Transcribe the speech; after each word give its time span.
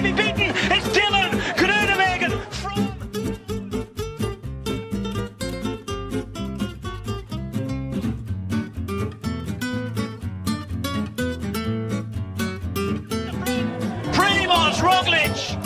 going 0.00 0.16
to 0.16 0.22
be 0.22 0.32
beaten. 0.32 0.54
It's 0.70 0.88
Dylan 0.96 1.30
Groenewegen. 1.56 2.32
Primoz 14.12 14.80
Roglic. 14.80 15.56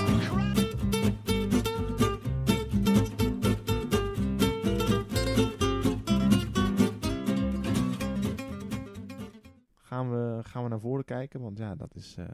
Gaan 9.83 10.11
we, 10.11 10.41
gaan 10.43 10.63
we 10.63 10.69
naar 10.69 10.81
voren 10.81 11.05
kijken, 11.05 11.41
want 11.41 11.59
ja, 11.59 11.75
dat 11.75 11.95
is, 11.95 12.17
eh, 12.19 12.25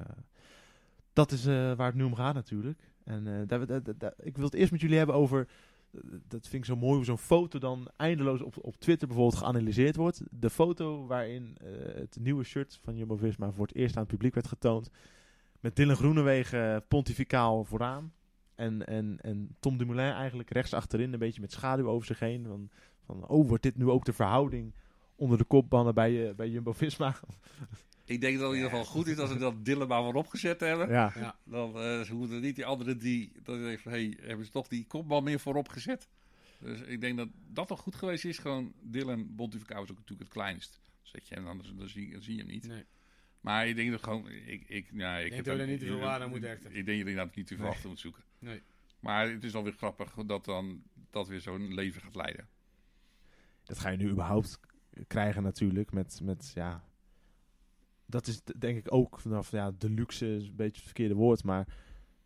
dat 1.18 1.32
is 1.32 1.46
eh, 1.46 1.72
waar 1.72 1.86
het 1.86 1.94
nu 1.94 2.02
om 2.04 2.14
gaat 2.14 2.34
natuurlijk. 2.34 2.92
En 3.04 3.26
eh, 3.26 3.46
daar, 3.46 3.82
daar- 3.98 4.14
ik 4.22 4.36
wil 4.36 4.44
het 4.44 4.54
eerst 4.54 4.72
met 4.72 4.80
jullie 4.80 4.96
hebben 4.96 5.14
over, 5.14 5.48
eh, 5.90 6.00
dat 6.28 6.48
vind 6.48 6.62
ik 6.62 6.64
zo 6.64 6.76
mooi, 6.76 6.94
hoe 6.94 7.04
zo'n 7.04 7.18
foto 7.18 7.58
dan 7.58 7.88
eindeloos 7.96 8.40
op, 8.40 8.54
op 8.60 8.76
Twitter 8.76 9.08
bijvoorbeeld 9.08 9.42
geanalyseerd 9.42 9.96
wordt. 9.96 10.22
De 10.30 10.50
foto 10.50 11.06
waarin 11.06 11.56
het 11.94 12.16
nieuwe 12.20 12.44
shirt 12.44 12.78
van 12.82 12.96
Jumbo-Visma 12.96 13.50
voor 13.50 13.66
het 13.66 13.74
eerst 13.76 13.94
aan 13.96 14.02
het 14.02 14.10
publiek 14.10 14.34
werd 14.34 14.48
getoond. 14.48 14.90
Met 15.60 15.76
Dylan 15.76 15.96
Groenewegen 15.96 16.84
pontificaal 16.88 17.64
vooraan. 17.64 18.12
En, 18.54 18.86
en, 18.86 19.18
en 19.20 19.56
Tom 19.60 19.76
Dumoulin 19.78 20.12
eigenlijk 20.12 20.50
rechts 20.50 20.74
achterin, 20.74 21.12
een 21.12 21.18
beetje 21.18 21.40
met 21.40 21.52
schaduw 21.52 21.88
over 21.88 22.06
zich 22.06 22.18
heen. 22.18 22.46
Van, 22.46 22.70
van 23.04 23.28
oh, 23.28 23.48
wordt 23.48 23.62
dit 23.62 23.76
nu 23.76 23.88
ook 23.88 24.04
de 24.04 24.12
verhouding 24.12 24.74
onder 25.16 25.38
de 25.38 25.44
kopbannen 25.44 25.94
bij, 25.94 26.28
eh, 26.28 26.34
bij 26.34 26.48
Jumbo-Visma? 26.48 27.14
Ik 28.08 28.20
denk 28.20 28.38
dat 28.38 28.42
het 28.42 28.50
in 28.50 28.56
ieder 28.64 28.70
geval 28.70 28.84
goed 28.92 29.06
is 29.06 29.16
dat 29.16 29.28
ze 29.28 29.38
dat 29.38 29.64
Dylan 29.64 29.88
maar 29.88 30.02
voorop 30.02 30.26
gezet 30.26 30.60
hebben. 30.60 30.88
Ja. 30.88 31.12
Ja. 31.14 31.36
Dan 31.44 31.78
eh, 31.78 32.00
ze 32.00 32.14
moeten 32.14 32.40
niet 32.40 32.56
die 32.56 32.66
andere 32.66 32.96
die... 32.96 33.32
Dat 33.42 33.58
denkt 33.58 33.82
van, 33.82 33.92
hey, 33.92 34.18
hebben 34.20 34.46
ze 34.46 34.52
toch 34.52 34.68
die 34.68 34.86
kopbal 34.86 35.20
meer 35.20 35.40
voorop 35.40 35.68
gezet? 35.68 36.08
Dus 36.60 36.80
ik 36.80 37.00
denk 37.00 37.16
dat 37.16 37.28
dat 37.48 37.68
toch 37.68 37.80
goed 37.80 37.94
geweest 37.94 38.24
is. 38.24 38.38
Gewoon 38.38 38.72
Dylan 38.80 39.34
Bontificao 39.34 39.82
is 39.82 39.90
ook 39.90 39.96
natuurlijk 39.96 40.28
het 40.28 40.38
kleinst. 40.38 40.80
Zet 41.02 41.28
je 41.28 41.34
hem 41.34 41.44
dan, 41.44 41.62
dan, 41.76 41.88
zie, 41.88 42.12
dan 42.12 42.22
zie 42.22 42.34
je 42.34 42.40
hem 42.40 42.50
niet. 42.50 42.66
Nee. 42.66 42.84
Maar 43.40 43.68
ik 43.68 43.76
denk 43.76 43.90
dat 43.90 44.02
gewoon... 44.02 44.28
Ik, 44.30 44.64
ik, 44.68 44.88
ja, 44.92 45.16
ik 45.16 45.22
denk 45.22 45.34
heb 45.34 45.44
dat 45.44 45.58
er 45.58 45.66
niet 45.66 45.80
te 45.80 45.86
veel 45.86 45.98
waarde 45.98 46.24
aan 46.24 46.30
moeten 46.30 46.48
hechten. 46.48 46.74
Ik 46.74 46.86
denk 46.86 46.98
dat 46.98 47.08
je 47.08 47.14
daar 47.14 47.30
niet 47.34 47.46
te 47.46 47.54
veel 47.54 47.64
Nee. 47.64 47.72
achter 47.74 47.88
moet 47.88 48.00
zoeken. 48.00 48.22
Nee. 48.38 48.62
Maar 49.00 49.30
het 49.30 49.44
is 49.44 49.54
alweer 49.54 49.72
grappig 49.72 50.14
dat 50.14 50.44
dan 50.44 50.82
dat 51.10 51.28
weer 51.28 51.40
zo'n 51.40 51.74
leven 51.74 52.00
gaat 52.00 52.14
leiden. 52.14 52.48
Dat 53.64 53.78
ga 53.78 53.88
je 53.88 53.96
nu 53.96 54.08
überhaupt 54.10 54.60
krijgen 55.06 55.42
natuurlijk. 55.42 55.92
Met, 55.92 56.20
met 56.22 56.52
ja. 56.54 56.84
Dat 58.10 58.26
is 58.26 58.42
denk 58.58 58.78
ik 58.78 58.92
ook 58.92 59.20
vanaf 59.20 59.50
ja, 59.50 59.70
de 59.78 59.90
luxe 59.90 60.36
is 60.36 60.48
een 60.48 60.56
beetje 60.56 60.76
het 60.76 60.84
verkeerde 60.84 61.14
woord. 61.14 61.44
Maar 61.44 61.66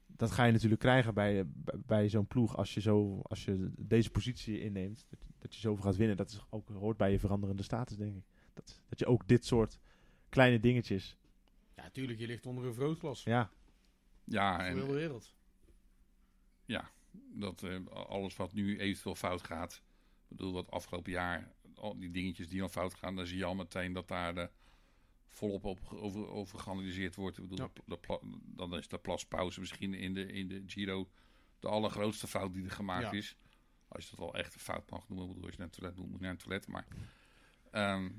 dat 0.06 0.30
ga 0.30 0.44
je 0.44 0.52
natuurlijk 0.52 0.80
krijgen 0.80 1.14
bij, 1.14 1.46
bij, 1.46 1.74
bij 1.86 2.08
zo'n 2.08 2.26
ploeg. 2.26 2.56
Als 2.56 2.74
je, 2.74 2.80
zo, 2.80 3.20
als 3.22 3.44
je 3.44 3.70
deze 3.78 4.10
positie 4.10 4.60
inneemt. 4.60 5.06
Dat, 5.08 5.18
dat 5.38 5.54
je 5.54 5.60
zoveel 5.60 5.84
gaat 5.84 5.96
winnen. 5.96 6.16
Dat 6.16 6.30
is 6.30 6.40
ook, 6.50 6.68
hoort 6.68 6.96
bij 6.96 7.10
je 7.10 7.18
veranderende 7.18 7.62
status, 7.62 7.96
denk 7.96 8.16
ik. 8.16 8.24
Dat, 8.54 8.80
dat 8.88 8.98
je 8.98 9.06
ook 9.06 9.28
dit 9.28 9.46
soort 9.46 9.78
kleine 10.28 10.60
dingetjes. 10.60 11.16
Ja, 11.76 11.90
tuurlijk, 11.90 12.18
je 12.18 12.26
ligt 12.26 12.46
onder 12.46 12.64
een 12.64 12.74
vergrootglas. 12.74 13.22
Ja, 13.22 13.50
Ja, 14.24 14.56
Voor 14.56 14.64
en 14.80 14.86
de 14.86 14.92
wereld. 14.92 15.34
dat 17.34 17.62
eh, 17.62 17.86
alles 17.86 18.36
wat 18.36 18.52
nu 18.52 18.78
eventueel 18.78 19.14
fout 19.14 19.42
gaat. 19.42 19.82
Ik 20.28 20.36
bedoel, 20.36 20.52
dat 20.52 20.70
afgelopen 20.70 21.12
jaar, 21.12 21.52
al 21.74 21.98
die 21.98 22.10
dingetjes 22.10 22.48
die 22.48 22.58
dan 22.58 22.70
fout 22.70 22.94
gaan, 22.94 23.16
dan 23.16 23.26
zie 23.26 23.38
je 23.38 23.44
al 23.44 23.54
meteen 23.54 23.92
dat 23.92 24.08
daar 24.08 24.36
eh, 24.36 24.46
volop 25.32 25.64
op, 25.64 25.80
over, 25.92 26.28
over 26.28 26.58
geanalyseerd 26.58 27.14
wordt. 27.14 27.38
Ik 27.38 27.48
bedoel, 27.48 27.66
Ja. 27.66 27.70
de, 27.74 27.82
de 27.86 27.98
pla- 27.98 28.20
dan 28.44 28.76
is 28.76 28.88
de 28.88 28.98
plaspauze 28.98 29.60
misschien 29.60 29.94
in 29.94 30.14
de, 30.14 30.26
in 30.26 30.48
de 30.48 30.62
Giro 30.66 31.08
de 31.58 31.68
allergrootste 31.68 32.26
fout 32.26 32.52
die 32.54 32.64
er 32.64 32.70
gemaakt 32.70 33.02
Ja. 33.02 33.12
is. 33.12 33.36
Als 33.88 34.04
je 34.04 34.10
dat 34.10 34.18
wel 34.18 34.34
echt 34.34 34.54
een 34.54 34.60
fout 34.60 34.90
mag 34.90 35.08
noemen. 35.08 35.26
Ik 35.26 35.32
bedoel, 35.34 35.44
als 35.46 35.52
je 35.54 35.58
naar 35.60 35.68
het 35.70 35.76
toilet 35.78 35.96
moet, 35.98 36.06
moet 36.08 36.18
je 36.18 36.24
naar 36.24 36.34
het 36.34 36.42
toilet. 36.42 36.66
Maar, 36.68 36.86
ehm, 37.70 38.10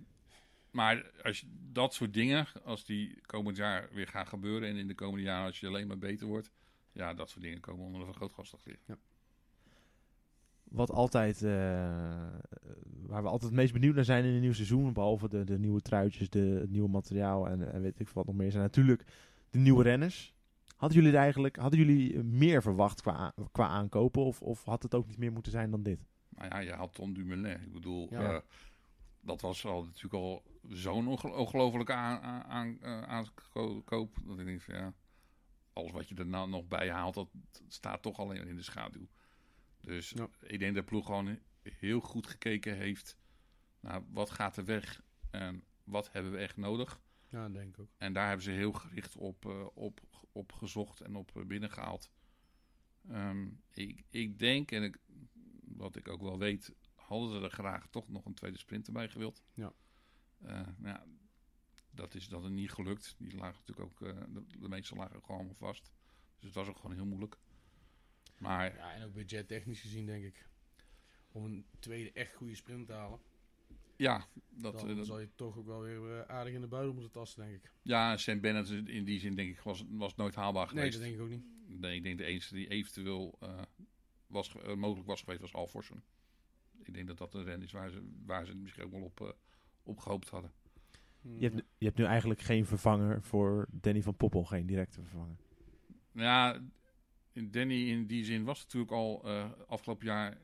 maar 0.72 1.12
als 1.22 1.40
je, 1.40 1.46
dat 1.72 1.94
soort 1.94 2.14
dingen, 2.14 2.48
als 2.64 2.86
die 2.86 3.22
komend 3.22 3.58
jaar 3.58 3.90
weer 3.92 4.08
gaan 4.08 4.28
gebeuren... 4.28 4.70
en 4.70 4.76
in 4.76 4.88
de 4.88 4.96
komende 4.96 5.24
jaren 5.26 5.46
als 5.46 5.60
je 5.60 5.68
alleen 5.68 5.88
maar 5.88 5.98
beter 5.98 6.28
wordt... 6.28 6.52
ja, 6.92 7.14
dat 7.14 7.30
soort 7.30 7.44
dingen 7.44 7.60
komen 7.60 7.86
onder 7.86 8.00
een 8.00 8.06
vergrootglas 8.08 8.50
te 8.50 8.58
liggen. 8.64 9.00
Wat 10.74 10.92
altijd, 10.92 11.42
eh, 11.44 11.52
waar 13.06 13.22
we 13.22 13.28
altijd 13.30 13.42
het 13.52 13.54
meest 13.60 13.74
benieuwd 13.74 13.96
naar 13.96 14.04
zijn 14.06 14.24
in 14.26 14.34
een 14.34 14.42
nieuw 14.42 14.54
seizoen, 14.54 14.94
behalve 14.94 15.30
de, 15.30 15.44
de 15.44 15.60
nieuwe 15.60 15.82
truitjes, 15.82 16.30
de, 16.30 16.40
het 16.40 16.70
nieuwe 16.70 16.90
materiaal 16.90 17.48
en, 17.48 17.74
en 17.74 17.82
weet 17.82 18.00
ik 18.00 18.06
veel 18.06 18.16
wat 18.16 18.26
nog 18.26 18.36
meer, 18.36 18.52
zijn 18.52 18.64
natuurlijk 18.64 19.04
de 19.50 19.60
nieuwe 19.60 19.84
renners. 19.84 20.34
Hadden 20.76 21.02
jullie, 21.02 21.18
eigenlijk, 21.18 21.56
hadden 21.56 21.80
jullie 21.80 22.24
meer 22.24 22.62
verwacht 22.62 23.02
qua, 23.02 23.34
qua 23.52 23.68
aankopen 23.68 24.24
of, 24.24 24.42
of 24.42 24.64
had 24.64 24.84
het 24.84 24.96
ook 24.96 25.08
niet 25.08 25.18
meer 25.18 25.32
moeten 25.32 25.52
zijn 25.52 25.72
dan 25.72 25.84
dit? 25.84 26.00
Nou 26.30 26.48
ja, 26.50 26.60
je 26.60 26.72
had 26.74 26.94
Tom 26.94 27.14
Dumoulin. 27.14 27.62
Ik 27.62 27.74
bedoel, 27.74 28.08
Ja. 28.10 28.34
eh, 28.34 28.40
dat 29.22 29.42
was 29.42 29.66
al 29.66 29.84
natuurlijk 29.84 30.14
al 30.14 30.44
zo'n 30.70 31.08
onge- 31.08 31.36
ongelofelijke 31.36 31.92
eh, 31.94 33.02
aankoop. 33.02 34.16
Dat 34.26 34.40
ik 34.40 34.46
denk 34.46 34.62
van 34.62 34.76
ja, 34.76 34.94
alles 35.74 35.92
wat 35.92 36.10
je 36.10 36.16
er 36.16 36.26
nou 36.28 36.50
nog 36.50 36.68
bij 36.68 36.90
haalt, 36.92 37.14
dat 37.14 37.28
staat 37.68 38.02
toch 38.02 38.18
alleen 38.20 38.48
in 38.48 38.56
de 38.56 38.62
schaduw. 38.64 39.08
Dus 39.84 40.10
Ja. 40.10 40.30
ik 40.42 40.60
denk 40.60 40.76
dat 40.76 40.84
de 40.84 40.90
ploeg 40.90 41.06
gewoon 41.06 41.40
heel 41.62 42.00
goed 42.00 42.28
gekeken 42.28 42.78
heeft 42.78 43.18
naar 43.80 44.04
wat 44.12 44.30
gaat 44.30 44.58
er 44.58 44.66
weg 44.66 45.04
en 45.30 45.64
wat 45.84 46.12
hebben 46.12 46.32
we 46.32 46.38
echt 46.38 46.58
nodig. 46.58 47.02
Ja, 47.30 47.50
denk 47.50 47.70
ik 47.70 47.80
ook. 47.80 47.90
En 47.98 48.14
daar 48.14 48.28
hebben 48.28 48.44
ze 48.44 48.52
heel 48.52 48.72
gericht 48.74 49.16
op, 49.16 49.46
eh, 49.46 49.66
op, 49.74 50.02
op 50.32 50.52
gezocht 50.52 51.02
en 51.02 51.16
op 51.16 51.38
eh, 51.38 51.46
binnengehaald. 51.46 52.12
Ehm, 53.10 53.48
ik, 53.72 54.04
ik 54.10 54.40
denk, 54.40 54.72
en 54.72 54.84
ik, 54.84 54.98
wat 55.64 55.96
ik 55.96 56.08
ook 56.08 56.22
wel 56.22 56.38
weet, 56.38 56.74
hadden 56.96 57.30
ze 57.30 57.42
er 57.42 57.52
graag 57.52 57.88
toch 57.88 58.10
nog 58.10 58.26
een 58.26 58.34
tweede 58.34 58.58
sprinter 58.58 58.94
bij 58.94 59.10
gewild. 59.10 59.44
Ja. 59.54 59.74
Eh, 60.38 60.52
nou 60.78 60.96
ja, 60.96 61.06
dat 61.92 62.16
is 62.16 62.28
dat 62.28 62.44
er 62.44 62.52
niet 62.52 62.72
gelukt. 62.72 63.16
Die 63.18 63.36
lagen 63.36 63.62
natuurlijk 63.66 63.88
ook, 63.88 64.02
eh, 64.08 64.24
de, 64.30 64.46
de 64.60 64.70
meeste 64.70 64.96
lagen 64.96 65.22
gewoon 65.22 65.38
allemaal 65.38 65.56
vast. 65.56 65.92
Dus 66.36 66.46
het 66.46 66.54
was 66.54 66.68
ook 66.68 66.78
gewoon 66.78 66.96
heel 66.96 67.06
moeilijk. 67.06 67.38
Maar 68.44 68.76
Ja, 68.76 68.94
en 68.94 69.04
ook 69.04 69.14
budgettechnisch 69.14 69.82
gezien 69.82 70.06
denk 70.06 70.24
ik. 70.26 70.48
Om 71.32 71.44
een 71.46 71.66
tweede 71.80 72.12
echt 72.12 72.34
goede 72.34 72.56
sprint 72.56 72.88
te 72.88 72.94
halen. 72.94 73.20
ja, 73.96 74.28
dat, 74.50 74.74
dan 74.80 74.90
eh, 74.90 74.96
dat- 74.96 75.06
zal 75.06 75.20
je 75.20 75.30
toch 75.36 75.58
ook 75.58 75.66
wel 75.66 75.82
weer 75.82 76.20
eh, 76.20 76.30
aardig 76.36 76.54
in 76.54 76.62
de 76.62 76.68
buidel 76.68 76.94
moeten 76.94 77.12
tasten, 77.12 77.44
denk 77.44 77.56
ik. 77.64 77.72
ja, 77.82 78.18
Sam 78.18 78.42
Bennett 78.42 78.70
in 78.70 79.04
die 79.04 79.20
zin 79.20 79.36
denk 79.36 79.50
ik 79.50 79.60
was, 79.62 79.84
was 79.90 80.16
nooit 80.16 80.36
haalbaar 80.36 80.66
Nee, 80.66 80.74
geweest. 80.76 80.94
dat 80.94 81.02
denk 81.02 81.16
ik 81.16 81.22
ook 81.22 81.30
niet. 81.30 81.44
Nee, 81.82 81.96
ik 81.96 82.04
denk 82.04 82.18
de 82.18 82.24
enige 82.26 82.54
die 82.56 82.68
eventueel 82.68 83.36
eh, 83.40 83.62
was, 84.28 84.50
ge- 84.50 84.76
mogelijk 84.76 85.08
was 85.08 85.20
geweest 85.22 85.42
was 85.42 85.54
Alforsen. 85.54 86.04
Ik 86.84 86.94
denk 86.94 87.08
dat 87.08 87.18
dat 87.18 87.34
een 87.34 87.44
ren 87.44 87.62
is 87.62 87.72
waar 87.72 87.90
ze, 87.90 88.10
waar 88.26 88.46
ze 88.46 88.52
het 88.52 88.62
misschien 88.62 88.84
ook 88.84 88.92
wel 88.92 89.02
op, 89.04 89.22
eh, 89.22 89.30
op 89.84 90.00
gehoopt 90.00 90.30
hadden. 90.30 90.52
Hm, 91.22 91.36
Je 91.36 91.42
hebt, 91.44 91.54
nu- 91.56 91.64
je 91.78 91.86
hebt 91.86 91.98
nu 91.98 92.04
eigenlijk 92.06 92.40
geen 92.42 92.66
vervanger 92.66 93.22
voor 93.22 93.68
Danny 93.72 94.02
van 94.02 94.16
Poppel, 94.18 94.44
geen 94.44 94.66
directe 94.66 95.02
vervanger. 95.02 95.36
Nou 96.12 96.28
ja, 96.28 96.62
Danny 97.34 97.90
in 97.90 98.06
die 98.06 98.26
zin 98.26 98.44
was 98.44 98.62
natuurlijk 98.64 98.92
al 98.92 99.22
eh, 99.26 99.52
afgelopen 99.68 100.06
jaar 100.06 100.38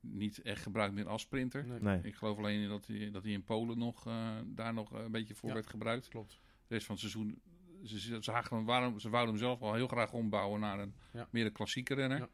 niet 0.00 0.42
echt 0.42 0.62
gebruikt 0.62 0.94
meer 0.94 1.08
als 1.08 1.22
sprinter. 1.22 1.66
Nee. 1.66 1.80
Nee. 1.80 2.00
Ik 2.02 2.14
geloof 2.14 2.38
alleen 2.38 2.68
dat 2.68 2.86
hij, 2.86 3.10
dat 3.10 3.22
hij 3.22 3.32
in 3.32 3.44
Polen 3.44 3.78
nog, 3.78 4.06
eh, 4.06 4.36
daar 4.46 4.74
nog 4.74 4.90
een 4.92 5.10
beetje 5.10 5.34
voor 5.34 5.48
Ja. 5.48 5.54
werd 5.54 5.66
gebruikt. 5.66 6.08
Klopt. 6.08 6.40
De 6.66 6.74
rest 6.74 6.86
van 6.86 6.94
het 6.94 7.10
seizoen, 7.10 7.40
ze, 7.84 8.22
zagen 8.22 8.56
hem, 8.56 8.66
waarom, 8.66 8.98
ze 8.98 9.08
wouden 9.08 9.34
hem 9.34 9.42
zelf 9.44 9.60
al 9.60 9.74
heel 9.74 9.88
graag 9.88 10.12
ombouwen 10.12 10.60
naar 10.60 10.78
een 10.78 10.94
Ja. 11.12 11.28
meer 11.30 11.46
een 11.46 11.52
klassieke 11.52 11.94
renner. 11.94 12.18
Ja. 12.18 12.28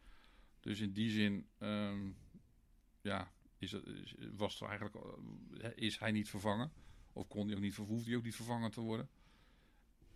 Dus 0.61 0.81
in 0.81 0.93
die 0.93 1.11
zin, 1.11 1.47
ehm, 1.59 2.11
ja, 3.01 3.33
is 3.59 3.77
was 4.37 4.61
er 4.61 4.69
eigenlijk, 4.69 4.97
eh, 5.61 5.71
is 5.75 5.99
hij 5.99 6.13
niet 6.13 6.29
vervangen. 6.29 6.73
Of 7.12 7.29
kon 7.29 7.47
hij 7.47 7.57
ook 7.57 7.62
niet, 7.62 7.77
hoefde 7.77 8.09
hij 8.09 8.19
ook 8.19 8.25
niet 8.25 8.35
vervangen 8.35 8.71
te 8.71 8.81
worden. 8.81 9.09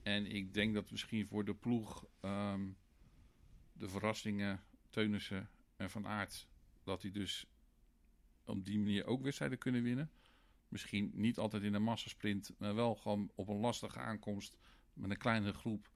En 0.02 0.26
ik 0.26 0.54
denk 0.54 0.74
dat 0.74 0.90
misschien 0.90 1.26
voor 1.26 1.44
de 1.44 1.54
ploeg 1.54 2.04
ehm, 2.20 2.68
de 3.78 3.88
verrassingen 3.88 4.62
Teunissen 4.90 5.48
en 5.76 5.90
Van 5.90 6.06
Aert, 6.06 6.48
dat 6.84 7.02
hij 7.02 7.10
dus 7.10 7.46
op 8.44 8.64
die 8.64 8.78
manier 8.78 9.06
ook 9.06 9.22
wedstrijden 9.22 9.58
kunnen 9.58 9.82
winnen. 9.82 10.10
Misschien 10.68 11.10
niet 11.14 11.38
altijd 11.38 11.62
in 11.62 11.74
een 11.74 11.82
massasprint, 11.82 12.52
maar 12.58 12.74
wel 12.74 12.94
gewoon 12.94 13.30
op 13.34 13.48
een 13.48 13.56
lastige 13.56 13.98
aankomst 13.98 14.58
met 14.92 15.10
een 15.10 15.16
kleinere 15.16 15.52
groep. 15.52 15.90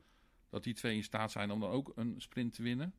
Dat 0.49 0.65
die 0.65 0.75
twee 0.75 0.97
in 0.97 1.05
staat 1.05 1.31
zijn 1.31 1.51
om 1.51 1.61
dan 1.61 1.71
ook 1.71 1.93
een 1.95 2.15
sprint 2.21 2.53
te 2.53 2.63
winnen. 2.63 2.95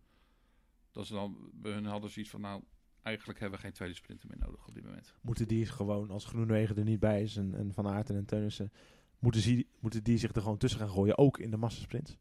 Dat 0.92 1.08
ze 1.08 1.14
dan, 1.14 1.52
bij 1.54 1.72
hun 1.72 1.86
hadden 1.86 2.10
zoiets 2.10 2.32
van, 2.32 2.42
nou, 2.42 2.64
eigenlijk 3.02 3.40
hebben 3.40 3.60
we 3.60 3.66
geen 3.66 3.74
tweede 3.74 3.96
sprinter 3.96 4.28
meer 4.30 4.40
nodig 4.40 4.68
op 4.68 4.74
dit 4.74 4.84
moment. 4.84 5.16
Moeten 5.22 5.48
die 5.48 5.66
gewoon, 5.66 6.10
als 6.10 6.26
Groenewegen 6.26 6.76
er 6.76 6.84
niet 6.84 7.00
bij 7.00 7.22
is 7.22 7.38
en, 7.38 7.74
Van 7.74 7.88
Aerten 7.88 8.16
en 8.16 8.26
Teunissen, 8.26 8.72
moeten, 9.20 9.42
die, 9.42 9.68
moeten 9.80 10.04
die 10.04 10.18
zich 10.18 10.34
er 10.34 10.42
gewoon 10.42 10.58
tussen 10.58 10.80
gaan 10.80 10.90
gooien, 10.90 11.18
ook 11.18 11.38
in 11.38 11.52
de 11.52 11.58
massasprint? 11.58 12.18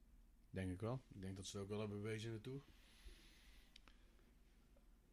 Denk 0.52 0.70
ik 0.70 0.80
wel. 0.80 1.00
Ik 1.14 1.20
denk 1.20 1.36
dat 1.36 1.46
ze 1.46 1.52
het 1.56 1.62
ook 1.64 1.70
wel 1.70 1.80
hebben 1.80 2.00
bewezen 2.02 2.28
in 2.28 2.34
de 2.34 2.40
Tour. 2.40 2.60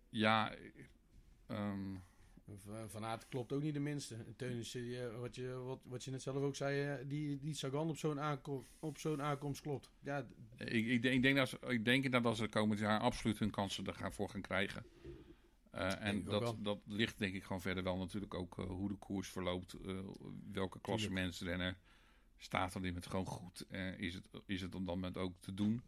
Ja, 0.10 0.56
ehm, 1.48 1.96
Van- 2.88 3.06
Aert 3.06 3.28
klopt 3.28 3.54
ook 3.54 3.62
niet 3.62 3.74
de 3.74 3.80
minste. 3.80 4.16
En 4.16 4.36
Teunissen, 4.36 5.12
eh, 5.12 5.20
wat, 5.20 5.36
je, 5.36 5.48
wat, 5.54 5.80
wat 5.84 6.04
je 6.04 6.12
net 6.12 6.22
zelf 6.22 6.36
ook 6.38 6.56
zei, 6.56 6.82
eh, 7.02 7.08
die, 7.10 7.40
die 7.40 7.54
Sagan 7.54 7.90
op 7.90 7.98
zo'n 7.98 8.20
aankom, 8.20 8.66
op 8.80 8.98
zo'n 8.98 9.22
aankomst 9.22 9.62
klopt. 9.62 9.90
Ja, 10.00 10.28
Ik, 10.58 10.86
ik, 10.86 11.02
denk- 11.02 11.16
ik, 11.16 11.22
denk 11.22 11.36
dat 11.38 11.50
ze, 11.50 11.60
ik 11.68 11.86
denk 11.86 12.12
dat 12.12 12.38
ze 12.38 12.48
komend 12.48 12.80
jaar 12.80 13.00
absoluut 13.00 13.40
hun 13.40 13.50
kansen 13.52 13.86
er 13.86 13.94
gaan 13.94 14.14
voor 14.14 14.30
gaan 14.30 14.42
krijgen. 14.42 14.86
En 15.72 16.24
dat, 16.24 16.56
dat 16.60 16.80
ligt 16.86 17.18
denk 17.18 17.36
ik 17.36 17.44
gewoon 17.44 17.62
verder 17.62 17.84
wel 17.84 17.98
natuurlijk 17.98 18.34
ook 18.34 18.56
hoe 18.56 18.88
de 18.90 18.96
koers 18.96 19.30
verloopt. 19.30 19.76
welke 20.52 20.80
klassementsrenner 20.82 21.78
staat 22.40 22.74
er 22.74 22.94
met 22.94 23.08
gewoon 23.08 23.26
goed. 23.26 23.66
eh, 23.70 24.00
is, 24.00 24.14
het, 24.14 24.24
is 24.46 24.62
het 24.62 24.76
op 24.76 24.86
dat 24.86 24.96
moment 24.96 25.18
ook 25.18 25.34
te 25.40 25.54
doen. 25.54 25.82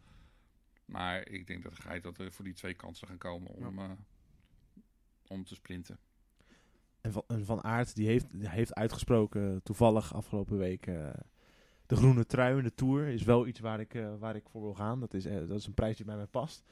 Maar 0.86 1.27
ik 1.27 1.48
denk 1.48 1.63
dat 1.63 1.80
Geit 1.80 2.03
dat 2.03 2.18
er 2.18 2.31
voor 2.31 2.45
die 2.45 2.53
twee 2.53 2.74
kansen 2.74 3.07
gaan 3.07 3.18
komen 3.18 3.51
om, 3.51 3.80
eh, 3.80 3.92
om 5.27 5.44
te 5.44 5.56
sprinten. 5.56 5.98
En 7.01 7.12
Van, 7.12 7.24
en 7.27 7.45
van 7.45 7.63
Aert 7.63 7.95
die 7.95 8.07
heeft, 8.07 8.25
die 8.31 8.50
heeft 8.50 8.74
uitgesproken 8.74 9.63
toevallig 9.63 10.13
afgelopen 10.13 10.57
week 10.57 10.88
eh, 10.88 11.09
de 11.86 11.95
groene 11.95 12.25
trui 12.25 12.57
in 12.57 12.63
de 12.63 12.74
Tour 12.74 13.07
is 13.07 13.24
wel 13.24 13.48
iets 13.48 13.59
waar 13.59 13.80
ik, 13.80 13.94
eh, 13.94 14.18
waar 14.19 14.36
ik 14.36 14.50
voor 14.50 14.62
wil 14.62 14.74
gaan. 14.74 15.00
Dat 15.00 15.13
is, 15.13 15.24
dat 15.24 15.59
is 15.59 15.65
een 15.65 15.74
prijs 15.74 15.98
die 15.98 16.06
bij 16.06 16.15
mij 16.15 16.27
past. 16.27 16.63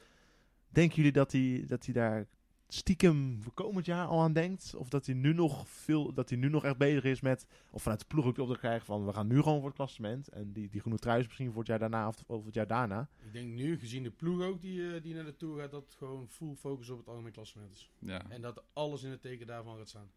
Denken 0.70 0.96
jullie 0.96 1.12
dat 1.12 1.32
hij, 1.32 1.64
dat 1.68 1.86
hij 1.86 1.94
daar 1.94 2.28
stiekem 2.72 3.42
voor 3.42 3.54
komend 3.54 3.86
jaar 3.86 4.06
al 4.08 4.22
aan 4.22 4.34
denkt? 4.34 4.76
Of 4.76 4.90
dat 4.90 5.06
hij 5.06 5.16
nu 5.16 5.34
nog 5.34 5.68
veel, 5.70 6.14
dat 6.14 6.30
hij 6.30 6.38
nu 6.38 6.50
nog 6.50 6.64
echt 6.64 6.78
bezig 6.78 7.04
is 7.04 7.22
met, 7.22 7.46
of 7.72 7.82
vanuit 7.82 8.00
de 8.00 8.06
ploeg 8.08 8.26
ook 8.26 8.36
de 8.36 8.42
opdracht 8.42 8.62
krijgt 8.62 8.86
van 8.86 9.06
we 9.06 9.14
gaan 9.14 9.28
nu 9.28 9.42
gewoon 9.42 9.58
voor 9.58 9.68
het 9.68 9.76
klassement. 9.76 10.28
En 10.28 10.52
die, 10.54 10.70
die 10.70 10.80
groene 10.80 11.00
trui 11.00 11.20
is 11.20 11.26
misschien 11.26 11.48
voor 11.50 11.60
het 11.60 11.68
jaar 11.68 11.80
daarna 11.80 12.08
of, 12.08 12.24
of 12.28 12.46
het 12.46 12.54
jaar 12.54 12.68
daarna. 12.68 13.10
ik 13.26 13.34
denk 13.34 13.54
nu, 13.54 13.80
gezien 13.80 14.04
de 14.04 14.12
ploeg 14.12 14.42
ook 14.42 14.62
die, 14.62 14.96
eh, 14.96 15.02
die 15.04 15.14
naar 15.14 15.26
de 15.26 15.36
Tour 15.38 15.60
gaat, 15.62 15.72
dat 15.72 15.86
het 15.86 15.96
gewoon 15.96 16.28
full 16.30 16.56
focus 16.56 16.90
op 16.90 16.98
het 16.98 17.08
algemeen 17.08 17.32
klassement 17.32 17.72
is. 17.72 17.90
Ja. 18.00 18.30
En 18.30 18.42
dat 18.42 18.64
alles 18.74 19.04
in 19.04 19.12
het 19.12 19.22
teken 19.22 19.48
daarvan 19.48 19.78
gaat 19.78 19.90
staan. 19.90 20.12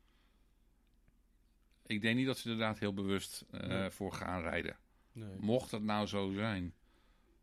Ik 1.86 2.00
denk 2.00 2.16
niet 2.16 2.26
dat 2.26 2.38
ze 2.38 2.44
er 2.46 2.52
inderdaad 2.52 2.78
heel 2.78 2.94
bewust 2.94 3.44
eh, 3.50 3.68
Nee. 3.68 3.90
voor 3.90 4.12
gaan 4.12 4.42
rijden. 4.42 4.76
Nee. 5.12 5.36
Mocht 5.40 5.70
het 5.70 5.82
nou 5.82 6.06
zo 6.06 6.32
zijn 6.32 6.74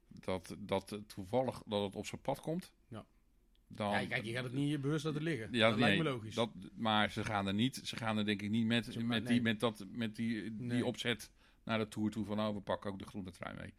dat, 0.07 0.56
dat 0.59 0.89
het 0.89 1.09
toevallig 1.09 1.61
dat 1.65 1.83
het 1.83 1.95
op 1.95 2.06
zijn 2.06 2.21
pad 2.21 2.39
komt. 2.41 2.71
Dan. 3.69 3.92
Ja, 4.01 4.07
kijk, 4.07 4.24
je 4.25 4.33
gaat 4.33 4.44
het 4.44 4.54
niet 4.54 4.81
bewust 4.81 5.06
laten 5.06 5.21
liggen. 5.24 5.48
Ja, 5.51 5.69
dat 5.69 5.77
nee, 5.80 5.88
lijkt 5.88 6.04
me 6.04 6.10
logisch. 6.10 6.36
Dat, 6.36 6.50
maar 6.75 7.12
ze 7.12 7.24
gaan 7.24 7.48
er 7.48 7.54
niet, 7.54 7.75
ze 7.83 7.95
gaan 7.95 8.18
er 8.18 8.25
denk 8.25 8.42
ik 8.42 8.50
niet 8.50 8.66
met, 8.66 9.04
met, 9.04 9.27
die, 9.27 9.42
met, 9.42 9.60
dat, 9.60 9.86
met 9.89 10.16
die, 10.16 10.42
die 10.56 10.68
Nee. 10.68 10.86
opzet 10.86 11.31
naar 11.63 11.77
de 11.77 11.88
Tour 11.88 12.12
toe 12.12 12.25
van 12.25 12.39
oh, 12.39 12.54
we 12.56 12.62
pakken 12.62 12.92
ook 12.92 13.00
de 13.00 13.06
groene 13.06 13.31
trui 13.31 13.56
mee. 13.57 13.74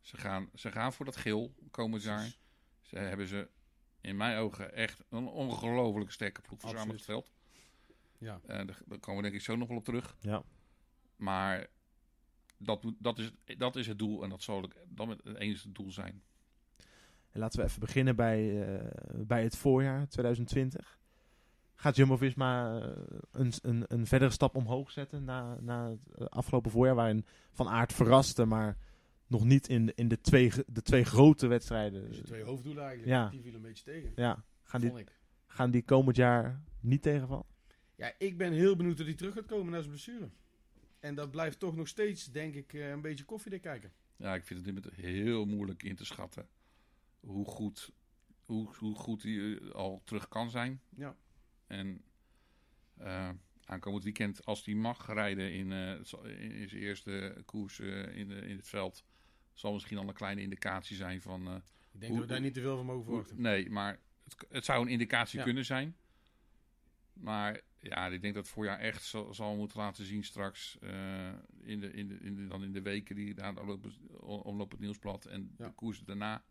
Ze 0.00 0.16
gaan, 0.16 0.50
ze 0.54 0.70
gaan 0.72 0.92
voor 0.92 1.04
dat 1.04 1.16
geel 1.16 1.54
komend 1.70 2.02
jaar. 2.02 2.32
Ze 2.82 2.96
hebben 2.96 3.26
ze 3.28 3.48
in 4.00 4.16
mijn 4.16 4.38
ogen 4.38 4.74
echt 4.74 5.04
een 5.08 5.26
ongelooflijk 5.26 6.10
sterke 6.10 6.40
ploeg 6.40 6.60
samengesteld. 6.60 7.30
Ja. 8.18 8.40
Eh, 8.46 8.56
daar, 8.56 8.78
daar 8.86 8.98
komen 8.98 9.16
we 9.16 9.22
denk 9.22 9.34
ik 9.34 9.40
zo 9.46 9.56
nog 9.56 9.68
wel 9.68 9.76
op 9.76 9.84
terug. 9.84 10.16
Ja. 10.20 10.42
Maar 11.16 11.66
dat, 12.58 12.82
moet- 12.82 12.96
dat, 12.98 13.18
is, 13.18 13.30
dat 13.56 13.76
is 13.76 13.86
het 13.86 13.98
doel 13.98 14.22
en 14.22 14.30
dat 14.30 14.42
zal 14.42 14.56
ook 14.62 14.72
dan 14.88 15.08
het 15.08 15.24
enige 15.36 15.72
doel 15.72 15.90
zijn. 15.92 16.22
En 17.32 17.40
laten 17.40 17.60
we 17.60 17.66
even 17.66 17.80
beginnen 17.80 18.16
bij, 18.16 18.66
eh, 18.78 18.84
bij 19.26 19.42
het 19.42 19.56
voorjaar 19.56 20.08
2020. 20.08 20.98
Gaat 21.74 21.96
Jumbo-Visma 21.96 22.80
eh, 22.80 22.90
een, 23.32 23.52
een, 23.62 23.84
een 23.88 24.06
verdere 24.06 24.30
stap 24.30 24.54
omhoog 24.56 24.90
zetten 24.90 25.24
na, 25.24 25.56
na 25.60 25.90
het 25.90 25.98
eh, 26.18 26.26
afgelopen 26.26 26.70
voorjaar... 26.70 26.94
waarin 26.94 27.24
Van 27.52 27.68
Aert 27.68 27.92
verraste, 27.92 28.44
maar 28.44 28.76
nog 29.26 29.44
niet 29.44 29.68
in, 29.68 29.86
de- 29.86 29.92
in 29.94 30.08
de, 30.08 30.20
twee, 30.20 30.52
de 30.66 30.82
twee 30.82 31.04
grote 31.04 31.46
wedstrijden. 31.46 32.06
Dus 32.08 32.16
je 32.16 32.22
twee 32.22 32.42
hoofddoelen 32.42 32.82
eigenlijk, 32.84 33.12
Ja. 33.12 33.28
die 33.28 33.40
viel 33.42 33.54
een 33.54 33.60
beetje 33.62 33.84
tegen. 33.84 34.12
Ja, 34.16 34.44
gaan 34.62 34.80
die, 34.80 34.92
gaan 35.46 35.70
die 35.70 35.82
komend 35.82 36.16
jaar 36.16 36.60
niet 36.80 37.02
tegenvallen? 37.02 37.44
Ja, 37.94 38.12
ik 38.18 38.36
ben 38.38 38.52
heel 38.52 38.76
benieuwd 38.76 39.00
of 39.00 39.06
hij 39.06 39.14
terug 39.14 39.34
gaat 39.34 39.46
komen 39.46 39.70
naar 39.72 39.80
zijn 39.82 39.92
blessure. 39.92 40.28
En 41.00 41.14
dat 41.14 41.30
blijft 41.30 41.58
toch 41.58 41.76
nog 41.76 41.88
steeds, 41.88 42.30
denk 42.32 42.54
ik, 42.54 42.72
eh, 42.72 42.90
een 42.90 43.00
beetje 43.00 43.24
koffiedik 43.24 43.62
kijken. 43.62 43.92
Ja, 44.16 44.34
ik 44.34 44.44
vind 44.44 44.64
het 44.66 44.74
dit 44.74 44.84
moment 44.84 45.02
heel 45.06 45.44
moeilijk 45.44 45.82
in 45.82 45.96
te 45.96 46.04
schatten 46.04 46.46
hoe 47.20 47.44
goed, 47.44 47.90
hoe, 48.44 48.74
hoe 48.76 48.94
goed 48.94 49.22
hij 49.22 49.58
eh, 49.58 49.70
al 49.70 50.02
terug 50.04 50.28
kan 50.28 50.50
zijn. 50.50 50.80
Ja. 50.88 51.16
En 51.66 52.02
eh, 52.96 53.30
aankomend 53.64 54.04
weekend, 54.04 54.44
als 54.44 54.64
hij 54.64 54.74
mag 54.74 55.06
rijden 55.06 55.52
in, 55.52 55.72
eh, 55.72 55.90
in 56.60 56.68
zijn 56.68 56.82
eerste 56.82 57.42
koers 57.44 57.78
in, 57.80 58.28
de, 58.28 58.34
in 58.46 58.56
het 58.56 58.68
veld, 58.68 59.04
zal 59.54 59.72
misschien 59.72 59.98
al 59.98 60.08
een 60.08 60.14
kleine 60.14 60.40
indicatie 60.40 60.96
zijn 60.96 61.20
van. 61.22 61.40
Ik 61.92 62.00
denk 62.00 62.12
Hoe- 62.12 62.20
dat 62.20 62.20
we 62.28 62.32
daar 62.32 62.40
niet 62.40 62.54
te 62.54 62.60
veel 62.60 62.76
van 62.76 62.86
mogen 62.86 63.04
verwachten. 63.04 63.40
nee, 63.40 63.70
maar 63.70 63.98
het, 64.24 64.46
het 64.48 64.64
zou 64.64 64.82
een 64.82 64.92
indicatie 64.92 65.38
Ja. 65.38 65.44
kunnen 65.44 65.64
zijn. 65.64 65.96
Maar 67.12 67.60
ja, 67.78 68.06
ik 68.06 68.20
denk 68.22 68.34
dat 68.34 68.42
het 68.44 68.52
voorjaar 68.52 68.78
echt 68.78 69.02
zal, 69.04 69.34
zal 69.34 69.56
moeten 69.56 69.78
laten 69.78 70.04
zien 70.04 70.24
straks. 70.24 70.78
in 71.60 71.80
de, 71.80 71.92
in 71.92 72.08
de, 72.08 72.18
in 72.20 72.34
de, 72.34 72.46
dan 72.46 72.62
in 72.64 72.72
de 72.72 72.82
weken 72.82 73.14
die 73.14 73.34
de 73.34 73.52
omloop, 74.20 74.70
het 74.70 74.80
nieuwsblad 74.80 75.24
en 75.24 75.54
Ja. 75.58 75.66
de 75.66 75.72
koers 75.74 76.00
daarna. 76.00 76.44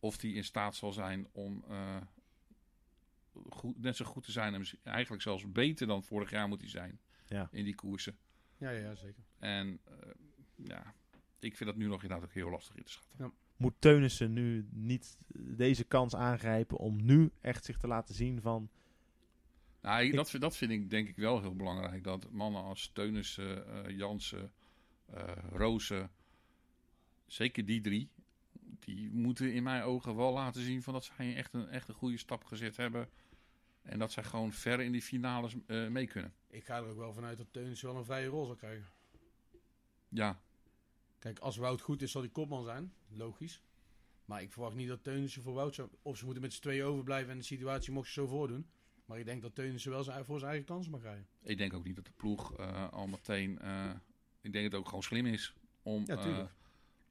Of 0.00 0.16
die 0.18 0.34
in 0.34 0.44
staat 0.44 0.74
zal 0.76 0.92
zijn 0.92 1.26
om 1.32 1.64
eh, 1.68 1.96
goed, 3.50 3.78
net 3.82 3.96
zo 3.96 4.04
goed 4.04 4.24
te 4.24 4.32
zijn. 4.32 4.54
En 4.54 4.64
eigenlijk 4.82 5.22
zelfs 5.22 5.52
beter 5.52 5.86
dan 5.86 6.02
vorig 6.04 6.30
jaar 6.30 6.48
moet 6.48 6.60
hij 6.60 6.70
zijn. 6.70 7.00
Ja. 7.26 7.48
In 7.52 7.64
die 7.64 7.74
koersen. 7.74 8.16
Ja, 8.56 8.70
ja, 8.70 8.94
zeker. 8.94 9.22
En 9.38 9.78
eh, 9.84 9.94
ja, 10.54 10.94
ik 11.38 11.56
vind 11.56 11.70
dat 11.70 11.78
nu 11.78 11.86
nog 11.86 12.02
inderdaad 12.02 12.26
ook 12.26 12.34
heel 12.34 12.50
lastig 12.50 12.76
in 12.76 12.84
te 12.84 12.90
schatten. 12.92 13.32
Moet 13.56 13.74
Teunissen 13.78 14.32
nu 14.32 14.68
niet 14.70 15.18
deze 15.34 15.84
kans 15.84 16.14
aangrijpen 16.14 16.76
om 16.78 17.04
nu 17.04 17.30
echt 17.40 17.64
zich 17.64 17.76
te 17.78 17.86
laten 17.86 18.14
zien 18.14 18.40
van... 18.40 18.70
Nou, 19.80 20.00
ik- 20.02 20.08
Ik- 20.10 20.14
dat, 20.14 20.30
vind- 20.30 20.42
dat 20.42 20.56
vind 20.56 20.70
ik 20.70 20.90
denk 20.90 21.08
ik 21.08 21.16
wel 21.16 21.40
heel 21.40 21.54
belangrijk. 21.56 22.04
Dat 22.04 22.30
mannen 22.30 22.62
als 22.62 22.90
Teunissen, 22.92 23.66
eh 23.86 23.96
Jansen, 23.96 24.52
eh 25.06 25.36
Rozen, 25.52 26.10
zeker 27.26 27.64
die 27.64 27.80
drie, 27.80 28.08
die 28.84 29.10
moeten 29.10 29.52
in 29.52 29.62
mijn 29.62 29.82
ogen 29.82 30.16
wel 30.16 30.32
laten 30.32 30.62
zien 30.62 30.82
van 30.82 30.92
dat 30.92 31.04
zij 31.04 31.36
echt 31.36 31.54
een, 31.54 31.68
echt 31.68 31.88
een 31.88 31.94
goede 31.94 32.18
stap 32.18 32.44
gezet 32.44 32.76
hebben. 32.76 33.08
En 33.82 33.98
dat 33.98 34.12
zij 34.12 34.24
gewoon 34.24 34.52
ver 34.52 34.80
in 34.80 34.92
die 34.92 35.02
finales 35.02 35.54
eh, 35.66 35.88
mee 35.88 36.06
kunnen. 36.06 36.34
Ik 36.48 36.64
ga 36.64 36.76
er 36.76 36.86
ook 36.86 36.96
wel 36.96 37.12
vanuit 37.12 37.38
dat 37.38 37.46
Teunis 37.50 37.82
wel 37.82 37.96
een 37.96 38.04
vrije 38.04 38.26
rol 38.26 38.46
zal 38.46 38.54
krijgen. 38.54 38.86
Ja, 40.08 40.40
Kijk, 41.18 41.38
als 41.38 41.56
Wout 41.56 41.80
goed 41.80 42.02
is, 42.02 42.10
zal 42.10 42.20
hij 42.20 42.30
kopman 42.30 42.64
zijn. 42.64 42.92
Logisch. 43.08 43.62
Maar 44.24 44.42
ik 44.42 44.52
verwacht 44.52 44.74
niet 44.74 44.88
dat 44.88 45.04
Teunissen 45.04 45.42
voor 45.42 45.54
Wout 45.54 45.74
zou... 45.74 45.88
Of 46.02 46.16
ze 46.16 46.24
moeten 46.24 46.42
met 46.42 46.52
z'n 46.52 46.60
tweeën 46.60 46.84
overblijven 46.84 47.32
en 47.32 47.38
de 47.38 47.44
situatie 47.44 47.92
mocht 47.92 48.06
zich 48.06 48.14
zo 48.14 48.26
voordoen. 48.26 48.68
Maar 49.04 49.18
ik 49.18 49.24
denk 49.24 49.42
dat 49.42 49.54
Teunissen 49.54 49.90
wel 49.90 50.02
zijn, 50.02 50.24
voor 50.24 50.38
zijn 50.38 50.50
eigen 50.50 50.68
kansen 50.68 50.92
mag 50.92 51.02
rijden. 51.02 51.26
ik 51.42 51.58
denk 51.58 51.74
ook 51.74 51.84
niet 51.84 51.96
dat 51.96 52.04
de 52.04 52.12
ploeg 52.16 52.56
eh, 52.56 52.92
al 52.92 53.06
meteen... 53.06 53.58
eh, 53.58 53.90
ik 54.40 54.52
denk 54.52 54.64
dat 54.64 54.72
het 54.72 54.74
ook 54.74 54.86
gewoon 54.88 55.02
slim 55.02 55.26
is 55.26 55.54
om, 55.82 56.02
Ja, 56.06 56.16
tuurlijk. 56.16 56.50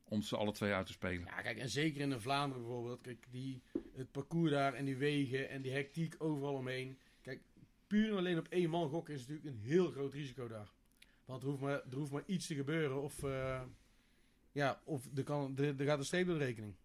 Om 0.08 0.22
ze 0.22 0.38
alle 0.38 0.52
twee 0.52 0.74
uit 0.74 0.86
te 0.86 0.92
spelen. 0.92 1.26
Ja, 1.26 1.42
kijk, 1.42 1.58
en 1.58 1.70
zeker 1.70 2.02
in 2.02 2.10
de 2.10 2.20
Vlaanderen 2.20 2.64
bijvoorbeeld. 2.64 3.02
Kijk, 3.02 3.26
die, 3.30 3.62
het 3.94 4.12
parcours 4.12 4.52
daar 4.52 4.74
en 4.74 4.86
die 4.86 4.98
wegen 4.98 5.50
en 5.50 5.62
die 5.62 5.72
hectiek 5.72 6.16
overal 6.18 6.54
omheen. 6.54 7.00
Kijk, 7.22 7.42
puur 7.88 8.12
en 8.12 8.18
alleen 8.18 8.38
op 8.38 8.48
één 8.48 8.70
man 8.70 8.90
gokken 8.90 9.14
is 9.14 9.20
natuurlijk 9.20 9.48
een 9.48 9.62
heel 9.62 9.92
groot 9.92 10.14
risico 10.14 10.48
daar. 10.48 10.72
Want 11.26 11.44
er 11.44 11.50
hoeft 11.50 11.62
maar, 11.62 11.82
er 11.90 11.96
hoeft 11.96 12.12
maar 12.12 12.24
iets 12.26 12.48
te 12.48 12.56
gebeuren 12.56 13.02
of... 13.02 13.24
eh, 13.24 13.62
ja, 14.52 14.82
of 14.84 15.08
er, 15.16 15.24
kan, 15.24 15.58
er, 15.58 15.80
er 15.80 15.86
gaat 15.86 15.98
een 16.00 16.06
streep 16.06 16.28
door 16.28 16.38
de 16.38 16.46
rekening. 16.46 16.76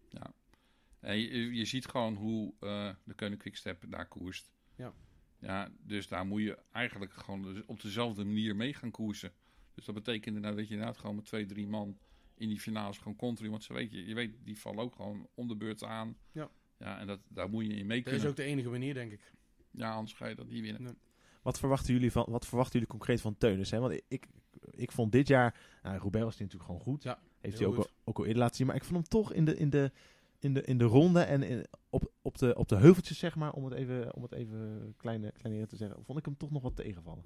En 0.99 1.17
je, 1.17 1.53
je 1.53 1.65
ziet 1.65 1.85
gewoon 1.85 2.15
hoe 2.15 2.53
eh, 2.59 2.89
de 3.03 3.13
Koning 3.13 3.39
Quickstep 3.39 3.83
daar 3.87 4.07
koerst. 4.07 4.51
Ja. 4.75 4.93
Ja, 5.39 5.71
dus 5.81 6.07
daar 6.07 6.25
moet 6.25 6.41
je 6.41 6.57
eigenlijk 6.71 7.13
gewoon 7.13 7.41
dus 7.41 7.65
op 7.65 7.81
dezelfde 7.81 8.23
manier 8.23 8.55
mee 8.55 8.73
gaan 8.73 8.91
koersen. 8.91 9.33
Dus 9.73 9.85
dat 9.85 9.95
betekent 9.95 10.25
inderdaad 10.25 10.55
dat 10.55 10.67
je 10.67 10.73
inderdaad 10.73 10.97
gewoon 10.97 11.15
met 11.15 11.25
twee, 11.25 11.45
drie 11.45 11.67
man 11.67 11.97
in 12.35 12.49
die 12.49 12.59
finales 12.59 12.97
gewoon 12.97 13.15
continu. 13.15 13.49
Want 13.49 13.63
ze 13.63 13.73
weet 13.73 13.91
je, 13.91 14.07
je 14.07 14.13
weet, 14.13 14.31
die 14.43 14.59
vallen 14.59 14.83
ook 14.83 14.95
gewoon 14.95 15.27
om 15.33 15.47
de 15.47 15.55
beurt 15.55 15.83
aan. 15.83 16.17
Ja. 16.31 16.49
Ja, 16.77 16.99
en 16.99 17.07
dat, 17.07 17.19
daar 17.27 17.49
moet 17.49 17.65
je 17.65 17.73
in 17.73 17.85
mee 17.85 17.97
Dat 17.97 18.03
kunnen. 18.05 18.21
is 18.21 18.29
ook 18.29 18.35
de 18.35 18.43
enige 18.43 18.69
manier, 18.69 18.93
denk 18.93 19.11
ik. 19.11 19.33
Ja, 19.71 19.91
anders 19.93 20.13
ga 20.13 20.27
je 20.27 20.35
dat 20.35 20.47
niet 20.47 20.61
winnen. 20.61 20.97
Wat 21.41 21.59
verwachten 21.59 21.93
jullie, 21.93 22.11
van, 22.11 22.25
wat 22.29 22.45
verwachten 22.45 22.73
jullie 22.73 22.87
concreet 22.87 23.21
van 23.21 23.37
Teunissen? 23.37 23.81
hè? 23.81 23.87
Want 23.87 24.01
ik, 24.07 24.27
ik, 24.69 24.91
vond 24.91 25.11
dit 25.11 25.27
jaar... 25.27 25.59
Nou, 25.83 25.97
Roubaix 25.97 26.25
was 26.25 26.37
natuurlijk 26.37 26.65
gewoon 26.65 26.81
goed. 26.81 27.03
Ja, 27.03 27.19
Heeft 27.39 27.57
hij 27.57 27.67
ook 27.67 27.77
al, 27.77 27.87
ook 28.03 28.17
al 28.17 28.23
eerder 28.25 28.41
laten 28.41 28.55
zien. 28.55 28.67
Maar 28.67 28.75
ik 28.75 28.83
vond 28.83 28.95
hem 28.95 29.07
toch 29.07 29.33
in 29.33 29.45
de, 29.45 29.57
in 29.57 29.69
de, 29.69 29.91
in 30.39 30.53
de, 30.53 30.61
in 30.61 30.77
de 30.77 30.83
ronde 30.83 31.21
en 31.21 31.43
in, 31.43 31.65
op, 31.89 32.11
op, 32.21 32.37
de, 32.37 32.55
op 32.55 32.67
de 32.67 32.75
heuveltjes, 32.75 33.17
zeg 33.17 33.35
maar... 33.35 33.53
Om 33.53 33.65
het 33.65 33.73
even, 33.73 34.15
om 34.15 34.21
het 34.21 34.31
even 34.31 34.93
kleine, 34.97 35.31
kleiner 35.31 35.67
te 35.67 35.75
zeggen... 35.75 36.03
Vond 36.03 36.19
ik 36.19 36.25
hem 36.25 36.37
toch 36.37 36.51
nog 36.51 36.61
wat 36.61 36.75
tegenvallen. 36.75 37.23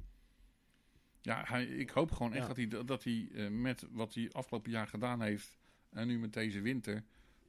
Ja, 1.22 1.44
hij, 1.48 1.66
ik 1.66 1.90
hoop 1.90 2.12
gewoon 2.12 2.34
echt 2.34 2.42
Ja. 2.42 2.48
dat 2.48 2.58
hij, 2.58 2.86
dat 2.86 3.04
hij 3.04 3.30
eh, 3.34 3.50
met 3.50 3.86
wat 3.92 4.14
hij 4.14 4.32
afgelopen 4.32 4.72
jaar 4.72 4.88
gedaan 4.88 5.22
heeft. 5.22 5.58
En 5.90 6.08
nu 6.08 6.20
met 6.20 6.34
deze 6.34 6.62
winter. 6.62 7.04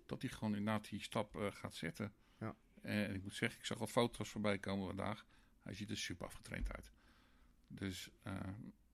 Dat 0.06 0.22
hij 0.22 0.30
gewoon 0.30 0.56
inderdaad 0.56 0.88
die 0.88 1.02
stap 1.02 1.36
eh, 1.36 1.46
gaat 1.50 1.74
zetten. 1.74 2.12
Ja. 2.38 2.56
En 2.82 3.14
ik 3.14 3.22
moet 3.22 3.34
zeggen, 3.34 3.58
ik 3.58 3.64
zag 3.64 3.80
al 3.80 3.86
foto's 3.86 4.28
voorbij 4.28 4.58
komen 4.58 4.86
vandaag. 4.86 5.26
Hij 5.62 5.74
ziet 5.74 5.90
er 5.90 5.96
super 5.96 6.26
afgetraind 6.26 6.72
uit. 6.72 6.92
Dus, 7.66 8.10
eh, 8.22 8.40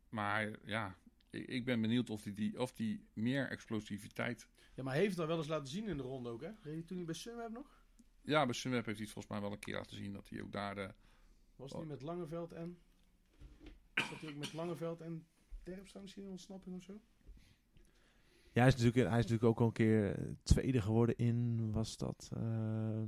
maar 0.08 0.50
ja, 0.64 0.98
ik, 1.30 1.46
ik 1.46 1.64
ben 1.64 1.80
benieuwd 1.80 2.10
of 2.10 2.24
hij 2.24 2.32
die, 2.32 2.60
of 2.60 2.72
die 2.72 3.08
meer 3.12 3.48
explosiviteit. 3.50 4.48
Ja, 4.74 4.82
maar 4.82 4.92
hij 4.92 5.02
heeft 5.02 5.16
dat 5.16 5.26
wel 5.26 5.38
eens 5.38 5.46
laten 5.46 5.68
zien 5.68 5.88
in 5.88 5.96
de 5.96 6.02
ronde 6.02 6.30
ook, 6.30 6.40
hè? 6.40 6.50
Reed 6.62 6.74
hij 6.74 6.82
toen 6.82 6.96
niet 6.96 7.06
bij 7.06 7.14
Sunweb 7.14 7.50
nog? 7.50 7.84
Ja, 8.20 8.44
bij 8.44 8.54
Sunweb 8.54 8.84
heeft 8.84 8.98
hij 8.98 9.06
het 9.06 9.14
volgens 9.14 9.34
mij 9.34 9.42
wel 9.42 9.52
een 9.52 9.58
keer 9.58 9.74
laten 9.74 9.96
zien 9.96 10.12
dat 10.12 10.28
hij 10.28 10.42
ook 10.42 10.52
daar 10.52 10.94
Was 11.56 11.70
het 11.70 11.80
niet 11.80 11.88
met 11.88 12.02
Langeveld 12.02 12.52
en... 12.52 12.78
Ook 14.22 14.34
met 14.34 14.52
Langeveld 14.52 15.00
en 15.00 15.26
Terpstra 15.62 16.00
misschien 16.00 16.24
een 16.24 16.30
ontsnapping 16.30 16.76
of 16.76 16.82
zo? 16.82 17.00
Ja, 18.52 18.60
hij 18.60 18.66
is 18.68 18.76
natuurlijk, 18.76 19.08
hij 19.08 19.18
is 19.18 19.24
natuurlijk 19.26 19.44
ook 19.44 19.60
al 19.60 19.66
een 19.66 19.72
keer 19.72 20.18
eh, 20.18 20.24
tweede 20.42 20.80
geworden 20.82 21.16
in, 21.16 21.70
was 21.72 21.96
dat, 21.96 22.30
eh 22.36 23.02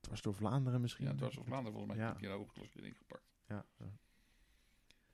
dwars 0.00 0.22
door 0.22 0.34
Vlaanderen 0.34 0.80
misschien? 0.80 1.04
Ja, 1.04 1.10
het 1.10 1.20
was 1.20 1.36
op 1.36 1.46
Vlaanderen 1.46 1.78
volgens 1.78 1.96
mij. 1.96 2.04
Ja. 2.06 2.12
Heb 2.12 2.20
je 2.20 2.28
ook 2.28 2.52
glas 2.52 2.72
weer 2.74 2.84
ingepakt. 2.84 3.24
Ja, 3.48 3.66
ja. 3.78 3.86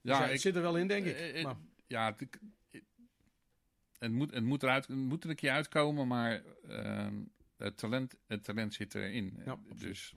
Ja, 0.01 0.23
het 0.23 0.33
ik, 0.33 0.41
zit 0.41 0.57
er 0.57 0.63
wel 0.63 0.77
in, 0.79 0.89
denk 0.89 1.07
ik. 1.07 1.17
eh, 1.17 1.45
maar, 1.45 1.57
ja 1.87 2.07
het, 2.11 2.21
ik- 2.21 2.41
het, 3.99 4.13
moet, 4.13 4.35
het, 4.35 4.45
moet 4.45 4.63
eruit, 4.63 4.87
het 4.87 4.97
moet 4.97 5.25
er 5.25 5.31
een 5.31 5.37
keer 5.37 5.51
uitkomen, 5.51 6.07
maar 6.07 6.45
ehm, 6.69 7.25
het, 7.57 7.77
talent, 7.79 8.15
het 8.27 8.45
talent 8.45 8.75
zit 8.75 8.95
erin. 8.95 9.41
Ja, 9.45 9.59
dus 9.77 10.15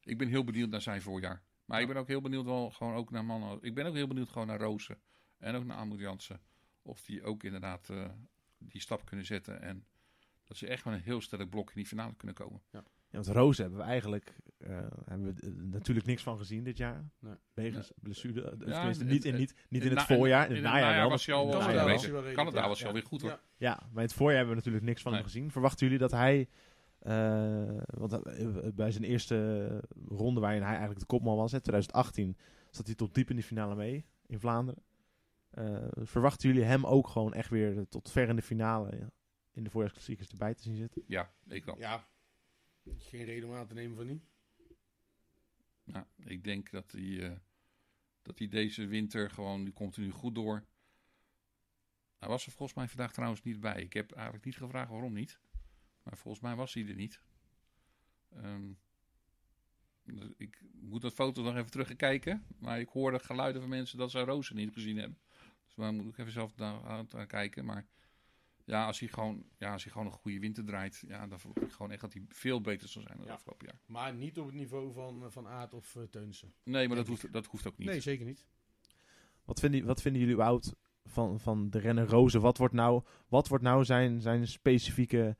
ik 0.00 0.18
ben 0.18 0.28
heel 0.28 0.44
benieuwd 0.44 0.70
naar 0.70 0.82
zijn 0.82 1.02
voorjaar. 1.02 1.42
Maar 1.68 1.80
ik 1.80 1.86
ben 1.86 1.96
ook 1.96 2.06
heel 2.06 2.20
benieuwd 2.20 2.44
wel 2.44 2.70
gewoon 2.70 2.94
ook 2.94 3.10
naar 3.10 3.24
mannen. 3.24 3.58
Ik 3.60 3.74
ben 3.74 3.86
ook 3.86 3.94
heel 3.94 4.06
benieuwd 4.06 4.28
gewoon 4.28 4.46
naar 4.46 4.60
Rozen 4.60 4.98
en 5.38 5.54
ook 5.54 5.64
naar 5.64 5.76
Amoud 5.76 5.98
Jansen. 6.00 6.40
Of 6.82 7.00
die 7.00 7.22
ook 7.22 7.42
inderdaad 7.42 7.88
eh, 7.90 8.04
die 8.58 8.80
stap 8.80 9.04
kunnen 9.04 9.26
zetten 9.26 9.60
en 9.60 9.84
dat 10.44 10.56
ze 10.56 10.66
echt 10.66 10.84
met 10.84 10.94
een 10.94 11.00
heel 11.00 11.20
sterk 11.20 11.50
blok 11.50 11.68
in 11.68 11.74
die 11.74 11.86
finale 11.86 12.14
kunnen 12.16 12.36
komen. 12.36 12.62
Ja, 12.70 12.82
want 13.10 13.26
Roos 13.26 13.58
hebben 13.58 13.78
we 13.78 13.84
eigenlijk 13.84 14.36
eh, 14.58 14.86
hebben 15.04 15.34
we, 15.34 15.50
natuurlijk 15.66 16.06
niks 16.06 16.22
van 16.22 16.38
gezien 16.38 16.64
dit 16.64 16.76
jaar. 16.76 17.10
Nee. 17.18 17.34
Wegens 17.54 17.92
blessure. 18.00 18.42
eh, 18.50 18.66
Ja, 18.68 18.86
niet 18.86 19.24
in, 19.24 19.34
niet, 19.36 19.54
niet 19.68 19.82
in 19.82 19.90
in 19.90 19.96
het 19.96 20.08
na- 20.08 20.16
voorjaar. 20.16 20.44
in 20.44 20.48
In 20.48 20.54
het 20.56 20.64
het 20.64 20.72
najaar 20.72 20.86
najaar 20.88 21.00
wel. 21.00 21.10
was 21.10 21.26
hij 21.26 21.34
al 21.34 21.46
wel 21.46 21.58
Canada 21.58 21.72
was 21.74 22.06
wel. 22.06 22.22
hij 22.22 22.34
wel 22.34 22.76
ja. 22.76 22.84
wel 22.84 22.92
weer 22.92 23.02
goed 23.02 23.20
hoor. 23.20 23.30
Ja. 23.30 23.40
Ja, 23.56 23.74
maar 23.80 24.02
in 24.02 24.08
het 24.08 24.12
voorjaar 24.12 24.36
hebben 24.36 24.54
we 24.54 24.60
natuurlijk 24.60 24.84
niks 24.86 25.02
van 25.02 25.12
hem 25.14 25.22
gezien. 25.22 25.50
Verwachten 25.50 25.86
jullie 25.86 26.00
dat 26.00 26.10
hij, 26.10 26.48
want 27.86 28.12
eh, 28.12 28.68
bij 28.74 28.90
zijn 28.90 29.04
eerste 29.04 29.68
ronde 30.08 30.40
waarin 30.40 30.62
hij 30.62 30.70
eigenlijk 30.70 31.00
de 31.00 31.06
kopman 31.06 31.36
was, 31.36 31.52
in 31.52 31.60
2018, 31.60 32.36
zat 32.70 32.86
hij 32.86 32.94
tot 32.94 33.14
diep 33.14 33.30
in 33.30 33.36
de 33.36 33.42
finale 33.42 33.74
mee 33.74 34.06
in 34.26 34.40
Vlaanderen. 34.40 34.82
Eh, 35.50 35.88
verwachten 35.92 36.48
jullie 36.48 36.64
hem 36.64 36.86
ook 36.86 37.08
gewoon 37.08 37.34
echt 37.34 37.50
weer 37.50 37.88
tot 37.88 38.10
ver 38.10 38.28
in 38.28 38.36
de 38.36 38.42
finale 38.42 38.96
ja, 38.96 39.10
in 39.52 39.64
de 39.64 39.70
voorjaarsklassiekers 39.70 40.28
erbij 40.28 40.54
te 40.54 40.62
zien 40.62 40.76
zitten? 40.76 41.02
Ja, 41.06 41.32
ik 41.46 41.64
wel. 41.64 41.78
Ja, 41.78 42.08
geen 42.98 43.24
reden 43.24 43.48
om 43.48 43.54
aan 43.54 43.66
te 43.66 43.74
nemen 43.74 43.96
van 43.96 44.06
niet. 44.06 44.22
Nou, 45.84 46.04
ik 46.24 46.44
denk 46.44 46.70
dat 46.70 46.92
hij, 46.92 47.30
eh, 47.30 47.36
dat 48.22 48.38
hij 48.38 48.48
deze 48.48 48.86
winter 48.86 49.30
gewoon, 49.30 49.64
die 49.64 49.72
komt 49.72 49.96
er 49.96 50.02
nu 50.02 50.10
goed 50.10 50.34
door. 50.34 50.64
Hij 52.18 52.28
was 52.28 52.46
er 52.46 52.52
volgens 52.52 52.78
mij 52.78 52.88
vandaag 52.88 53.12
trouwens 53.12 53.42
niet 53.42 53.60
bij. 53.60 53.82
Ik 53.82 53.92
heb 53.92 54.12
eigenlijk 54.12 54.44
niet 54.44 54.56
gevraagd 54.56 54.90
waarom 54.90 55.12
niet. 55.12 55.40
Maar 56.08 56.18
volgens 56.18 56.42
mij 56.42 56.54
was 56.54 56.74
hij 56.74 56.86
er 56.86 56.94
niet. 56.94 57.20
Ehm, 58.34 58.72
dus 60.04 60.28
ik 60.36 60.62
moet 60.80 61.00
dat 61.00 61.12
foto 61.12 61.42
nog 61.42 61.56
even 61.56 61.70
terugkijken. 61.70 62.44
Maar 62.58 62.80
ik 62.80 62.88
hoorde 62.88 63.18
geluiden 63.18 63.60
van 63.60 63.70
mensen 63.70 63.98
dat 63.98 64.10
ze 64.10 64.20
Rozen 64.20 64.56
niet 64.56 64.72
gezien 64.72 64.96
hebben. 64.96 65.18
Dus 65.64 65.74
daar 65.74 65.92
moet 65.92 66.12
ik 66.12 66.18
even 66.18 66.32
zelf 66.32 66.56
naar, 66.56 67.26
kijken. 67.26 67.64
Maar 67.64 67.86
ja, 68.64 68.86
als 68.86 68.98
hij 68.98 69.08
gewoon, 69.08 69.44
ja, 69.58 69.72
als 69.72 69.82
hij 69.82 69.92
gewoon 69.92 70.06
een 70.06 70.12
goede 70.12 70.38
winter 70.38 70.64
draait, 70.64 71.04
ja, 71.06 71.26
dan 71.26 71.40
verwacht 71.40 71.62
ik 71.62 71.72
gewoon 71.72 71.90
echt 71.90 72.00
dat 72.00 72.12
hij 72.12 72.24
veel 72.28 72.60
beter 72.60 72.88
zal 72.88 73.02
zijn 73.02 73.16
dan 73.16 73.26
Ja. 73.26 73.32
afgelopen 73.32 73.66
jaar. 73.66 73.80
Maar 73.86 74.14
niet 74.14 74.38
op 74.38 74.46
het 74.46 74.54
niveau 74.54 74.92
van, 74.92 75.24
eh, 75.24 75.30
van 75.30 75.46
Aard 75.46 75.74
of 75.74 75.94
uh, 75.94 76.02
Teunissen. 76.02 76.52
Nee, 76.62 76.88
maar 76.88 76.96
dat 76.96 77.06
hoeft, 77.06 77.32
dat 77.32 77.46
hoeft 77.46 77.66
ook 77.66 77.78
niet. 77.78 77.88
Nee, 77.88 78.00
zeker 78.00 78.26
niet. 78.26 78.46
Wat 79.44 79.60
vinden, 79.60 79.84
wat 79.84 80.02
vinden 80.02 80.20
jullie 80.20 80.36
überhaupt 80.36 80.74
van, 81.04 81.40
van 81.40 81.70
de 81.70 81.78
renner 81.78 82.06
Rozen? 82.06 82.40
Wat 82.40 82.58
wordt 82.58 82.74
nou, 82.74 83.02
wat 83.28 83.48
wordt 83.48 83.64
nou 83.64 83.84
zijn, 83.84 84.20
zijn 84.20 84.46
specifieke 84.46 85.36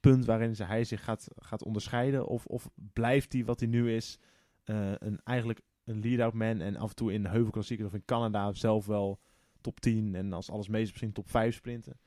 punt 0.00 0.24
waarin 0.24 0.56
ze- 0.56 0.64
hij 0.64 0.84
zich 0.84 1.04
gaat, 1.04 1.28
gaat 1.36 1.62
onderscheiden? 1.64 2.26
Of, 2.26 2.46
of 2.46 2.70
blijft 2.92 3.32
hij 3.32 3.44
wat 3.44 3.60
hij 3.60 3.68
nu 3.68 3.94
is, 3.94 4.18
eh, 4.64 4.92
een, 4.98 5.20
eigenlijk 5.24 5.60
een 5.84 6.00
lead-out 6.00 6.32
man 6.34 6.60
en 6.60 6.76
af 6.76 6.88
en 6.90 6.96
toe 6.96 7.12
in 7.12 7.22
de 7.22 7.28
heuvelklassiekers 7.28 7.88
of 7.88 7.94
in 7.94 8.04
Canada 8.04 8.52
zelf 8.52 8.86
wel 8.86 9.20
top 9.60 9.80
10 9.80 10.14
en 10.14 10.32
als 10.32 10.50
alles 10.50 10.68
mee 10.68 10.82
is 10.82 10.88
misschien 10.88 11.12
top 11.12 11.30
5 11.30 11.54
sprinten? 11.54 12.00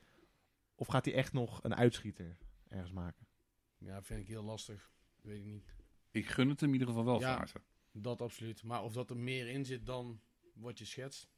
Of 0.76 0.88
gaat 0.88 1.06
hij 1.06 1.14
echt 1.14 1.34
nog 1.34 1.64
een 1.64 1.76
uitschieter 1.76 2.38
ergens 2.68 2.92
maken? 2.92 3.26
Ja, 3.78 4.02
vind 4.04 4.20
ik 4.20 4.28
heel 4.28 4.44
lastig. 4.44 4.92
Weet 5.22 5.38
ik 5.38 5.46
niet. 5.46 5.76
Ik 6.12 6.26
gun 6.28 6.50
het 6.50 6.60
hem 6.60 6.70
in 6.70 6.74
ieder 6.80 6.88
geval 6.90 7.06
wel 7.06 7.20
Ja. 7.20 7.46
Dat 7.92 8.22
absoluut. 8.22 8.64
Maar 8.64 8.84
of 8.84 8.94
dat 8.94 9.10
er 9.10 9.18
meer 9.18 9.48
in 9.48 9.66
zit 9.66 9.86
dan 9.86 10.22
wat 10.54 10.78
je 10.80 10.86
schetst. 10.86 11.30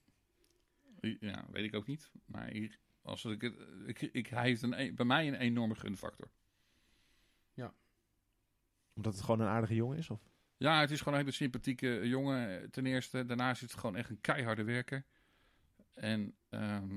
Ja, 1.19 1.45
weet 1.51 1.63
ik 1.63 1.75
ook 1.75 1.87
niet. 1.87 2.11
Maar 2.25 2.77
als 3.01 3.25
ik, 3.25 3.41
het- 3.41 3.55
ik, 3.85 4.01
ik, 4.01 4.27
hij 4.27 4.43
heeft 4.43 4.61
een, 4.61 4.73
e- 4.73 4.91
bij 4.93 5.05
mij 5.05 5.27
een 5.27 5.33
enorme 5.35 5.75
gunfactor. 5.75 6.31
Omdat 8.93 9.13
het 9.13 9.21
gewoon 9.23 9.39
een 9.39 9.47
aardige 9.47 9.75
jongen 9.75 9.97
is? 9.97 10.09
Of? 10.09 10.19
Ja, 10.57 10.79
het 10.79 10.91
is 10.91 10.97
gewoon 10.99 11.13
een 11.13 11.19
hele 11.19 11.35
sympathieke 11.35 12.07
jongen 12.07 12.61
eh, 12.61 12.67
ten 12.69 12.85
eerste. 12.85 13.25
Daarnaast 13.25 13.61
is 13.63 13.71
het 13.71 13.79
gewoon 13.79 13.95
echt 13.95 14.09
een 14.09 14.21
keiharde 14.21 14.63
werker. 14.63 15.05
En 15.93 16.35
ehm, 16.49 16.95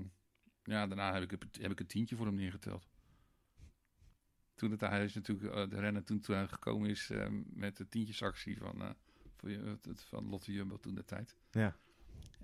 ja, 0.62 0.86
daarna 0.86 1.12
heb 1.12 1.22
ik, 1.22 1.32
een- 1.32 1.62
heb 1.62 1.70
ik 1.70 1.80
een 1.80 1.86
tientje 1.86 2.16
voor 2.16 2.26
hem 2.26 2.34
neergeteld. 2.34 2.88
Toen 4.54 4.70
het, 4.70 4.80
hij 4.80 5.04
is 5.04 5.14
natuurlijk 5.14 5.54
eh, 5.54 5.68
de 5.68 5.80
renner 5.80 6.04
toen, 6.04 6.20
toen 6.20 6.48
gekomen 6.48 6.90
is 6.90 7.10
eh, 7.10 7.26
met 7.46 7.76
de 7.76 7.88
tientjesactie 7.88 8.58
van, 8.58 8.82
eh, 8.82 8.90
voor 9.36 9.50
je- 9.50 9.58
het- 9.58 9.84
het- 9.84 10.02
van 10.04 10.28
Lotte 10.28 10.52
Jumbo 10.52 10.76
toen 10.78 10.94
de 10.94 11.04
tijd. 11.04 11.36
Ja. 11.50 11.76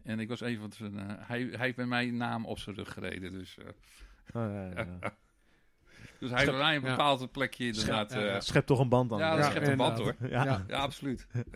En 0.03 0.19
ik 0.21 0.29
was 0.29 0.41
even 0.41 0.61
van 0.61 0.73
zijn. 0.73 0.99
eh, 0.99 1.29
hij, 1.29 1.43
hij 1.43 1.59
heeft 1.67 1.77
met 1.77 1.87
mij 1.87 2.09
een 2.09 2.17
naam 2.17 2.47
op 2.47 2.59
zijn 2.59 2.77
rug 2.77 2.93
gereden. 2.93 3.31
Dus, 3.33 3.59
eh, 3.59 3.67
Oh, 3.67 3.73
ja, 4.53 4.67
ja, 4.67 4.75
ja. 4.85 4.99
dus 6.19 6.31
hij 6.31 6.53
mij 6.53 6.77
een 6.77 6.83
ja. 6.83 6.91
bepaald 6.91 7.33
plekje 7.33 7.67
inderdaad. 7.67 8.13
ja, 8.13 8.21
ja. 8.21 8.35
eh, 8.35 8.41
Schept 8.41 8.67
toch 8.67 8.79
een 8.79 8.89
band 8.89 9.11
dan? 9.11 9.19
Ja, 9.19 9.37
dat 9.37 9.45
schept 9.45 9.69
een 9.69 9.77
band, 9.77 9.99
hoor. 9.99 10.15
Ja. 10.21 10.45
Ja. 10.45 10.65
ja, 10.69 10.79
absoluut. 10.79 11.27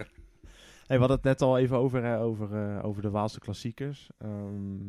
Hey, 0.86 0.96
we 0.96 1.02
hadden 1.02 1.16
het 1.16 1.26
net 1.26 1.42
al 1.48 1.58
even 1.58 1.76
over, 1.76 2.04
eh, 2.04 2.22
over, 2.22 2.76
eh, 2.76 2.84
over 2.84 3.02
de 3.02 3.10
Waalse 3.10 3.40
klassiekers. 3.40 4.08
Ehm, 4.18 4.88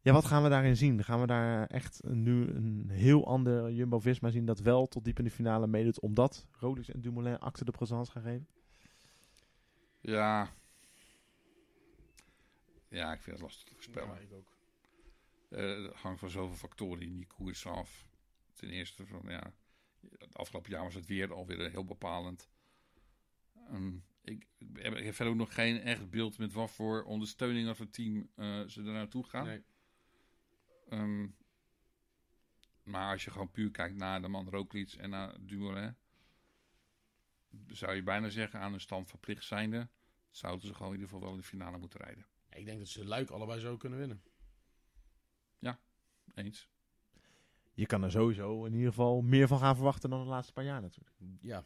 ja, 0.00 0.12
wat 0.12 0.24
gaan 0.24 0.42
we 0.42 0.48
daarin 0.48 0.76
zien? 0.76 1.04
Gaan 1.04 1.20
we 1.20 1.26
daar 1.26 1.66
echt 1.66 2.00
nu 2.04 2.48
een 2.48 2.88
heel 2.90 3.26
ander 3.26 3.72
Jumbo-Visma 3.72 4.30
zien 4.30 4.44
dat 4.46 4.58
wel 4.58 4.86
tot 4.86 5.04
diep 5.04 5.18
in 5.18 5.24
de 5.24 5.30
finale 5.30 5.66
meedoet, 5.66 6.00
omdat 6.00 6.46
Rolex 6.58 6.90
en 6.90 7.00
Dumoulin 7.00 7.38
acte 7.38 7.64
de 7.64 7.70
présence 7.70 8.12
gaan 8.12 8.22
geven? 8.22 8.46
Ja. 10.00 10.48
Ja, 12.88 13.12
ik 13.12 13.22
vind 13.22 13.36
het 13.36 13.44
lastig 13.44 13.64
te 13.64 13.74
voorspellen. 13.74 14.14
Ja, 14.14 14.20
ik 14.20 14.32
ook. 14.32 14.56
Eh, 15.48 15.82
het 15.82 15.94
hangt 15.94 16.20
van 16.20 16.30
zoveel 16.30 16.56
factoren 16.56 17.02
in 17.02 17.14
die 17.14 17.26
koers 17.26 17.66
af. 17.66 18.06
Ten 18.54 18.68
eerste 18.68 19.06
van 19.06 19.22
ja, 19.26 19.52
het 20.18 20.36
afgelopen 20.36 20.70
jaar 20.70 20.82
was 20.82 20.94
het 20.94 21.06
weer 21.06 21.32
alweer 21.32 21.70
heel 21.70 21.84
bepalend. 21.84 22.50
Ehm, 23.54 23.96
ik, 24.20 24.48
ik 24.58 24.68
heb 24.72 24.94
ik 24.94 25.04
heb 25.04 25.14
verder 25.14 25.32
ook 25.32 25.38
nog 25.38 25.54
geen 25.54 25.80
echt 25.80 26.10
beeld 26.10 26.38
met 26.38 26.52
wat 26.52 26.70
voor 26.70 27.04
ondersteuning 27.04 27.68
of 27.68 27.78
het 27.78 27.92
team 27.92 28.30
eh, 28.34 28.62
ze 28.66 28.80
er 28.80 28.92
naartoe 28.92 29.24
gaan. 29.24 29.46
Nee. 29.46 29.64
Ehm, 30.88 31.26
maar 32.82 33.12
als 33.12 33.24
je 33.24 33.30
gewoon 33.30 33.50
puur 33.50 33.70
kijkt 33.70 33.96
naar 33.96 34.22
de 34.22 34.28
man 34.28 34.48
Roglic 34.48 34.92
en 34.92 35.10
naar 35.10 35.36
Dumoulin, 35.40 35.96
zou 37.66 37.94
je 37.94 38.02
bijna 38.02 38.28
zeggen 38.28 38.60
aan 38.60 38.72
een 38.72 38.80
stand 38.80 39.08
verplicht 39.08 39.44
zijnde, 39.44 39.88
zouden 40.30 40.66
ze 40.66 40.74
gewoon 40.74 40.92
in 40.92 40.98
ieder 40.98 41.08
geval 41.08 41.24
wel 41.24 41.34
in 41.34 41.40
de 41.40 41.46
finale 41.46 41.78
moeten 41.78 42.00
rijden. 42.00 42.26
Ik 42.50 42.64
denk 42.64 42.78
dat 42.78 42.88
ze 42.88 43.04
Luik 43.04 43.30
allebei 43.30 43.60
zo 43.60 43.76
kunnen 43.76 43.98
winnen. 43.98 44.22
Eens. 46.34 46.68
Je 47.74 47.86
kan 47.86 48.02
er 48.02 48.10
sowieso 48.10 48.64
in 48.64 48.72
ieder 48.72 48.88
geval 48.88 49.22
meer 49.22 49.48
van 49.48 49.58
gaan 49.58 49.74
verwachten 49.76 50.10
dan 50.10 50.22
de 50.22 50.28
laatste 50.28 50.52
paar 50.52 50.64
jaar 50.64 50.80
natuurlijk. 50.80 51.16
Ja, 51.40 51.64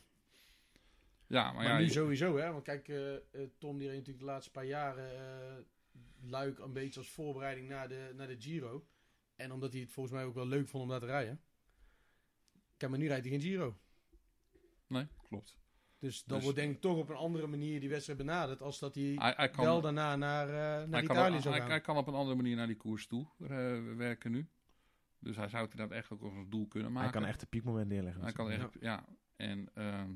Ja, 1.27 1.45
maar, 1.45 1.55
maar, 1.55 1.65
ja, 1.65 1.79
nu 1.79 1.85
je- 1.85 1.91
sowieso, 1.91 2.37
hè. 2.37 2.53
Want 2.53 2.65
kijk, 2.65 2.88
eh, 2.88 3.15
eh, 3.15 3.21
Tom 3.59 3.79
die 3.79 3.87
reed 3.88 3.97
natuurlijk 3.97 4.25
de 4.25 4.31
laatste 4.31 4.50
paar 4.50 4.65
jaren 4.65 5.11
eh, 5.17 5.57
Luik 6.21 6.59
een 6.59 6.73
beetje 6.73 7.00
als 7.00 7.11
voorbereiding 7.11 7.69
naar 7.69 7.88
de, 7.88 8.12
naar 8.17 8.27
de 8.27 8.37
Giro. 8.41 8.87
En 9.37 9.53
omdat 9.53 9.73
hij 9.73 9.81
het 9.81 9.91
volgens 9.93 10.15
mij 10.15 10.25
ook 10.25 10.35
wel 10.35 10.47
leuk 10.47 10.69
vond 10.69 10.83
om 10.83 10.88
daar 10.88 11.00
te 11.00 11.07
rijden. 11.07 11.41
Kijk, 12.77 12.91
maar 12.91 13.00
nu 13.00 13.07
rijdt 13.07 13.23
hij 13.29 13.33
geen 13.38 13.43
Giro. 13.49 13.77
nee, 14.87 15.07
klopt. 15.29 15.57
Dus 15.99 16.25
dan 16.25 16.35
Dus- 16.37 16.45
wordt 16.45 16.59
denk 16.61 16.75
ik 16.75 16.81
toch 16.81 16.97
op 16.99 17.09
een 17.09 17.17
andere 17.17 17.47
manier 17.47 17.81
die 17.81 17.88
wedstrijd 17.88 18.19
benaderd. 18.19 18.62
Als 18.62 18.79
dat 18.79 18.95
hij 18.95 19.05
Hij, 19.19 19.33
hij 19.37 19.50
kan, 19.50 19.65
wel 19.65 19.81
daarna 19.81 20.17
naar, 20.17 20.49
eh, 20.49 20.55
naar 20.55 20.79
hij, 20.91 21.03
kan, 21.03 21.17
Italië 21.17 21.41
zou 21.41 21.50
hij, 21.55 21.61
gaan. 21.62 21.71
hij 21.71 21.81
kan 21.81 21.97
op 21.97 22.07
een 22.07 22.15
andere 22.15 22.37
manier 22.37 22.57
naar 22.57 22.67
die 22.67 22.77
koers 22.77 23.07
toe 23.07 23.27
eh, 23.41 23.49
werken 23.97 24.31
nu. 24.31 24.49
Dus 25.18 25.37
hij 25.37 25.48
zou 25.48 25.62
het 25.62 25.70
inderdaad 25.72 25.98
echt 25.98 26.10
ook 26.10 26.22
als 26.22 26.34
een 26.34 26.50
doel 26.50 26.68
kunnen 26.68 26.92
maken. 26.92 27.10
Hij 27.10 27.20
kan 27.20 27.28
echt 27.28 27.42
een 27.42 27.48
piekmoment 27.48 27.88
neerleggen. 27.88 28.22
Hij 28.22 28.32
kan 28.32 28.50
echt, 28.50 28.76
ja. 28.80 29.04
En 29.37 29.75
ehm, 29.75 30.12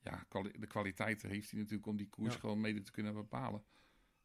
ja, 0.00 0.24
de 0.58 0.66
kwaliteiten 0.66 1.28
heeft 1.28 1.50
hij 1.50 1.60
natuurlijk 1.60 1.86
om 1.86 1.96
die 1.96 2.08
koers 2.08 2.34
Ja. 2.34 2.40
gewoon 2.40 2.60
mede 2.60 2.82
te 2.82 2.90
kunnen 2.90 3.14
bepalen. 3.14 3.64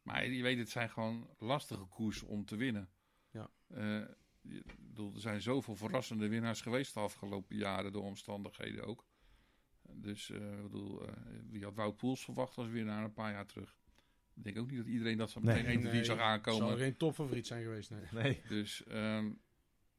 Maar 0.02 0.26
je 0.26 0.42
weet, 0.42 0.58
het 0.58 0.70
zijn 0.70 0.90
gewoon 0.90 1.30
lastige 1.38 1.84
koersen 1.84 2.26
om 2.26 2.44
te 2.44 2.56
winnen. 2.56 2.88
Ja. 3.30 3.50
Eh, 3.66 4.00
ik 4.42 4.76
bedoel, 4.78 5.14
er 5.14 5.20
zijn 5.20 5.40
zoveel 5.40 5.76
verrassende 5.76 6.28
winnaars 6.28 6.60
geweest 6.60 6.94
de 6.94 7.00
afgelopen 7.00 7.56
jaren, 7.56 7.92
door 7.92 8.02
omstandigheden 8.04 8.84
ook. 8.86 9.06
Dus 9.92 10.30
eh, 10.30 10.56
ik 10.56 10.62
bedoel, 10.62 11.06
eh, 11.08 11.12
wie 11.48 11.64
had 11.64 11.74
Wout 11.74 11.96
Poels 11.96 12.24
verwacht 12.24 12.58
als 12.58 12.68
winnaar 12.68 13.04
een 13.04 13.12
paar 13.12 13.32
jaar 13.32 13.46
terug? 13.46 13.76
Ik 14.36 14.44
denk 14.44 14.58
ook 14.58 14.68
niet 14.70 14.78
dat 14.78 14.86
iedereen 14.86 15.16
dat 15.18 15.30
zo 15.30 15.40
Nee. 15.40 15.54
meteen 15.54 15.70
1 15.70 15.80
2 15.80 15.92
Nee, 15.92 16.04
zag 16.04 16.16
Zou 16.16 16.28
aankomen. 16.28 16.78
geen 16.78 16.96
topfavoriet 16.96 17.46
zijn 17.46 17.62
geweest, 17.62 17.90
nee. 17.90 18.00
Nee. 18.22 18.40
Dus, 18.48 18.84
ehm, 18.84 19.30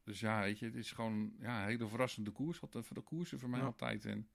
dus 0.04 0.20
ja, 0.20 0.42
weet 0.42 0.60
je, 0.60 0.65
het 0.65 0.75
is 0.75 0.92
gewoon 0.92 1.34
ja, 1.39 1.62
een 1.62 1.68
hele 1.68 1.88
verrassende 1.88 2.32
koers. 2.32 2.60
Wat, 2.60 2.70
voor 2.82 2.96
de 2.96 3.01
koersen 3.01 3.39
voor 3.39 3.50
mij 3.50 3.60
Ja. 3.60 3.65
altijd. 3.65 4.06
En, 4.06 4.27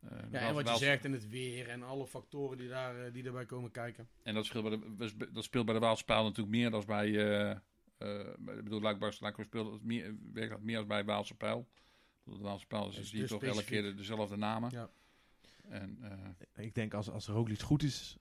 Eh, 0.00 0.18
Ja, 0.30 0.38
en 0.40 0.54
wat 0.54 0.68
je 0.68 0.76
zegt 0.76 1.04
en 1.04 1.12
het 1.12 1.28
weer 1.28 1.68
en 1.68 1.82
alle 1.82 2.06
factoren 2.06 2.58
die, 2.58 2.68
daar, 2.68 3.04
eh, 3.04 3.12
die 3.12 3.22
daarbij 3.22 3.44
komen 3.46 3.70
kijken. 3.70 4.08
En 4.22 4.34
dat, 4.34 4.44
speelt 4.44 4.64
bij 4.96 5.08
de, 5.08 5.32
dat 5.32 5.44
speelt 5.44 5.64
bij 5.64 5.74
de 5.74 5.80
Waalspijl 5.80 6.22
natuurlijk 6.22 6.56
meer 6.56 6.70
dan 6.70 6.82
bij... 6.86 7.06
eh 7.50 7.56
eh, 7.98 8.28
ik 8.36 8.64
bedoel, 8.64 8.80
Luik 8.80 9.00
Luik 9.20 9.36
speelt 9.44 9.72
het 9.72 9.82
meer, 9.82 10.14
werkt 10.32 10.50
dat 10.50 10.60
meer 10.62 10.76
als 10.76 10.86
bij 10.86 11.04
Waalse 11.04 11.34
Pijl. 11.34 11.68
De 12.24 12.38
Waalse 12.38 12.66
Pijl 12.66 12.88
is, 12.88 13.08
zie 13.10 13.20
je 13.20 13.26
toch 13.26 13.42
elke 13.42 13.64
keer 13.64 13.82
de- 13.82 13.94
dezelfde 13.94 14.36
namen. 14.36 14.70
Ja. 14.70 14.90
En 15.68 15.98
eh, 16.54 16.64
Ik 16.64 16.74
denk 16.74 16.94
als, 16.94 17.10
als 17.10 17.26
Roglic 17.26 17.60
goed 17.60 17.82
is 17.82 18.16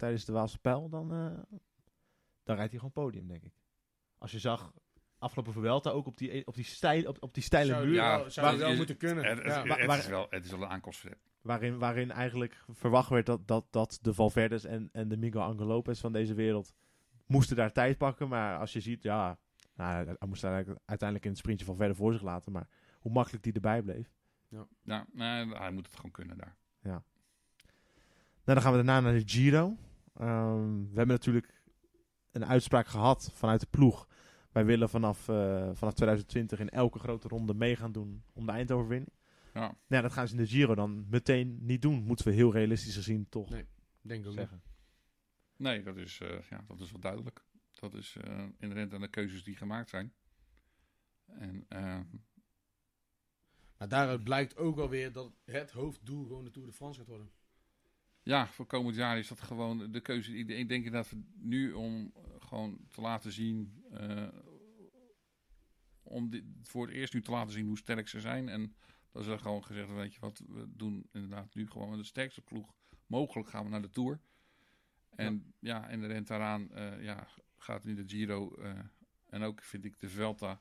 tijdens 0.00 0.24
de 0.24 0.32
Waalse 0.32 0.58
Pijl, 0.58 0.88
dan, 0.88 1.12
eh, 1.12 1.58
dan 2.42 2.56
rijdt 2.56 2.70
hij 2.70 2.80
gewoon 2.80 2.92
podium, 2.92 3.28
denk 3.28 3.42
ik. 3.44 3.52
Als 4.18 4.30
je 4.30 4.38
zag 4.38 4.72
afgelopen 5.18 5.52
Vuelta 5.52 5.90
ook 5.90 6.06
op 6.06 6.16
die, 6.18 6.46
op 6.46 6.54
die, 6.54 6.64
steil, 6.64 7.04
op, 7.08 7.22
op 7.22 7.34
die 7.34 7.42
steile 7.42 7.72
zou 7.72 7.84
muur, 7.86 7.94
Ja, 7.94 8.28
zou 8.28 8.46
maar 8.46 8.58
wel 8.58 8.76
moeten 8.76 8.96
kunnen. 8.96 9.24
het, 9.24 9.38
het, 9.38 9.46
ja. 9.46 9.66
Waar- 9.66 9.78
het 9.80 9.98
is 9.98 10.06
wel, 10.06 10.26
het 10.30 10.44
is 10.44 10.50
wel 10.50 10.62
een 10.62 10.68
aankomstverzet. 10.68 11.18
waarin, 11.40 11.78
waarin 11.78 12.10
eigenlijk 12.10 12.64
verwacht 12.68 13.08
werd 13.08 13.26
dat, 13.26 13.46
dat, 13.48 13.66
dat 13.70 13.98
de 14.02 14.14
Valverdes 14.14 14.64
en, 14.64 14.88
en 14.92 15.08
de 15.08 15.16
Miguel 15.16 15.42
Angel 15.42 15.66
Lopez 15.66 16.00
van 16.00 16.12
deze 16.12 16.34
wereld 16.34 16.72
moesten 17.26 17.56
daar 17.56 17.72
tijd 17.72 17.98
pakken. 17.98 18.28
Maar 18.28 18.58
als 18.58 18.72
je 18.72 18.80
ziet, 18.80 19.02
ja, 19.02 19.38
nou, 19.74 20.06
hij 20.18 20.28
moest 20.28 20.44
eigenlijk 20.44 20.80
uiteindelijk 20.84 21.24
in 21.24 21.30
het 21.30 21.40
sprintje 21.40 21.66
van 21.66 21.76
verder 21.76 21.96
voor 21.96 22.12
zich 22.12 22.22
laten. 22.22 22.52
Maar 22.52 22.68
hoe 22.98 23.12
makkelijk 23.12 23.42
die 23.42 23.52
erbij 23.52 23.82
bleef. 23.82 24.12
Nou, 24.82 25.04
nee, 25.12 25.46
hij 25.48 25.70
moet 25.70 25.86
het 25.86 25.96
gewoon 25.96 26.10
kunnen 26.10 26.38
daar. 26.38 26.56
Nou, 26.82 27.00
dan 28.56 28.62
gaan 28.62 28.70
we 28.70 28.76
daarna 28.84 29.00
naar 29.00 29.18
de 29.18 29.28
Giro. 29.28 29.76
Ehm, 30.20 30.78
we 30.78 30.96
hebben 30.96 31.06
natuurlijk 31.06 31.62
een 32.30 32.44
uitspraak 32.46 32.86
gehad 32.86 33.30
vanuit 33.34 33.60
de 33.60 33.66
ploeg. 33.70 34.08
Wij 34.52 34.64
willen 34.64 34.88
vanaf, 34.88 35.28
eh, 35.28 35.70
vanaf 35.72 35.94
2020 35.94 36.58
in 36.58 36.68
elke 36.68 36.98
grote 36.98 37.28
ronde 37.28 37.54
mee 37.54 37.76
gaan 37.76 37.92
doen 37.92 38.22
om 38.32 38.46
de 38.46 38.52
eindoverwinning. 38.52 39.12
Ja. 39.54 39.60
Nou, 39.60 39.74
ja, 39.86 40.00
dat 40.00 40.12
gaan 40.12 40.28
ze 40.28 40.34
in 40.34 40.40
de 40.40 40.48
Giro 40.48 40.74
dan 40.74 41.06
meteen 41.08 41.58
niet 41.60 41.82
doen. 41.82 42.02
Moeten 42.02 42.26
we 42.26 42.32
heel 42.32 42.52
realistisch 42.52 42.94
gezien 42.94 43.28
toch 43.28 43.50
Nee. 43.50 43.66
Denk 44.00 44.20
ook 44.20 44.26
niet. 44.26 44.34
zeggen. 44.38 44.62
Nee, 45.56 45.82
dat 45.82 45.96
is, 45.96 46.20
eh, 46.20 46.40
ja, 46.50 46.64
dat 46.66 46.80
is 46.80 46.90
wel 46.90 47.00
duidelijk. 47.00 47.44
Dat 47.70 47.94
is 47.94 48.16
eh 48.20 48.44
inherent 48.58 48.94
aan 48.94 49.00
de 49.00 49.08
keuzes 49.08 49.44
die 49.44 49.56
gemaakt 49.56 49.90
zijn. 49.90 50.12
En 51.26 51.64
eh, 51.68 52.00
Maar 53.78 53.88
daaruit 53.88 54.24
blijkt 54.24 54.56
ook 54.56 54.78
alweer 54.78 55.12
dat 55.12 55.32
het 55.44 55.70
hoofddoel 55.70 56.26
gewoon 56.26 56.44
de 56.44 56.50
Tour 56.50 56.68
de 56.68 56.74
France 56.74 56.98
gaat 56.98 57.08
worden. 57.08 57.30
Ja, 58.22 58.46
voor 58.46 58.66
komend 58.66 58.96
jaar 58.96 59.18
is 59.18 59.28
dat 59.28 59.40
gewoon 59.40 59.92
de 59.92 60.00
keuze. 60.00 60.36
Ik, 60.36 60.48
ik 60.48 60.68
denk 60.68 60.92
dat 60.92 61.10
we 61.10 61.22
nu 61.34 61.72
om 61.72 62.12
eh, 62.14 62.22
gewoon 62.38 62.78
te 62.88 63.00
laten 63.00 63.32
zien. 63.32 63.84
eh, 63.90 64.28
om 66.02 66.30
dit, 66.30 66.44
voor 66.62 66.86
het 66.86 66.94
eerst 66.96 67.14
nu 67.14 67.22
te 67.22 67.30
laten 67.30 67.52
zien 67.52 67.66
hoe 67.66 67.78
sterk 67.78 68.08
ze 68.08 68.20
zijn. 68.20 68.48
En 68.48 68.74
dat 69.12 69.22
is 69.22 69.28
er 69.28 69.38
gewoon 69.38 69.64
gezegd, 69.64 69.90
weet 69.92 70.14
je 70.14 70.20
wat, 70.20 70.42
we 70.48 70.66
doen 70.68 71.08
inderdaad 71.12 71.54
nu 71.54 71.66
gewoon 71.66 71.88
met 71.90 71.98
de 71.98 72.04
sterkste 72.04 72.40
ploeg 72.40 72.74
mogelijk 73.06 73.48
gaan 73.48 73.64
we 73.64 73.70
naar 73.70 73.82
de 73.82 73.90
Tour. 73.90 74.20
En 75.10 75.54
ja, 75.58 75.88
en 75.88 76.00
de 76.00 76.06
rent 76.06 76.26
daaraan 76.26 76.70
eh, 76.72 77.02
ja, 77.02 77.28
gaat 77.56 77.84
nu 77.84 77.94
de 77.94 78.04
Giro 78.06 78.54
eh, 78.54 78.78
en 79.26 79.42
ook 79.42 79.62
vind 79.62 79.84
ik 79.84 79.98
de 80.00 80.08
Velta, 80.08 80.60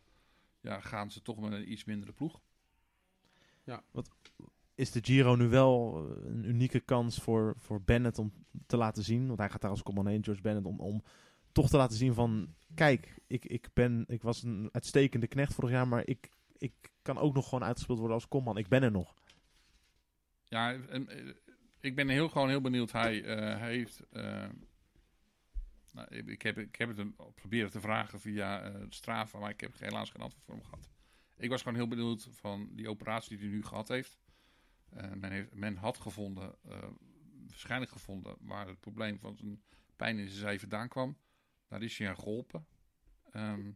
ja, 0.61 0.79
gaan 0.79 1.11
ze 1.11 1.21
toch 1.21 1.39
met 1.39 1.51
een 1.51 1.71
iets 1.71 1.83
mindere 1.83 2.11
ploeg. 2.13 2.41
Is 4.79 4.91
de 4.91 4.99
Giro 5.03 5.35
nu 5.35 5.47
wel 5.47 5.95
eh, 5.97 6.25
een 6.25 6.43
unieke 6.43 6.79
kans 6.79 7.17
voor, 7.17 7.53
voor 7.57 7.81
Bennett 7.81 8.19
om 8.19 8.33
te 8.67 8.77
laten 8.77 9.03
zien? 9.03 9.27
Want 9.27 9.39
hij 9.39 9.49
gaat 9.49 9.61
daar 9.61 9.69
als 9.69 9.83
command 9.83 10.07
heen, 10.07 10.23
George 10.23 10.41
Bennett, 10.41 10.65
om, 10.65 10.79
om 10.79 11.03
toch 11.51 11.69
te 11.69 11.77
laten 11.77 11.97
zien 11.97 12.13
van... 12.13 12.55
Kijk, 12.75 13.15
ik, 13.27 13.45
ik, 13.45 13.69
ben, 13.73 14.05
ik 14.07 14.21
was 14.21 14.43
een 14.43 14.69
uitstekende 14.71 15.27
knecht 15.27 15.53
vorig 15.53 15.69
jaar, 15.69 15.87
maar 15.87 16.07
ik, 16.07 16.29
ik 16.57 16.73
kan 17.01 17.17
ook 17.17 17.33
nog 17.33 17.49
gewoon 17.49 17.63
uitgespeeld 17.63 17.97
worden 17.99 18.15
als 18.15 18.27
komman. 18.27 18.57
Ik 18.57 18.67
ben 18.67 18.83
er 18.83 18.91
nog. 18.91 19.13
Ja, 20.43 20.73
eh, 20.73 21.01
ik 21.79 21.95
ben 21.95 22.09
heel, 22.09 22.29
gewoon 22.29 22.49
heel 22.49 22.61
benieuwd. 22.61 22.91
Hij 22.91 23.23
eh, 23.23 23.61
heeft. 23.61 24.03
nou, 25.91 26.07
ik, 26.09 26.41
heb, 26.41 26.57
ik 26.57 26.75
heb 26.75 26.87
het 26.87 26.97
hem 26.97 27.15
proberen 27.35 27.71
te 27.71 27.81
vragen 27.81 28.19
via 28.19 28.73
Strava, 28.89 29.39
maar 29.39 29.49
ik 29.49 29.61
heb 29.61 29.79
helaas 29.79 30.09
geen 30.09 30.21
antwoord 30.21 30.45
voor 30.45 30.55
hem 30.55 30.63
gehad. 30.63 30.89
Ik 31.37 31.49
was 31.49 31.61
gewoon 31.61 31.77
heel 31.77 31.87
benieuwd 31.87 32.27
van 32.31 32.69
die 32.71 32.89
operatie 32.89 33.37
die 33.37 33.47
hij 33.47 33.55
nu 33.55 33.63
gehad 33.63 33.87
heeft. 33.87 34.19
Eh, 34.89 35.11
men, 35.11 35.31
heeft 35.31 35.53
men 35.53 35.75
had 35.75 35.97
gevonden, 35.97 36.55
eh, 36.63 36.87
waarschijnlijk 37.47 37.91
gevonden, 37.91 38.35
waar 38.39 38.67
het 38.67 38.79
probleem 38.79 39.19
van 39.19 39.35
zijn 39.35 39.63
pijn 39.95 40.17
in 40.19 40.27
zijn 40.27 40.39
zij 40.39 40.59
vandaan 40.59 40.87
kwam. 40.87 41.17
Daar 41.67 41.81
is 41.83 41.97
hij 41.97 42.09
aan 42.09 42.15
geholpen. 42.19 42.65
Ehm, 43.31 43.71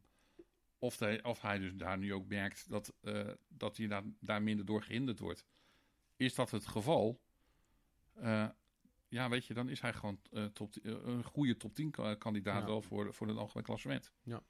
of, 0.77 0.99
hij, 0.99 1.23
of 1.23 1.41
hij 1.41 1.57
dus 1.59 1.73
daar 1.75 1.97
nu 1.97 2.13
ook 2.13 2.27
merkt 2.27 2.69
dat, 2.69 2.93
eh, 3.01 3.29
dat 3.47 3.77
hij 3.77 3.87
daar, 3.87 4.03
daar 4.19 4.41
minder 4.43 4.65
door 4.65 4.83
gehinderd 4.83 5.19
wordt. 5.19 5.45
Is 6.15 6.35
dat 6.35 6.51
het 6.51 6.67
geval? 6.67 7.21
Ja, 9.07 9.29
weet 9.29 9.45
je, 9.45 9.53
dan 9.53 9.69
is 9.69 9.79
hij 9.81 9.93
gewoon 9.93 10.19
top, 10.53 10.73
een 10.81 11.23
goede 11.23 11.57
top 11.57 11.75
10 11.75 11.91
ka- 11.91 12.15
kandidaat 12.15 12.61
Ja. 12.61 12.67
wel 12.67 12.81
voor, 12.81 13.13
voor 13.13 13.27
het 13.27 13.37
algemeen 13.37 13.63
klassement. 13.63 14.11
Ja. 14.23 14.43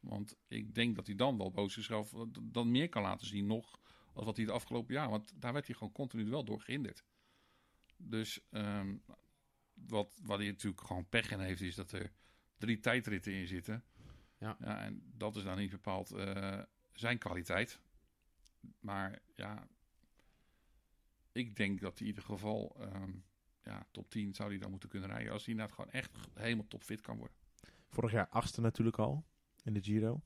Want 0.00 0.36
ik 0.48 0.74
denk 0.74 0.94
dat 0.96 1.06
hij 1.06 1.16
dan 1.16 1.38
wel 1.38 1.50
boven 1.50 1.72
zichzelf 1.72 2.14
dan 2.42 2.70
meer 2.70 2.88
kan 2.88 3.02
laten 3.02 3.26
zien 3.26 3.46
nog 3.46 3.80
als 4.18 4.26
wat 4.26 4.36
hij 4.36 4.46
de 4.46 4.52
afgelopen 4.52 4.94
jaar. 4.94 5.08
Want 5.08 5.32
daar 5.34 5.52
werd 5.52 5.66
hij 5.66 5.74
gewoon 5.74 5.92
continu 5.92 6.24
wel 6.24 6.44
door 6.44 6.60
gehinderd. 6.60 7.04
Dus 7.96 8.40
ehm, 8.50 8.96
wat, 9.74 10.20
wat 10.22 10.38
hij 10.38 10.46
natuurlijk 10.48 10.82
gewoon 10.86 11.08
pech 11.08 11.30
in 11.30 11.40
heeft, 11.40 11.60
is 11.60 11.74
dat 11.74 11.92
er 11.92 12.12
drie 12.56 12.80
tijdritten 12.80 13.32
in 13.32 13.46
zitten. 13.46 13.84
Ja. 14.38 14.58
en 14.58 15.02
dat 15.14 15.36
is 15.36 15.42
dan 15.42 15.58
niet 15.58 15.70
bepaald 15.70 16.10
eh, 16.10 16.62
zijn 16.92 17.18
kwaliteit. 17.18 17.80
Maar 18.80 19.18
ja, 19.34 19.68
ik 21.32 21.56
denk 21.56 21.80
dat 21.80 21.98
hij 21.98 22.08
in 22.08 22.14
ieder 22.14 22.22
geval 22.22 22.76
ehm, 22.80 23.12
ja, 23.62 23.86
top 23.90 24.10
10 24.10 24.34
zou 24.34 24.48
hij 24.48 24.58
dan 24.58 24.70
moeten 24.70 24.88
kunnen 24.88 25.08
rijden. 25.08 25.32
Als 25.32 25.44
hij 25.44 25.54
inderdaad 25.54 25.76
gewoon 25.76 25.92
echt 25.92 26.16
helemaal 26.34 26.66
topfit 26.68 27.00
kan 27.00 27.16
worden. 27.16 27.36
Vorig 27.88 28.12
jaar 28.12 28.28
achtste 28.28 28.60
natuurlijk 28.60 28.98
al 28.98 29.26
in 29.62 29.72
de 29.72 29.82
Giro. 29.82 30.22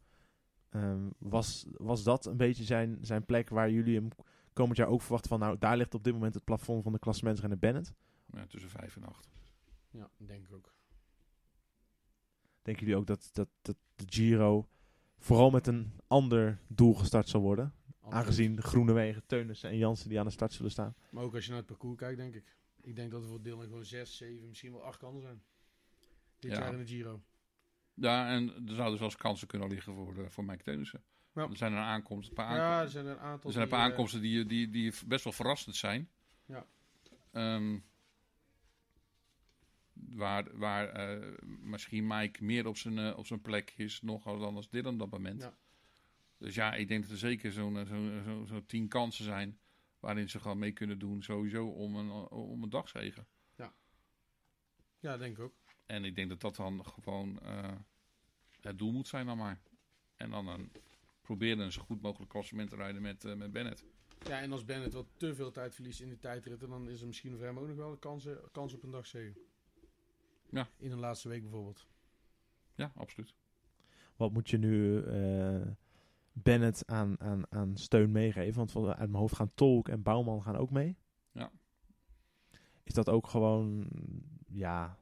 Ehm, 0.73 1.09
was, 1.19 1.67
was 1.77 2.03
dat 2.03 2.27
een 2.27 2.37
beetje 2.37 2.65
zijn, 2.65 2.99
zijn 3.01 3.25
plek 3.25 3.49
waar 3.49 3.71
jullie 3.71 3.95
hem 3.95 4.09
komend 4.53 4.77
jaar 4.77 4.89
ook 4.89 5.03
verwachten 5.03 5.29
van... 5.31 5.39
Nou, 5.39 5.59
daar 5.59 5.77
ligt 5.77 5.95
op 5.95 6.05
dit 6.05 6.13
moment 6.13 6.35
het 6.35 6.45
plafond 6.45 6.83
van 6.83 6.93
de 6.93 6.99
klassementsrenner 6.99 7.59
Bennett. 7.59 7.95
Ja, 8.33 8.47
tussen 8.47 8.71
5 8.71 8.97
en 8.97 9.05
8. 9.05 9.29
Ja, 9.91 10.11
denk 10.17 10.45
ik 10.45 10.53
ook. 10.53 10.73
Denken 12.63 12.85
jullie 12.85 13.01
ook 13.01 13.07
dat, 13.07 13.31
dat, 13.33 13.49
dat 13.63 13.77
de 13.95 14.05
Giro 14.07 14.69
vooral 15.19 15.51
met 15.51 15.67
een 15.67 15.93
ander 16.07 16.59
doel 16.67 16.95
gestart 16.95 17.29
zal 17.29 17.41
worden? 17.41 17.75
Absoluut. 18.01 18.15
Aangezien 18.15 18.63
Groenewegen, 18.63 19.23
Teunissen 19.27 19.71
en 19.71 19.77
Jansen 19.77 20.09
die 20.09 20.19
aan 20.19 20.25
de 20.25 20.31
start 20.33 20.53
zullen 20.53 20.71
staan. 20.71 20.95
Maar 21.11 21.25
ook 21.25 21.35
als 21.35 21.43
je 21.45 21.49
naar 21.51 21.59
het 21.59 21.67
parcours 21.69 21.97
kijkt, 21.99 22.17
denk 22.19 22.35
ik. 22.35 22.57
Ik 22.81 22.97
denk 22.97 23.11
dat 23.11 23.23
er 23.23 23.29
voor 23.29 23.43
Dylan 23.43 23.63
gewoon 23.63 23.85
6, 23.85 24.17
7, 24.17 24.49
misschien 24.49 24.73
wel 24.73 24.85
8 24.85 24.99
kansen 24.99 25.23
zijn. 25.23 25.43
Dit 26.39 26.51
Ja. 26.53 26.59
jaar 26.59 26.73
in 26.73 26.79
de 26.79 26.87
Giro. 26.87 27.23
Ja, 27.95 28.29
en 28.29 28.49
er 28.69 28.75
zouden 28.75 28.99
zelfs 28.99 29.17
kansen 29.17 29.47
kunnen 29.47 29.69
liggen 29.69 29.95
voor, 29.95 30.15
de, 30.15 30.31
voor 30.31 30.45
Mike 30.45 30.63
Teunissen. 30.63 31.03
Ja. 31.35 31.49
Er 31.49 31.57
zijn 31.57 31.73
een 31.73 31.79
aankomst, 31.79 32.29
een 32.29 32.35
paar 32.35 32.57
Ja, 32.57 32.63
er 32.63 32.63
aankomsten. 32.63 33.03
zijn 33.03 33.07
een 33.07 33.23
aantal. 33.23 33.51
er 33.51 33.53
zijn 33.53 33.65
een 33.65 33.71
die, 33.71 33.79
paar 33.79 33.87
eh, 33.87 33.91
aankomsten 33.91 34.21
die, 34.21 34.47
die, 34.47 34.71
die 34.71 34.93
best 35.07 35.25
wel 35.25 35.33
verrassend 35.33 35.77
zijn. 35.77 36.11
Ja. 36.47 36.67
Ehm, 37.33 37.79
waar 39.93 40.57
waar 40.59 40.89
eh, 40.89 41.33
misschien 41.61 42.07
Mike 42.07 42.45
meer 42.45 42.67
op 42.67 42.77
zijn, 42.77 42.99
eh, 42.99 43.19
op 43.19 43.27
zijn 43.27 43.41
plek 43.41 43.73
is 43.77 44.03
nog 44.03 44.25
dan 44.25 44.57
als 44.57 44.69
Dylan 44.69 44.93
op 44.93 44.99
dat 44.99 45.11
moment. 45.11 45.41
Ja. 45.43 45.57
Dus 46.39 46.55
ja, 46.55 46.75
ik 46.75 46.89
denk 46.89 47.03
dat 47.03 47.11
er 47.11 47.19
zeker 47.19 47.53
zo'n 47.53 47.79
eh, 47.79 47.87
zo'n 47.87 48.23
zo, 48.25 48.45
zo 48.45 48.65
tien 48.67 48.89
kansen 48.89 49.25
zijn 49.25 49.59
waarin 50.01 50.31
ze 50.31 50.41
gewoon 50.41 50.59
mee 50.59 50.73
kunnen 50.73 50.99
doen 50.99 51.23
sowieso 51.23 51.67
om 51.67 51.97
een, 51.97 52.11
om 52.31 52.63
een 52.63 52.71
dagzegen. 52.71 53.27
Ja, 55.01 55.17
denk 55.17 55.37
ik 55.39 55.45
ook. 55.45 55.55
En 55.87 56.05
ik 56.05 56.15
denk 56.15 56.29
dat 56.29 56.41
dat 56.41 56.57
dan 56.57 56.85
gewoon 56.85 57.41
eh, 57.41 57.73
het 58.61 58.79
doel 58.79 58.93
moet 58.93 59.09
zijn 59.09 59.27
dan 59.27 59.37
maar. 59.37 59.61
En 60.17 60.31
dan 60.31 60.47
een, 60.49 60.73
proberen 61.21 61.59
een 61.59 61.73
zo 61.73 61.83
goed 61.83 62.03
mogelijk 62.03 62.31
klassement 62.31 62.71
te 62.71 62.77
rijden 62.77 63.03
met, 63.03 63.25
eh, 63.25 63.35
met 63.35 63.53
Bennett. 63.53 63.85
Ja, 64.27 64.41
en 64.41 64.53
als 64.53 64.65
Bennett 64.65 64.93
wat 64.93 65.07
te 65.17 65.35
veel 65.35 65.51
tijd 65.51 65.75
verliest 65.75 66.01
in 66.01 66.09
de 66.09 66.19
tijdritten, 66.19 66.69
dan 66.69 66.89
is 66.89 67.01
er 67.01 67.07
misschien 67.07 67.37
voor 67.37 67.45
hem 67.47 67.59
ook 67.59 67.67
nog 67.67 67.77
wel 67.77 67.91
een 67.91 67.99
kans, 67.99 68.27
eh, 68.27 68.37
kans 68.53 68.73
op 68.75 68.83
een 68.83 68.91
dagzegen. 68.91 69.37
Ja. 70.51 70.69
In 70.77 70.91
een 70.93 70.99
laatste 70.99 71.29
week 71.29 71.43
bijvoorbeeld. 71.43 71.87
Ja, 72.75 72.93
absoluut. 72.97 73.35
Wat 74.17 74.33
moet 74.33 74.51
je 74.51 74.59
nu 74.59 75.03
eh, 75.03 75.67
Bennett 76.33 76.87
aan, 76.87 77.21
aan, 77.21 77.43
aan 77.53 77.77
steun 77.77 78.13
meegeven? 78.13 78.55
Want 78.57 78.71
van- 78.73 78.87
uit 78.87 78.99
mijn 78.99 79.15
hoofd 79.23 79.35
gaan 79.37 79.55
Tolk 79.55 79.89
en 79.89 80.03
Bouwman 80.03 80.43
gaan 80.43 80.57
ook 80.57 80.71
mee. 80.71 80.97
Ja. 81.33 81.51
Is 82.83 82.95
dat 82.95 83.09
ook 83.09 83.27
gewoon, 83.27 83.89
ja, 84.47 84.99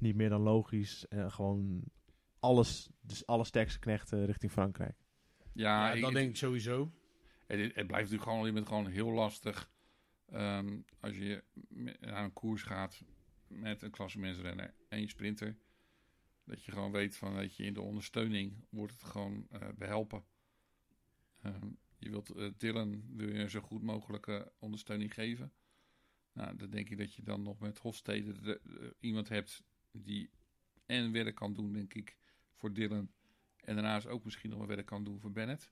niet 0.00 0.14
meer 0.14 0.28
dan 0.28 0.40
logisch? 0.40 1.06
En 1.08 1.32
gewoon 1.32 1.82
alles, 2.38 2.88
dus 3.00 3.26
alle 3.26 3.44
sterkste 3.44 3.78
knechten 3.78 4.26
richting 4.26 4.52
Frankrijk. 4.52 4.96
Ja, 5.52 5.86
Ja, 5.88 5.92
ik- 5.92 6.00
dat 6.02 6.12
denk 6.12 6.28
ik 6.28 6.36
sowieso. 6.36 6.92
Het, 7.46 7.58
het 7.60 7.72
blijft 7.72 7.90
natuurlijk 8.10 8.22
gewoon, 8.22 8.46
je 8.46 8.52
bent 8.52 8.66
gewoon 8.66 8.86
heel 8.86 9.10
lastig 9.10 9.70
ehm, 10.26 10.80
als 11.00 11.16
je 11.16 11.44
aan 12.00 12.24
een 12.24 12.32
koers 12.32 12.62
gaat 12.62 13.02
met 13.46 13.82
een 13.82 13.90
klassementsrenner 13.90 14.74
en 14.88 15.00
je 15.00 15.08
sprinter. 15.08 15.58
Dat 16.44 16.64
je 16.64 16.72
gewoon 16.72 16.92
weet 16.92 17.16
van, 17.16 17.34
weet 17.34 17.56
je, 17.56 17.64
in 17.64 17.74
de 17.74 17.80
ondersteuning 17.80 18.64
wordt 18.70 18.92
het 18.92 19.02
gewoon 19.02 19.46
eh, 19.50 19.68
behelpen. 19.76 20.24
Ehm, 21.42 21.66
je 21.98 22.10
wilt 22.10 22.30
eh, 22.30 22.48
Dylan 22.56 23.02
wil 23.16 23.28
je 23.28 23.34
een 23.38 23.50
zo 23.50 23.60
goed 23.60 23.82
mogelijke 23.82 24.52
ondersteuning 24.58 25.14
geven. 25.14 25.52
Nou, 26.32 26.56
dan 26.56 26.70
denk 26.70 26.88
ik 26.90 26.98
dat 26.98 27.14
je 27.14 27.22
dan 27.22 27.42
nog 27.42 27.58
met 27.58 27.78
Hofstede 27.78 28.32
de- 28.32 28.60
de- 28.64 28.96
iemand 29.00 29.28
hebt 29.28 29.62
die 30.04 30.30
en 30.86 31.12
werk 31.12 31.34
kan 31.34 31.54
doen, 31.54 31.72
denk 31.72 31.94
ik, 31.94 32.16
voor 32.54 32.72
Dylan. 32.72 33.10
En 33.56 33.74
daarnaast 33.74 34.06
ook 34.06 34.24
misschien 34.24 34.50
nog 34.50 34.58
wat 34.58 34.68
werk 34.68 34.86
kan 34.86 35.04
doen 35.04 35.20
voor 35.20 35.32
Bennett. 35.32 35.70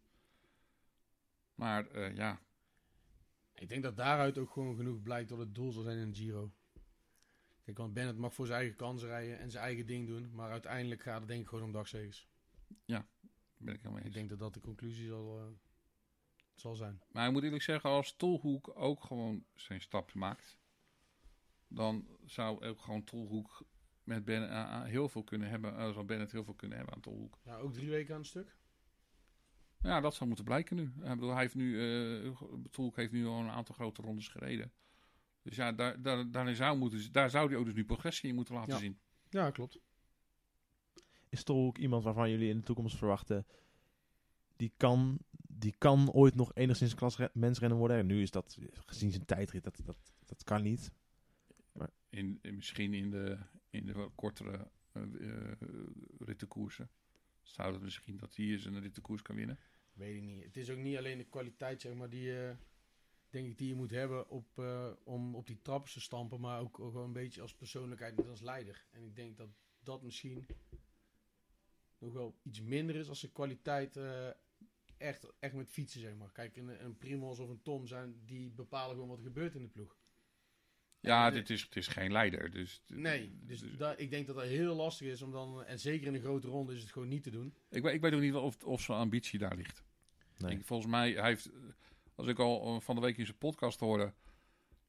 Maar 1.54 1.86
eh, 1.90 2.14
ja, 2.16 2.40
Ik 3.54 3.68
denk 3.68 3.82
dat 3.82 3.96
daaruit 3.96 4.38
ook 4.38 4.50
gewoon 4.50 4.76
genoeg 4.76 5.02
blijkt 5.02 5.28
dat 5.28 5.38
het 5.38 5.54
doel 5.54 5.72
zal 5.72 5.82
zijn 5.82 5.98
in 5.98 6.14
Giro. 6.14 6.52
Kijk, 7.62 7.78
want 7.78 7.94
Bennett 7.94 8.18
mag 8.18 8.34
voor 8.34 8.46
zijn 8.46 8.58
eigen 8.58 8.76
kansen 8.76 9.08
rijden 9.08 9.38
en 9.38 9.50
zijn 9.50 9.64
eigen 9.64 9.86
ding 9.86 10.06
doen. 10.06 10.34
Maar 10.34 10.50
uiteindelijk 10.50 11.02
gaat 11.02 11.18
het 11.18 11.28
denk 11.28 11.42
ik 11.42 11.48
gewoon 11.48 11.64
om 11.64 11.72
dagzegers. 11.72 12.28
ben 13.56 13.74
ik 13.74 13.80
helemaal 13.80 13.98
Ik 13.98 14.04
eens. 14.04 14.14
denk 14.14 14.28
dat 14.28 14.38
dat 14.38 14.54
de 14.54 14.60
conclusie 14.60 15.06
zal, 15.06 15.38
eh, 15.38 15.46
zal 16.54 16.74
zijn. 16.74 17.02
Maar 17.12 17.26
ik 17.26 17.32
moet 17.32 17.42
eerlijk 17.42 17.62
zeggen, 17.62 17.90
als 17.90 18.16
Tolhoek 18.16 18.72
ook 18.74 19.04
gewoon 19.04 19.44
zijn 19.54 19.80
stap 19.80 20.14
maakt, 20.14 20.58
dan 21.68 22.06
zou 22.24 22.64
ook 22.64 22.80
gewoon 22.80 23.04
Tolhoek 23.04 23.66
met 24.06 24.24
Bennett 24.24 24.52
eh, 24.52 24.58
eh, 24.60 24.82
heel 24.82 25.08
veel 25.08 25.22
kunnen 25.24 25.48
hebben. 25.48 25.76
eh, 25.76 25.92
zou 25.92 26.04
Bennett 26.04 26.32
heel 26.32 26.44
veel 26.44 26.54
kunnen 26.54 26.76
hebben 26.76 26.94
aan 26.94 27.00
Tolhoek. 27.00 27.38
Ja, 27.44 27.56
ook 27.56 27.72
drie 27.72 27.90
weken 27.90 28.14
aan 28.14 28.20
het 28.20 28.28
stuk. 28.28 28.56
Ja, 29.82 30.00
dat 30.00 30.14
zou 30.14 30.26
moeten 30.26 30.44
blijken 30.44 30.76
nu. 30.76 30.82
Ik 30.82 31.08
bedoel, 31.08 31.30
hij 31.32 31.40
heeft 31.40 31.54
nu, 31.54 31.80
eh 32.24 32.40
Tolhoek 32.70 32.96
heeft 32.96 33.12
nu 33.12 33.26
al 33.26 33.40
een 33.40 33.50
aantal 33.50 33.74
grote 33.74 34.02
rondes 34.02 34.28
gereden. 34.28 34.72
Dus 35.42 35.56
ja, 35.56 35.72
daar, 35.72 36.02
daar, 36.02 36.30
daar, 36.30 36.54
zou, 36.54 36.78
moeten, 36.78 37.12
daar 37.12 37.30
zou 37.30 37.48
hij 37.48 37.56
ook 37.56 37.64
dus 37.64 37.74
nu 37.74 37.84
progressie 37.84 38.28
in 38.28 38.34
moeten 38.34 38.54
laten 38.54 38.72
Ja. 38.72 38.78
zien. 38.78 38.98
Ja, 39.30 39.50
klopt. 39.50 39.78
Is 41.28 41.42
Tolhoek 41.44 41.78
iemand 41.78 42.04
waarvan 42.04 42.30
jullie 42.30 42.48
in 42.48 42.56
de 42.56 42.62
toekomst 42.64 42.96
verwachten... 42.96 43.46
Die 44.56 44.72
kan, 44.76 45.18
die 45.48 45.74
kan 45.78 46.10
ooit 46.12 46.34
nog 46.34 46.54
enigszins 46.54 46.94
klasmensrenner 46.94 47.78
worden. 47.78 47.96
En 47.96 48.06
nu 48.06 48.22
is 48.22 48.30
dat, 48.30 48.58
gezien 48.86 49.10
zijn 49.10 49.24
tijdrit, 49.24 49.64
dat, 49.64 49.80
dat, 49.84 49.96
dat 50.26 50.44
kan 50.44 50.62
niet. 50.62 50.92
In, 52.10 52.38
in- 52.42 52.54
misschien 52.56 52.94
in 52.94 53.10
de, 53.10 53.38
in 53.70 53.86
de 53.86 54.10
kortere 54.14 54.70
eh, 54.92 55.52
rittenkoersen. 56.18 56.90
Zou 57.42 57.72
het 57.72 57.82
misschien 57.82 58.16
dat 58.16 58.36
hij 58.36 58.46
eens 58.46 58.64
een 58.64 58.80
rittenkoers 58.80 59.22
kan 59.22 59.36
winnen. 59.36 59.58
Weet 59.92 60.16
ik 60.16 60.22
niet. 60.22 60.44
Het 60.44 60.56
is 60.56 60.70
ook 60.70 60.78
niet 60.78 60.96
alleen 60.96 61.18
de 61.18 61.24
kwaliteit, 61.24 61.80
zeg 61.80 61.94
maar, 61.94 62.08
die, 62.10 62.32
denk 63.30 63.46
ik, 63.46 63.58
die 63.58 63.68
je 63.68 63.74
moet 63.74 63.90
hebben 63.90 64.28
op, 64.28 64.58
eh, 64.58 64.92
om 65.04 65.34
op 65.34 65.46
die 65.46 65.62
trappen 65.62 65.92
te 65.92 66.00
stampen. 66.00 66.40
Maar 66.40 66.60
ook 66.60 66.76
gewoon 66.76 67.04
een 67.04 67.12
beetje 67.12 67.42
als 67.42 67.54
persoonlijkheid 67.54 68.18
en 68.18 68.28
als 68.28 68.40
leider. 68.40 68.86
En 68.90 69.02
ik 69.02 69.16
denk 69.16 69.36
dat 69.36 69.48
dat 69.82 70.02
misschien 70.02 70.46
nog 71.98 72.12
wel 72.12 72.38
iets 72.42 72.62
minder 72.62 72.96
is 72.96 73.08
als 73.08 73.20
de 73.20 73.32
kwaliteit 73.32 73.98
echt, 74.96 75.26
echt 75.38 75.54
met 75.54 75.70
fietsen, 75.70 76.00
zeg 76.00 76.14
maar. 76.14 76.32
Kijk, 76.32 76.56
een, 76.56 76.84
een 76.84 76.96
Primoz 76.96 77.38
of 77.38 77.48
een 77.48 77.62
Tom 77.62 77.86
zijn, 77.86 78.20
die 78.24 78.50
bepalen 78.50 78.94
gewoon 78.94 79.08
wat 79.08 79.18
er 79.18 79.24
gebeurt 79.24 79.54
in 79.54 79.62
de 79.62 79.68
ploeg. 79.68 79.96
Ja, 81.06 81.30
dit 81.30 81.50
is, 81.50 81.62
het 81.62 81.76
is 81.76 81.86
geen 81.86 82.12
leider. 82.12 82.50
Dus, 82.50 82.82
Nee, 82.86 83.38
dus 83.42 83.62
daar- 83.76 83.98
ik 83.98 84.10
denk 84.10 84.26
dat 84.26 84.36
dat 84.36 84.44
heel 84.44 84.74
lastig 84.74 85.08
is 85.08 85.22
om 85.22 85.30
dan, 85.30 85.64
en 85.64 85.78
zeker 85.78 86.06
in 86.06 86.14
een 86.14 86.20
grote 86.20 86.48
ronde 86.48 86.74
is 86.74 86.80
het 86.82 86.92
gewoon 86.92 87.08
niet 87.08 87.22
te 87.22 87.30
doen. 87.30 87.54
ik, 87.70 87.82
weet, 87.82 87.94
ik 87.94 88.00
weet 88.00 88.14
ook 88.14 88.20
niet 88.20 88.34
of, 88.34 88.64
of 88.64 88.80
zijn 88.80 88.98
ambitie 88.98 89.38
daar 89.38 89.56
ligt. 89.56 89.82
Nee. 90.38 90.56
Ik, 90.56 90.64
volgens 90.64 90.90
mij, 90.90 91.10
hij 91.12 91.28
heeft, 91.28 91.50
als 92.14 92.26
ik 92.26 92.38
al 92.38 92.74
eh, 92.74 92.80
van 92.80 92.94
de 92.94 93.00
week 93.00 93.16
in 93.16 93.24
zijn 93.26 93.38
podcast 93.38 93.80
hoorde, 93.80 94.12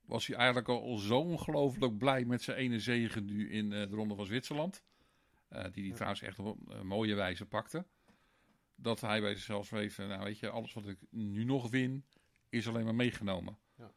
was 0.05 0.27
hij 0.27 0.35
eigenlijk 0.35 0.67
al 0.67 0.97
zo 0.97 1.19
ongelooflijk 1.19 1.97
blij 1.97 2.25
met 2.25 2.41
zijn 2.41 2.57
ene 2.57 2.79
zegen 2.79 3.25
nu 3.25 3.49
in 3.51 3.73
eh, 3.73 3.89
de 3.89 3.95
Ronde 3.95 4.15
van 4.15 4.25
Zwitserland. 4.25 4.83
Eh, 5.47 5.63
die 5.63 5.71
hij 5.81 5.83
Ja. 5.83 5.93
trouwens 5.93 6.21
echt 6.21 6.39
op 6.39 6.57
een 6.69 6.87
mooie 6.87 7.15
wijze 7.15 7.45
pakte. 7.45 7.85
Dat 8.75 9.01
hij 9.01 9.21
bij 9.21 9.33
zichzelf 9.35 9.65
schreef, 9.65 9.95
van, 9.95 10.07
nou 10.07 10.23
weet 10.23 10.39
je, 10.39 10.49
alles 10.49 10.73
wat 10.73 10.87
ik 10.87 10.97
nu 11.09 11.43
nog 11.43 11.69
win, 11.69 12.05
is 12.49 12.67
alleen 12.67 12.85
maar 12.85 12.95
meegenomen. 12.95 13.57
Ja. 13.77 13.91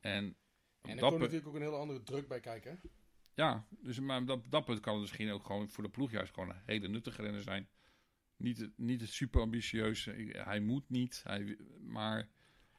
En, 0.00 0.36
En 0.82 0.90
er 0.90 0.98
komt 0.98 1.10
punt- 1.10 1.20
natuurlijk 1.20 1.48
ook 1.48 1.54
een 1.54 1.62
hele 1.62 1.76
andere 1.76 2.02
druk 2.02 2.28
bij 2.28 2.40
kijken. 2.40 2.70
hè? 2.82 2.88
ja, 3.34 3.66
dus 3.70 4.00
maar 4.00 4.20
op 4.20 4.26
dat, 4.26 4.44
dat 4.48 4.64
punt 4.64 4.80
kan 4.80 4.92
het 4.92 5.00
misschien 5.00 5.30
ook 5.30 5.44
gewoon 5.46 5.70
voor 5.70 5.84
de 5.84 5.90
ploeg 5.90 6.10
juist 6.10 6.32
gewoon 6.34 6.48
een 6.50 6.60
hele 6.64 6.88
nuttige 6.88 7.22
renner 7.22 7.42
zijn. 7.42 7.68
Niet, 8.36 8.58
het- 8.58 8.72
niet 8.78 9.00
het 9.00 9.10
super 9.10 9.40
ambitieuze. 9.40 10.16
Ik- 10.16 10.36
Hij 10.36 10.60
moet 10.60 10.88
niet. 10.90 11.20
Hij, 11.24 11.58
maar 11.80 12.28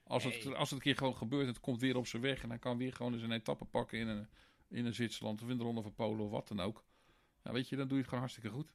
als, 0.03 0.23
het, 0.23 0.45
als 0.55 0.69
het 0.69 0.79
een 0.79 0.83
keer 0.85 0.95
gewoon 0.95 1.15
gebeurt, 1.15 1.47
het 1.47 1.59
komt 1.59 1.81
weer 1.81 1.97
op 1.97 2.07
zijn 2.07 2.21
weg. 2.21 2.43
En 2.43 2.49
hij 2.49 2.59
kan 2.59 2.77
weer 2.77 2.93
gewoon 2.93 3.13
eens 3.13 3.21
een 3.21 3.31
etappe 3.31 3.65
pakken 3.65 3.99
in 3.99 4.07
een, 4.07 4.27
in 4.69 4.85
een 4.85 4.93
Zwitserland 4.93 5.41
of 5.41 5.49
in 5.49 5.57
de 5.57 5.63
Ronde 5.63 5.81
van 5.81 5.93
Polen 5.93 6.25
of 6.25 6.31
wat 6.31 6.47
dan 6.47 6.59
ook. 6.59 6.85
Ja, 7.43 7.51
weet 7.51 7.69
je, 7.69 7.75
dan 7.75 7.85
doe 7.87 7.93
je 7.97 7.99
het 8.03 8.09
gewoon 8.09 8.23
hartstikke 8.23 8.49
goed. 8.57 8.73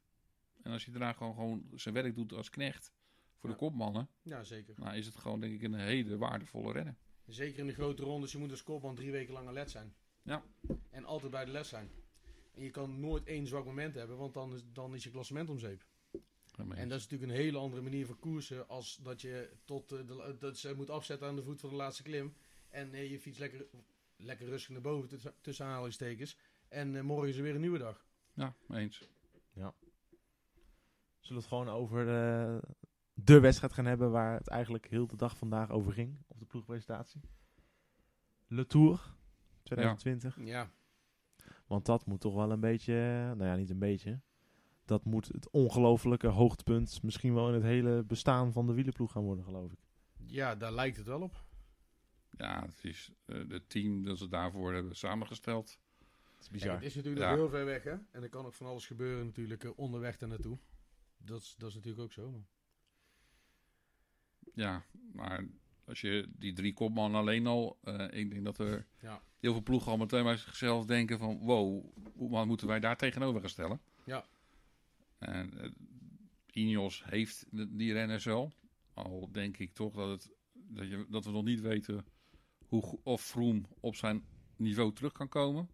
En 0.61 0.71
als 0.71 0.85
je 0.85 0.91
daarna 0.91 1.13
gewoon, 1.13 1.33
gewoon 1.33 1.69
zijn 1.75 1.93
werk 1.93 2.15
doet 2.15 2.33
als 2.33 2.49
knecht 2.49 2.91
voor 3.35 3.49
de 3.49 3.55
kopmannen, 3.55 4.09
Ja, 4.21 4.43
zeker. 4.43 4.73
nou 4.77 4.95
is 4.97 5.05
het 5.05 5.15
gewoon 5.15 5.39
denk 5.39 5.53
ik 5.53 5.61
een 5.61 5.73
hele 5.73 6.17
waardevolle 6.17 6.71
renner. 6.71 6.95
Zeker 7.27 7.59
in 7.59 7.67
de 7.67 7.73
grote 7.73 8.03
rondes, 8.03 8.31
je 8.31 8.37
moet 8.37 8.51
als 8.51 8.63
kopman 8.63 8.95
drie 8.95 9.11
weken 9.11 9.33
lang 9.33 9.47
alert 9.47 9.71
zijn. 9.71 9.93
Ja. 10.21 10.43
En 10.89 11.05
altijd 11.05 11.31
bij 11.31 11.45
de 11.45 11.51
les 11.51 11.69
zijn. 11.69 11.89
En 12.53 12.63
je 12.63 12.69
kan 12.69 12.99
nooit 12.99 13.23
één 13.23 13.47
zwak 13.47 13.65
moment 13.65 13.95
hebben, 13.95 14.17
want 14.17 14.33
dan 14.33 14.53
is, 14.53 14.61
dan 14.73 14.95
is 14.95 15.03
je 15.03 15.09
klassement 15.09 15.49
om 15.49 15.59
zeep. 15.59 15.85
En 16.57 16.89
dat 16.89 16.97
is 16.97 17.03
natuurlijk 17.03 17.31
een 17.31 17.43
hele 17.43 17.57
andere 17.57 17.81
manier 17.81 18.05
van 18.05 18.19
koersen 18.19 18.67
als 18.67 18.99
dat 19.03 19.21
je 19.21 19.49
tot 19.65 19.91
eh, 19.91 20.07
de, 20.07 20.35
dat 20.39 20.57
ze 20.57 20.73
moet 20.75 20.89
afzetten 20.89 21.27
aan 21.27 21.35
de 21.35 21.43
voet 21.43 21.59
van 21.59 21.69
de 21.69 21.75
laatste 21.75 22.03
klim. 22.03 22.33
En 22.69 22.93
eh, 22.93 23.11
je 23.11 23.19
fiets 23.19 23.37
lekker, 23.37 23.65
lekker 24.15 24.47
rustig 24.47 24.69
naar 24.69 24.81
boven 24.81 25.33
tussen, 25.41 25.65
aanhalingstekens. 25.65 26.37
En 26.67 26.95
eh, 26.95 27.01
morgen 27.01 27.29
is 27.29 27.37
er 27.37 27.43
weer 27.43 27.55
een 27.55 27.61
nieuwe 27.61 27.77
dag. 27.77 28.05
Ja, 28.33 28.55
eens. 28.69 28.97
Zullen 29.53 29.73
we 31.19 31.35
het 31.35 31.45
gewoon 31.45 31.69
over 31.69 32.05
de 33.13 33.39
wedstrijd 33.39 33.73
gaan 33.73 33.85
hebben 33.85 34.11
waar 34.11 34.37
het 34.37 34.47
eigenlijk 34.47 34.87
heel 34.89 35.07
de 35.07 35.15
dag 35.15 35.37
vandaag 35.37 35.71
over 35.71 35.93
ging 35.93 36.17
op 36.37 36.43
de 36.43 36.49
ploegpresentatie? 36.49 37.21
Le 38.47 38.65
Tour 38.65 39.15
2020. 39.63 40.37
Ja, 40.39 40.71
Want 41.67 41.85
dat 41.85 42.05
moet 42.05 42.21
toch 42.21 42.33
wel 42.33 42.51
een 42.51 42.59
beetje, 42.59 42.93
nou 43.35 43.43
ja, 43.43 43.55
niet 43.55 43.69
een 43.69 43.79
beetje. 43.79 44.21
Dat 44.85 45.05
moet 45.05 45.27
het 45.27 45.49
ongelofelijke 45.49 46.27
hoogtepunt 46.27 47.03
misschien 47.03 47.33
wel 47.33 47.47
in 47.47 47.53
het 47.53 47.63
hele 47.63 48.03
bestaan 48.03 48.51
van 48.51 48.65
de 48.67 48.73
wielerploeg 48.73 49.11
gaan 49.11 49.23
worden, 49.23 49.43
geloof 49.43 49.71
ik. 49.71 49.79
ja 50.25 50.55
daar 50.55 50.71
lijkt 50.73 50.97
het 50.97 51.05
wel 51.05 51.21
op. 51.21 51.45
Ja, 52.31 52.65
het 52.65 52.83
is 52.83 53.11
eh, 53.25 53.49
het 53.49 53.69
team 53.69 54.03
dat 54.03 54.17
ze 54.17 54.27
daarvoor 54.27 54.73
hebben 54.73 54.95
samengesteld. 54.95 55.79
Het 55.99 56.39
is 56.39 56.47
Kijk, 56.47 56.51
bizar. 56.51 56.75
het 56.75 56.83
is 56.83 56.95
natuurlijk 56.95 57.23
Ja. 57.23 57.29
nog 57.29 57.39
heel 57.39 57.49
ver 57.49 57.65
weg, 57.65 57.83
hè? 57.83 57.95
En 58.11 58.23
er 58.23 58.29
kan 58.29 58.43
nog 58.43 58.55
van 58.55 58.67
alles 58.67 58.87
gebeuren 58.87 59.25
natuurlijk 59.25 59.63
eh, 59.63 59.71
onderweg 59.75 60.17
daar 60.17 60.29
naartoe. 60.29 60.57
Dat 61.17 61.41
is, 61.41 61.55
dat 61.57 61.69
is 61.69 61.75
natuurlijk 61.75 62.03
ook 62.03 62.11
zo. 62.13 62.31
maar- 62.31 62.47
Ja, 64.53 64.85
maar 65.13 65.45
als 65.87 66.01
je 66.01 66.27
die 66.37 66.53
drie 66.53 66.73
kopmannen 66.73 67.19
alleen 67.19 67.47
al... 67.47 67.77
eh, 67.83 68.19
ik 68.19 68.29
denk 68.31 68.43
dat 68.45 68.57
er 68.59 68.87
Ja. 69.01 69.21
heel 69.39 69.51
veel 69.53 69.61
ploegen 69.61 69.91
al 69.91 69.97
meteen 69.97 70.23
bij 70.23 70.37
zichzelf 70.37 70.85
denken 70.85 71.19
van... 71.19 71.37
Wow, 71.37 71.85
hoe 72.15 72.45
moeten 72.45 72.67
wij 72.67 72.79
daar 72.79 72.97
tegenover 72.97 73.39
gaan 73.41 73.49
stellen? 73.49 73.81
Ja. 74.05 74.25
En 75.17 75.59
eh, 75.59 75.69
Ineos 76.51 77.03
heeft 77.05 77.45
de- 77.49 77.75
die 77.75 77.93
renners 77.93 78.23
wel. 78.25 78.51
Al 78.93 79.29
denk 79.31 79.57
ik 79.57 79.73
toch 79.73 79.93
dat, 79.93 80.09
het, 80.09 80.31
dat, 80.53 80.87
je, 80.89 81.05
dat 81.09 81.25
we 81.25 81.31
nog 81.31 81.43
niet 81.43 81.61
weten 81.61 82.05
hoe, 82.67 82.99
of 83.03 83.21
Froome 83.23 83.61
op 83.79 83.95
zijn 83.95 84.25
niveau 84.55 84.93
terug 84.93 85.11
kan 85.11 85.29
komen. 85.29 85.69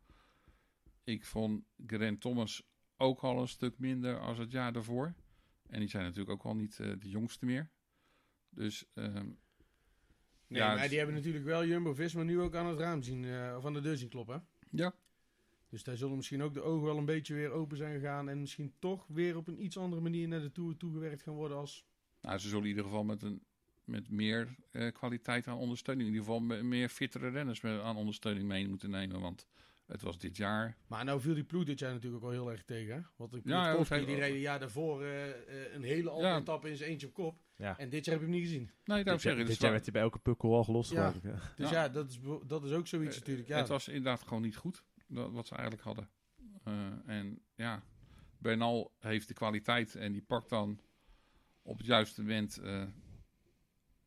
Ik 1.03 1.25
vond 1.25 1.63
Geraint 1.87 2.21
Thomas 2.21 2.63
ook 2.97 3.19
al 3.23 3.41
een 3.41 3.47
stuk 3.47 3.79
minder 3.79 4.19
als 4.19 4.37
het 4.37 4.51
jaar 4.51 4.73
daarvoor. 4.73 5.13
En 5.69 5.79
die 5.79 5.89
zijn 5.89 6.03
natuurlijk 6.03 6.31
ook 6.31 6.43
al 6.45 6.55
niet 6.55 6.79
eh, 6.79 6.91
de 6.99 7.09
jongste 7.09 7.45
meer. 7.45 7.69
Dus 8.49 8.85
ehm, 8.93 9.29
Nee, 10.53 10.61
Ja, 10.61 10.67
maar 10.67 10.79
het- 10.79 10.89
die 10.89 10.97
hebben 10.97 11.15
natuurlijk 11.15 11.45
wel 11.45 11.65
Jumbo-Visma 11.65 12.23
nu 12.23 12.39
ook 12.41 12.55
aan 12.55 12.65
het 12.65 12.79
raam 12.79 13.01
zien, 13.03 13.25
eh, 13.25 13.53
of 13.57 13.65
aan 13.65 13.73
de 13.73 13.81
deur 13.81 13.97
zien 13.97 14.09
kloppen. 14.09 14.47
ja, 14.69 14.93
Dus 15.69 15.83
daar 15.83 15.97
zullen 15.97 16.15
misschien 16.15 16.41
ook 16.43 16.53
de 16.53 16.61
ogen 16.61 16.85
wel 16.85 16.97
een 16.97 17.05
beetje 17.05 17.33
weer 17.33 17.51
open 17.51 17.77
zijn 17.77 17.99
gegaan. 17.99 18.29
En 18.29 18.39
misschien 18.39 18.73
toch 18.79 19.05
weer 19.07 19.37
op 19.37 19.47
een 19.47 19.63
iets 19.63 19.77
andere 19.77 20.01
manier 20.01 20.27
naar 20.27 20.41
de 20.41 20.51
Tour 20.51 20.77
toegewerkt 20.77 21.21
gaan 21.21 21.33
worden 21.33 21.57
als... 21.57 21.85
nou, 22.21 22.37
ze 22.37 22.47
zullen 22.47 22.63
in 22.63 22.69
ieder 22.69 22.83
geval 22.83 23.03
met, 23.03 23.21
een, 23.21 23.43
met 23.83 24.09
meer 24.09 24.55
eh, 24.71 24.91
kwaliteit 24.91 25.47
aan 25.47 25.57
ondersteuning, 25.57 26.07
in 26.07 26.13
ieder 26.13 26.27
geval 26.27 26.45
met 26.45 26.63
meer 26.63 26.89
fittere 26.89 27.29
renners 27.29 27.61
met, 27.61 27.81
aan 27.81 27.95
ondersteuning 27.95 28.47
mee 28.47 28.67
moeten 28.67 28.89
nemen. 28.89 29.21
Want 29.21 29.47
het 29.85 30.01
was 30.01 30.17
dit 30.17 30.37
jaar. 30.37 30.77
Maar 30.87 31.05
nou 31.05 31.21
viel 31.21 31.33
die 31.33 31.43
ploeg 31.43 31.63
dit 31.63 31.79
jaar 31.79 31.93
natuurlijk 31.93 32.23
ook 32.23 32.29
wel 32.31 32.39
heel 32.41 32.51
erg 32.51 32.63
tegen. 32.63 32.95
hè? 32.95 33.01
Want 33.15 33.37
Ja, 33.43 33.77
heeft- 33.77 33.89
die 34.05 34.15
reden 34.15 34.39
jaar 34.39 34.59
daarvoor 34.59 35.03
eh, 35.03 35.29
eh, 35.29 35.73
een 35.73 35.83
hele 35.83 36.09
andere 36.09 36.27
Ja. 36.33 36.39
etappe 36.39 36.69
in 36.69 36.75
zijn 36.77 36.89
eentje 36.89 37.07
op 37.07 37.13
kop. 37.13 37.41
Ja. 37.55 37.77
En 37.77 37.89
dit 37.89 38.05
jaar 38.05 38.15
heb 38.15 38.23
je 38.25 38.29
hem 38.31 38.39
niet 38.41 38.49
gezien. 38.49 38.63
Nee, 38.65 38.71
daarom 38.85 39.03
Dit, 39.03 39.21
zeg 39.21 39.31
jaar, 39.31 39.41
ik. 39.41 39.47
dit 39.47 39.55
jaar 39.59 39.61
was- 39.61 39.71
werd 39.71 39.83
hij 39.83 39.93
bij 39.93 40.01
elke 40.01 40.19
pukkel 40.19 40.55
al 40.55 40.63
gelost, 40.63 40.91
Ja. 40.91 41.11
Dus 41.11 41.69
Ja. 41.69 41.71
ja, 41.71 41.89
dat, 41.89 42.09
is, 42.09 42.19
dat 42.47 42.63
is 42.63 42.71
ook 42.71 42.87
zoiets 42.87 43.13
Eh, 43.15 43.19
natuurlijk. 43.19 43.47
Ja. 43.47 43.57
Het 43.57 43.67
was 43.67 43.87
inderdaad 43.87 44.23
gewoon 44.23 44.41
niet 44.41 44.55
goed, 44.55 44.83
dat- 45.07 45.31
wat 45.31 45.47
ze 45.47 45.53
eigenlijk 45.53 45.83
hadden. 45.83 46.09
Eh, 46.63 46.87
en 47.05 47.41
ja, 47.55 47.83
Bernal 48.37 48.91
heeft 48.99 49.27
de 49.27 49.33
kwaliteit 49.33 49.95
en 49.95 50.11
die 50.11 50.21
pakt 50.21 50.49
dan 50.49 50.79
op 51.61 51.77
het 51.77 51.85
juiste 51.85 52.21
moment 52.21 52.57
eh, 52.57 52.83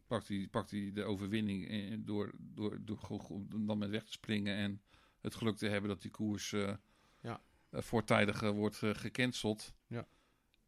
pakt 0.06 0.28
hij, 0.28 0.48
pakt 0.50 0.70
hij 0.70 0.90
de 0.94 1.04
overwinning 1.04 1.68
door, 2.04 2.32
door, 2.38 2.78
door 2.84 2.98
go- 2.98 3.46
dan 3.48 3.78
met 3.78 3.90
weg 3.90 4.04
te 4.04 4.12
springen 4.12 4.56
en 4.56 4.80
het 5.26 5.34
geluk 5.34 5.56
te 5.56 5.68
hebben 5.68 5.90
dat 5.90 6.02
die 6.02 6.10
koers 6.10 6.52
eh, 6.52 6.74
Ja. 7.20 7.40
eh, 7.70 7.80
voortijdig 7.82 8.42
eh, 8.42 8.50
wordt 8.50 8.76
gecanceld. 8.76 9.74
Ja. 9.86 10.06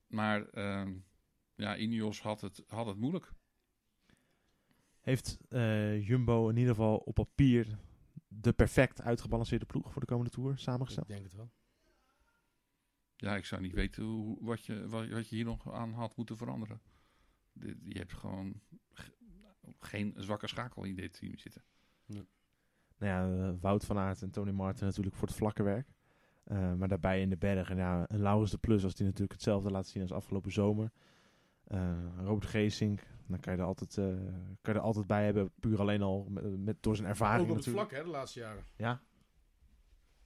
Maar 0.07 0.49
ehm, 0.49 0.94
ja, 1.55 1.77
Ineos 1.77 2.21
had 2.21 2.40
het, 2.40 2.64
had 2.66 2.87
het 2.87 2.97
moeilijk. 2.97 3.33
Heeft 5.01 5.38
eh, 5.49 6.07
Jumbo 6.09 6.49
in 6.49 6.57
ieder 6.57 6.75
geval 6.75 6.97
op 6.97 7.14
papier 7.14 7.79
de 8.29 8.53
perfect 8.53 9.01
uitgebalanceerde 9.03 9.64
ploeg 9.66 9.92
voor 9.92 10.01
de 10.01 10.07
komende 10.07 10.31
Tour 10.31 10.59
samengesteld? 10.59 11.09
Ik 11.09 11.14
denk 11.14 11.25
het 11.27 11.35
wel. 11.35 11.51
Ja, 13.16 13.37
ik 13.37 13.44
zou 13.44 13.61
niet 13.62 13.73
weten 13.73 14.03
hoe, 14.03 14.38
wat, 14.40 14.64
je, 14.64 14.88
wat, 14.88 15.09
wat 15.09 15.29
je 15.29 15.37
hier 15.37 15.44
nog 15.44 15.73
aan 15.73 15.92
had 15.92 16.16
moeten 16.16 16.37
veranderen. 16.37 16.81
Dit- 17.53 17.77
Je 17.85 17.99
hebt 17.99 18.12
gewoon 18.12 18.61
ge- 18.92 19.14
geen 19.81 20.14
zwakke 20.16 20.47
schakel 20.49 20.85
in 20.85 20.94
dit 20.94 21.12
team 21.12 21.37
zitten. 21.38 21.62
Nou 22.98 23.12
ja, 23.12 23.48
eh, 23.48 23.54
Wout 23.61 23.84
van 23.84 23.98
Aert 23.98 24.22
en 24.22 24.30
Tony 24.30 24.50
Martin 24.50 24.87
natuurlijk 24.87 25.16
voor 25.16 25.28
het 25.28 25.37
vlakke 25.37 25.62
werk. 25.62 25.88
Eh, 26.44 26.74
maar 26.74 26.88
daarbij 26.88 27.20
in 27.20 27.30
de 27.30 27.37
bergen, 27.37 27.76
ja, 27.76 28.04
een 28.08 28.20
Laurens 28.20 28.50
de 28.50 28.58
Plus 28.58 28.84
als 28.84 28.94
die 28.94 29.04
natuurlijk 29.04 29.32
hetzelfde 29.32 29.70
laat 29.70 29.87
zien 29.87 30.02
als 30.02 30.12
afgelopen 30.12 30.52
zomer. 30.52 30.90
Eh, 31.68 31.98
Robert 32.24 32.46
Geesink, 32.46 33.00
dan 33.26 33.40
kan 33.40 33.52
je, 33.52 33.58
er 33.58 33.64
altijd, 33.66 33.98
eh, 33.98 34.04
kan 34.61 34.72
je 34.74 34.80
er 34.80 34.80
altijd 34.80 35.06
bij 35.06 35.24
hebben, 35.24 35.52
puur 35.61 35.80
alleen 35.80 36.02
al 36.02 36.26
met, 36.28 36.58
met, 36.64 36.82
door 36.82 36.96
zijn 36.96 37.08
ervaring 37.08 37.42
Ook 37.42 37.50
op 37.50 37.56
het 37.56 37.66
natuurlijk. 37.66 37.88
vlak, 37.88 38.00
hè, 38.00 38.11
de 38.11 38.16
laatste 38.16 38.38
jaren. 38.38 38.64
Ja, 38.76 39.00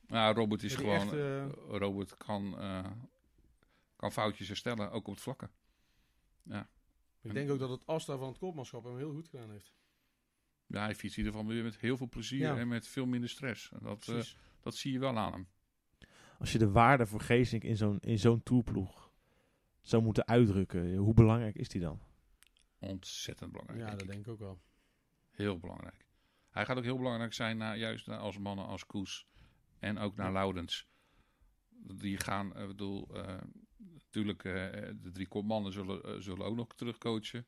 Nou, 0.06 0.34
Robert 0.34 0.62
is 0.62 0.74
gewoon. 0.74 0.94
echt, 0.94 1.54
Robert 1.68 2.16
kan, 2.16 2.58
eh, 2.58 2.90
kan 3.96 4.12
foutjes 4.12 4.48
herstellen, 4.48 4.90
ook 4.90 5.06
op 5.06 5.14
het 5.14 5.22
vlakke. 5.22 5.48
Ik 7.20 7.32
denk 7.34 7.50
ook 7.50 7.58
dat 7.58 7.70
het 7.70 7.86
Asta 7.86 8.16
van 8.16 8.28
het 8.28 8.38
kopmanschap 8.38 8.84
hem 8.84 8.96
heel 8.96 9.12
goed 9.12 9.28
gedaan 9.28 9.50
heeft. 9.50 9.74
Ja, 10.72 10.84
hij 10.84 10.94
fietst 10.94 11.18
in 11.18 11.24
ieder 11.24 11.38
geval 11.38 11.54
weer 11.54 11.62
met 11.64 11.78
heel 11.78 11.96
veel 11.96 12.08
plezier 12.08 12.38
Ja. 12.40 12.56
en 12.56 12.68
met 12.68 12.88
veel 12.88 13.06
minder 13.06 13.28
stress. 13.28 13.70
En 13.72 13.78
dat, 13.82 14.08
eh, 14.08 14.22
dat 14.60 14.74
zie 14.74 14.92
je 14.92 14.98
wel 14.98 15.18
aan 15.18 15.32
hem. 15.32 15.46
als 16.38 16.52
je 16.52 16.58
de 16.58 16.70
waarde 16.70 17.06
voor 17.06 17.20
Geesink 17.20 17.64
in 17.64 17.76
zo'n, 17.76 17.98
in 18.00 18.18
zo'n 18.18 18.42
toerploeg 18.42 19.12
zou 19.80 20.02
moeten 20.02 20.26
uitdrukken, 20.26 20.96
hoe 20.96 21.14
belangrijk 21.14 21.54
is 21.56 21.68
die 21.68 21.80
dan? 21.80 22.00
Ontzettend 22.78 23.52
belangrijk. 23.52 23.80
ja, 23.80 23.86
denk 23.86 23.98
dat 23.98 24.08
ik. 24.08 24.12
denk 24.14 24.26
ik 24.26 24.32
ook 24.32 24.38
wel. 24.38 24.60
Heel 25.30 25.58
belangrijk. 25.58 26.06
Hij 26.50 26.64
gaat 26.64 26.76
ook 26.76 26.84
heel 26.84 26.96
belangrijk 26.96 27.32
zijn 27.32 27.56
naar, 27.56 27.78
juist 27.78 28.06
naar 28.06 28.18
als 28.18 28.38
mannen 28.38 28.66
als 28.66 28.86
Koes 28.86 29.26
en 29.78 29.98
ook 29.98 30.16
naar 30.16 30.32
Laurens. 30.32 30.86
Die 31.94 32.16
gaan, 32.18 32.56
ik 32.56 32.66
bedoel, 32.66 33.08
eh, 33.14 33.36
natuurlijk, 33.76 34.44
eh, 34.44 34.52
de 35.02 35.10
drie 35.12 35.28
kopmannen 35.28 35.72
zullen, 35.72 36.02
eh, 36.02 36.14
zullen 36.18 36.46
ook 36.46 36.56
nog 36.56 36.74
terugcoachen. 36.74 37.46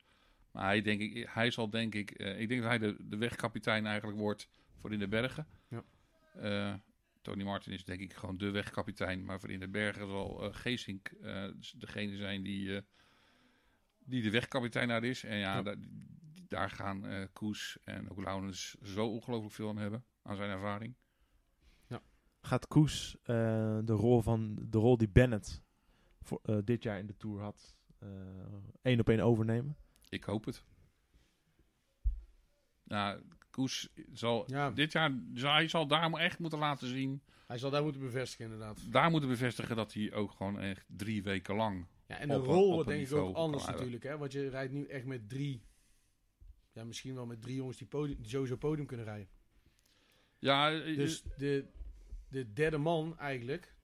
Maar 0.55 0.65
hij, 0.65 0.83
denk 0.83 1.01
ik, 1.01 1.29
hij 1.31 1.51
zal 1.51 1.71
denk 1.71 1.95
ik, 1.95 2.11
eh, 2.11 2.41
ik 2.41 2.49
denk 2.49 2.61
dat 2.61 2.71
hij 2.71 2.79
de, 2.79 2.97
de 3.09 3.17
wegkapitein 3.17 3.87
eigenlijk 3.87 4.19
wordt 4.19 4.49
voor 4.77 4.93
in 4.93 4.99
de 4.99 5.09
bergen. 5.09 5.47
Ja. 5.69 5.85
Eh, 6.35 6.75
Tony 7.23 7.43
Martin 7.43 7.73
is 7.73 7.85
denk 7.85 8.01
ik 8.01 8.13
gewoon 8.13 8.37
de 8.37 8.51
wegkapitein. 8.51 9.25
Maar 9.25 9.41
voor 9.41 9.51
in 9.51 9.61
de 9.61 9.69
bergen 9.69 10.09
zal 10.09 10.45
eh 10.45 10.55
Geesink 10.55 11.09
eh, 11.09 11.49
degene 11.77 12.17
zijn 12.17 12.43
die, 12.43 12.81
die 13.99 14.23
de 14.23 14.31
wegkapitein 14.31 14.89
daar 14.89 15.05
is. 15.05 15.25
En 15.25 15.37
ja, 15.37 15.55
Ja. 15.55 15.63
daar, 15.63 15.77
daar 16.49 16.71
gaan 16.71 17.29
Koes 17.33 17.79
en 17.85 18.11
ook 18.11 18.25
Laurens 18.25 18.77
zo 18.83 19.07
ongelooflijk 19.07 19.55
veel 19.55 19.69
aan 19.69 19.79
hebben. 19.79 20.05
Aan 20.23 20.37
zijn 20.37 20.51
ervaring. 20.51 20.95
Gaat 22.41 22.67
Koes 22.67 23.17
de, 23.25 23.83
rol 23.87 24.23
van, 24.23 24.59
de 24.69 24.79
rol 24.79 24.97
die 24.97 25.09
Bennett 25.09 25.63
voor, 26.21 26.41
dit 26.65 26.83
jaar 26.83 26.99
in 26.99 27.07
de 27.07 27.17
Tour 27.17 27.41
had, 27.41 27.77
één 28.83 29.01
op 29.01 29.09
één 29.09 29.21
overnemen? 29.21 29.77
Ik 30.15 30.25
hoop 30.25 30.45
het. 30.45 30.65
Nou, 32.83 33.23
Koes 33.51 33.89
zal 34.13 34.45
Ja, 34.47 34.71
dit 34.71 34.93
jaar, 34.93 35.13
hij 35.35 35.69
zal 35.69 35.87
daar 35.87 36.13
echt 36.13 36.39
moeten 36.39 36.59
laten 36.59 36.89
zien. 36.89 37.23
hij 37.47 37.59
zal 37.59 37.71
daar 37.71 37.83
moeten 37.83 38.01
bevestigen 38.01 38.45
inderdaad. 38.45 38.93
Daar 38.93 39.11
moeten 39.11 39.29
bevestigen 39.29 39.77
dat 39.77 39.93
hij 39.93 40.13
ook 40.13 40.31
gewoon 40.31 40.61
echt 40.61 40.85
drie 40.89 41.23
weken 41.23 41.55
lang. 41.55 41.87
Ja, 42.07 42.19
en 42.19 42.29
de 42.29 42.39
Op 42.39 42.45
rol 42.45 42.73
wordt 42.73 42.89
denk 42.89 43.07
ik 43.07 43.13
ook 43.13 43.37
anders 43.37 43.67
natuurlijk. 43.67 44.03
Hè? 44.03 44.19
Want 44.19 44.33
je 44.33 44.49
rijdt 44.49 44.73
nu 44.73 44.87
echt 44.87 45.05
met 45.05 45.29
drie... 45.29 45.63
Ja, 46.73 46.85
misschien 46.85 47.15
wel 47.15 47.27
met 47.27 47.43
drie 47.43 47.55
jongens 47.55 47.77
die, 47.77 47.87
podium, 47.87 48.17
die 48.21 48.31
sowieso 48.31 48.57
podium 48.57 48.87
kunnen 48.87 49.07
rijden. 49.07 49.29
Ja, 50.39 50.73
eh, 50.73 50.97
Dus 50.97 51.23
de, 51.37 51.69
de 52.29 52.53
derde 52.53 52.79
man 52.79 53.19
eigenlijk... 53.19 53.75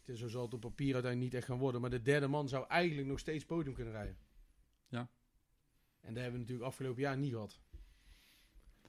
Het 0.00 0.08
is, 0.08 0.18
zo 0.18 0.28
zal 0.28 0.42
het 0.44 0.54
op 0.54 0.60
papier 0.60 0.94
uiteindelijk 0.94 1.32
niet 1.32 1.40
echt 1.40 1.50
gaan 1.50 1.58
worden. 1.58 1.80
Maar 1.80 1.90
de 1.90 2.02
derde 2.02 2.26
man 2.26 2.48
zou 2.48 2.66
eigenlijk 2.68 3.08
nog 3.08 3.18
steeds 3.18 3.44
podium 3.44 3.74
kunnen 3.74 3.92
rijden. 3.92 4.16
Ja. 4.88 5.08
En 6.00 6.14
dat 6.14 6.22
hebben 6.22 6.32
we 6.32 6.38
natuurlijk 6.38 6.68
afgelopen 6.68 7.02
jaar 7.02 7.18
niet 7.18 7.32
gehad. 7.32 7.60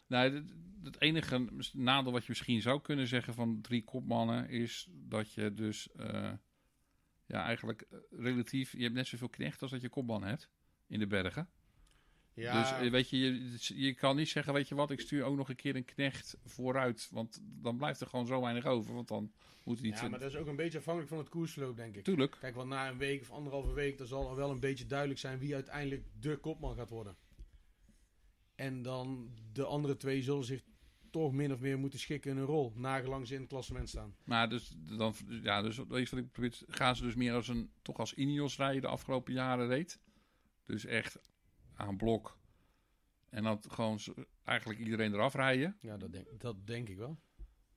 Nou, 0.07 0.45
het, 0.83 1.01
enige 1.01 1.47
nadeel 1.73 2.11
wat 2.11 2.21
je 2.21 2.29
misschien 2.29 2.61
zou 2.61 2.81
kunnen 2.81 3.07
zeggen 3.07 3.33
van 3.33 3.61
drie 3.61 3.83
kopmannen 3.83 4.49
is 4.49 4.89
dat 4.91 5.33
je 5.33 5.53
dus 5.53 5.91
eh, 5.91 6.33
ja, 7.25 7.43
eigenlijk 7.43 7.81
eh, 7.81 7.99
relatief, 8.09 8.71
je 8.71 8.83
hebt 8.83 8.95
net 8.95 9.07
zoveel 9.07 9.29
knecht 9.29 9.61
als 9.61 9.71
dat 9.71 9.81
je 9.81 9.89
kopman 9.89 10.23
hebt 10.23 10.49
in 10.87 10.99
de 10.99 11.07
bergen. 11.07 11.49
Ja, 12.33 12.61
Dus 12.61 12.71
eh, 12.71 12.91
weet 12.91 13.09
je, 13.09 13.17
je, 13.17 13.59
je 13.75 13.93
kan 13.93 14.15
niet 14.15 14.29
zeggen, 14.29 14.53
weet 14.53 14.67
je 14.67 14.75
wat, 14.75 14.91
ik 14.91 14.99
stuur 14.99 15.23
ook 15.23 15.37
nog 15.37 15.49
een 15.49 15.55
keer 15.55 15.75
een 15.75 15.85
knecht 15.85 16.37
vooruit, 16.45 17.07
want 17.11 17.41
dan 17.43 17.77
blijft 17.77 18.01
er 18.01 18.07
gewoon 18.07 18.25
zo 18.25 18.41
weinig 18.41 18.65
over, 18.65 18.93
want 18.93 19.07
dan 19.07 19.31
moet 19.63 19.79
hij 19.79 19.89
niet... 19.89 19.99
ja, 19.99 20.09
maar 20.09 20.19
dat 20.19 20.29
is 20.29 20.37
ook 20.37 20.47
een 20.47 20.55
beetje 20.55 20.77
afhankelijk 20.77 21.11
van 21.11 21.21
het 21.21 21.29
koersverloop, 21.29 21.75
denk 21.75 21.95
ik. 21.95 22.03
Tuurlijk, 22.03 22.37
Kijk, 22.39 22.55
want 22.55 22.69
na 22.69 22.89
een 22.89 22.97
week 22.97 23.21
of 23.21 23.31
anderhalve 23.31 23.73
week, 23.73 23.97
dan 23.97 24.07
zal 24.07 24.29
er 24.29 24.35
wel 24.35 24.51
een 24.51 24.59
beetje 24.59 24.85
duidelijk 24.85 25.19
zijn 25.19 25.39
wie 25.39 25.53
uiteindelijk 25.53 26.05
de 26.19 26.37
kopman 26.37 26.75
gaat 26.75 26.89
worden. 26.89 27.15
En 28.55 28.81
dan 28.81 29.31
de 29.53 29.65
andere 29.65 29.97
twee 29.97 30.21
zullen 30.21 30.43
zich 30.43 30.63
toch 31.09 31.31
min 31.31 31.53
of 31.53 31.59
meer 31.59 31.79
moeten 31.79 31.99
schikken 31.99 32.31
in 32.31 32.37
hun 32.37 32.45
rol, 32.45 32.73
nagelang 32.75 33.27
ze 33.27 33.33
in 33.33 33.39
het 33.39 33.49
klassement 33.49 33.89
staan. 33.89 34.15
maar 34.23 34.49
dus, 34.49 34.75
dan, 34.97 35.13
ja, 35.27 35.61
dus 35.61 35.77
weet 35.77 36.09
je 36.09 36.15
wat 36.15 36.25
ik 36.25 36.31
probeer, 36.31 36.59
gaan 36.67 36.95
ze 36.95 37.03
dus 37.03 37.15
meer 37.15 37.33
als 37.33 37.47
een, 37.47 37.71
toch 37.81 37.97
als 37.97 38.13
Ineos 38.13 38.57
rijden 38.57 38.81
de 38.81 38.87
afgelopen 38.87 39.33
jaren 39.33 39.67
reed. 39.67 39.99
Dus 40.65 40.85
echt 40.85 41.19
aan 41.75 41.97
blok. 41.97 42.39
En 43.29 43.43
dan 43.43 43.61
gewoon 43.67 43.99
zo- 43.99 44.13
eigenlijk 44.43 44.79
iedereen 44.79 45.13
eraf 45.13 45.33
rijden. 45.33 45.77
Ja, 45.81 45.97
dat 45.97 46.13
denk, 46.13 46.27
dat 46.39 46.67
denk 46.67 46.89
ik 46.89 46.97
wel. 46.97 47.19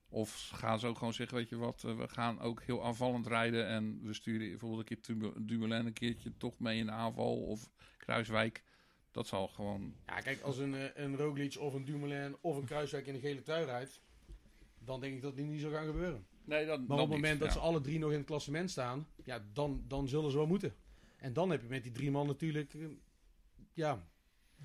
Of 0.09 0.49
gaan 0.53 0.79
ze 0.79 0.87
ook 0.87 0.97
gewoon 0.97 1.13
zeggen, 1.13 1.37
weet 1.37 1.49
je 1.49 1.55
wat, 1.57 1.83
eh, 1.83 1.97
we 1.97 2.07
gaan 2.07 2.39
ook 2.39 2.61
heel 2.63 2.83
aanvallend 2.85 3.27
rijden. 3.27 3.67
En 3.67 3.99
we 4.01 4.13
sturen 4.13 4.49
bijvoorbeeld 4.49 4.91
een 4.91 5.01
keer 5.01 5.31
Dumoulin- 5.45 5.85
een 5.85 5.93
keertje 5.93 6.37
toch 6.37 6.59
mee 6.59 6.77
in 6.79 6.85
de 6.85 6.91
aanval. 6.91 7.41
Of 7.45 7.71
Kruiswijk. 7.97 8.63
Dat 9.11 9.27
zal 9.27 9.47
gewoon... 9.47 9.95
Ja, 10.05 10.19
kijk, 10.19 10.41
als 10.41 10.57
een, 10.57 10.75
eh, 10.75 11.03
een 11.03 11.15
Roglic 11.17 11.55
of 11.59 11.73
een 11.73 11.85
Dumoulin 11.85 12.35
of 12.41 12.57
een 12.57 12.65
Kruiswijk 12.65 13.05
in 13.07 13.13
een 13.13 13.19
gele 13.19 13.41
trui 13.41 13.65
rijdt, 13.65 14.01
dan 14.79 14.99
denk 14.99 15.15
ik 15.15 15.21
dat 15.21 15.35
die 15.35 15.45
niet 15.45 15.61
zal 15.61 15.71
gaan 15.71 15.85
gebeuren. 15.85 16.25
Nee, 16.43 16.65
dan, 16.65 16.85
Maar 16.87 16.97
op 16.99 17.03
het 17.03 17.15
moment 17.15 17.39
dat 17.39 17.51
ze 17.51 17.59
alle 17.59 17.81
drie 17.81 17.99
nog 17.99 18.11
in 18.11 18.17
het 18.17 18.25
klassement 18.25 18.71
staan, 18.71 19.07
ja, 19.23 19.45
dan, 19.53 19.83
dan 19.87 20.07
zullen 20.07 20.31
ze 20.31 20.37
wel 20.37 20.47
moeten. 20.47 20.75
En 21.17 21.33
dan 21.33 21.49
heb 21.49 21.61
je 21.61 21.67
met 21.67 21.83
die 21.83 21.91
drie 21.91 22.11
man 22.11 22.27
natuurlijk, 22.27 22.73
eh, 22.73 22.85
ja, 23.75 24.07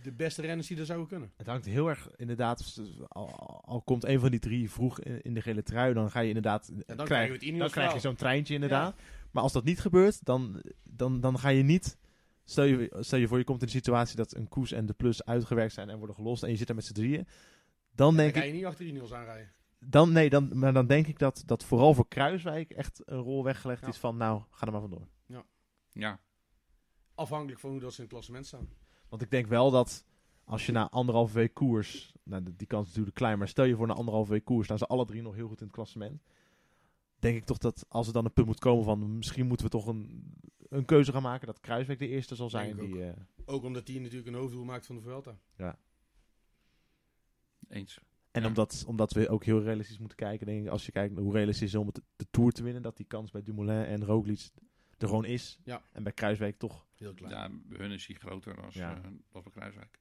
de 0.02 0.12
beste 0.12 0.42
renners 0.42 0.66
die 0.66 0.78
er 0.78 0.84
zouden 0.86 1.08
kunnen. 1.08 1.32
Het 1.36 1.46
hangt 1.46 1.64
heel 1.64 1.88
erg 1.88 2.10
inderdaad, 2.16 2.80
al, 3.08 3.30
al 3.64 3.82
komt 3.82 4.04
een 4.04 4.20
van 4.20 4.30
die 4.30 4.40
drie 4.40 4.70
vroeg 4.70 5.00
in, 5.00 5.22
in 5.22 5.34
de 5.34 5.40
gele 5.42 5.62
trui, 5.62 5.94
dan 5.94 6.10
ga 6.10 6.20
je 6.20 6.28
inderdaad, 6.28 6.72
Ja, 6.86 6.94
dan 6.94 7.06
krijg, 7.06 7.38
Ineos 7.40 7.58
dan 7.60 7.70
krijg 7.70 7.92
je 7.92 8.00
zo'n 8.00 8.14
treintje 8.14 8.54
inderdaad. 8.54 8.94
Maar 9.30 9.42
als 9.42 9.52
dat 9.52 9.64
niet 9.64 9.80
gebeurt, 9.80 10.24
dan, 10.24 10.62
dan, 10.82 11.20
dan 11.20 11.38
ga 11.38 11.48
je 11.48 11.62
niet, 11.62 11.98
stel 12.44 12.64
je, 12.64 12.96
stel 13.00 13.18
je 13.18 13.28
voor 13.28 13.38
je 13.38 13.44
komt 13.44 13.60
in 13.60 13.66
de 13.66 13.72
situatie 13.72 14.16
dat 14.16 14.34
een 14.36 14.48
koers 14.48 14.72
en 14.72 14.86
de 14.86 14.92
plus 14.92 15.24
uitgewerkt 15.24 15.72
zijn 15.72 15.90
en 15.90 15.98
worden 15.98 16.16
gelost 16.16 16.42
en 16.42 16.50
je 16.50 16.56
zit 16.56 16.68
er 16.68 16.74
met 16.74 16.84
z'n 16.84 16.92
drieën. 16.92 17.26
Dan 17.94 18.16
denk 18.16 18.34
ga 18.34 18.40
ik, 18.40 18.46
je 18.46 18.52
niet 18.52 18.64
achter 18.64 18.86
Ineos 18.86 19.12
aanrijden. 19.12 19.52
dan, 19.78 20.12
nee, 20.12 20.30
dan, 20.30 20.58
maar 20.58 20.72
dan 20.72 20.86
denk 20.86 21.06
ik 21.06 21.18
dat, 21.18 21.42
dat 21.46 21.64
vooral 21.64 21.94
voor 21.94 22.08
Kruiswijk 22.08 22.70
echt 22.70 23.02
een 23.04 23.18
rol 23.18 23.44
weggelegd 23.44 23.80
Ja. 23.82 23.88
is 23.88 23.96
van, 23.96 24.16
nou, 24.16 24.42
ga 24.50 24.66
er 24.66 24.72
maar 24.72 24.80
vandoor. 24.80 25.08
Ja, 25.92 26.20
Afhankelijk 27.14 27.60
van 27.60 27.70
hoe 27.70 27.80
dat 27.80 27.90
ze 27.90 27.96
in 27.96 28.02
het 28.04 28.12
klassement 28.12 28.46
staan. 28.46 28.68
Want 29.10 29.22
ik 29.22 29.30
denk 29.30 29.46
wel 29.46 29.70
dat 29.70 30.04
als 30.44 30.66
je 30.66 30.72
na 30.72 30.88
anderhalve 30.90 31.34
week 31.34 31.54
koers, 31.54 32.12
nou, 32.22 32.42
die 32.56 32.66
kans 32.66 32.82
is 32.82 32.88
natuurlijk 32.88 33.16
klein, 33.16 33.38
maar 33.38 33.48
stel 33.48 33.64
je 33.64 33.76
voor 33.76 33.86
na 33.86 33.94
anderhalve 33.94 34.30
week 34.30 34.44
koers, 34.44 34.64
staan 34.64 34.78
ze 34.78 34.86
alle 34.86 35.04
drie 35.04 35.22
nog 35.22 35.34
heel 35.34 35.48
goed 35.48 35.60
in 35.60 35.66
het 35.66 35.74
klassement. 35.74 36.22
Denk 37.18 37.36
ik 37.36 37.44
toch 37.44 37.58
dat 37.58 37.84
als 37.88 38.06
er 38.06 38.12
dan 38.12 38.24
een 38.24 38.32
punt 38.32 38.46
moet 38.46 38.58
komen 38.58 38.84
van 38.84 39.16
misschien 39.16 39.46
moeten 39.46 39.66
we 39.66 39.72
toch 39.72 39.86
een, 39.86 40.32
een 40.68 40.84
keuze 40.84 41.12
gaan 41.12 41.22
maken, 41.22 41.46
dat 41.46 41.60
Kruiswijk 41.60 41.98
de 41.98 42.08
eerste 42.08 42.34
zal 42.34 42.50
zijn. 42.50 42.76
Die, 42.76 43.04
eh, 43.04 43.12
Ook 43.44 43.64
omdat 43.64 43.88
hij 43.88 43.98
natuurlijk 43.98 44.26
een 44.26 44.34
hoofddoel 44.34 44.64
maakt 44.64 44.86
van 44.86 44.96
de 44.96 45.02
Vuelta. 45.02 45.38
eens. 47.68 48.00
en 48.30 48.42
Ja. 48.42 48.48
omdat, 48.48 48.84
omdat 48.86 49.12
we 49.12 49.28
ook 49.28 49.44
heel 49.44 49.62
realistisch 49.62 49.98
moeten 49.98 50.16
kijken, 50.16 50.46
denk 50.46 50.64
ik, 50.64 50.70
als 50.70 50.86
je 50.86 50.92
kijkt 50.92 51.14
naar 51.14 51.22
hoe 51.22 51.32
realistisch 51.32 51.68
is 51.68 51.74
om 51.74 51.86
het, 51.86 52.00
de 52.16 52.26
Tour 52.30 52.52
te 52.52 52.62
winnen, 52.62 52.82
dat 52.82 52.96
die 52.96 53.06
kans 53.06 53.30
bij 53.30 53.42
Dumoulin 53.42 53.84
en 53.84 54.04
Roglic 54.04 54.50
er 55.02 55.08
gewoon 55.08 55.24
is. 55.24 55.58
Ja. 55.64 55.82
En 55.92 56.02
bij 56.02 56.12
Kruiswijk 56.12 56.58
toch. 56.58 56.86
Heel 56.96 57.14
klein. 57.14 57.32
Ja, 57.70 57.76
hun 57.76 57.90
is 57.90 58.06
hij 58.06 58.16
groter 58.16 58.56
dan 58.56 58.68
Ja. 58.72 58.96
eh, 58.96 59.02
dan 59.02 59.22
bij 59.42 59.52
Kruiswijk. 59.52 59.98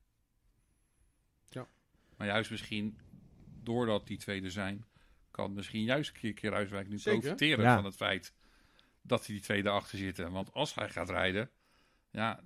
Ja. 1.49 1.67
Maar 2.17 2.27
juist 2.27 2.51
misschien, 2.51 2.97
doordat 3.63 4.07
die 4.07 4.17
twee 4.17 4.43
er 4.43 4.51
zijn, 4.51 4.85
kan 5.31 5.53
misschien 5.53 5.83
juist 5.83 6.09
een 6.09 6.19
keer 6.19 6.33
Kruiswijk 6.33 6.87
nu 6.87 6.97
Zeker. 6.97 7.19
profiteren 7.19 7.63
Ja. 7.65 7.75
van 7.75 7.85
het 7.85 7.95
feit 7.95 8.33
dat 9.01 9.25
hij 9.25 9.35
die 9.35 9.43
twee 9.43 9.59
erachter 9.65 9.97
zitten. 9.97 10.31
Want 10.31 10.53
als 10.53 10.75
hij 10.75 10.89
gaat 10.89 11.09
rijden, 11.09 11.49
ja, 12.11 12.43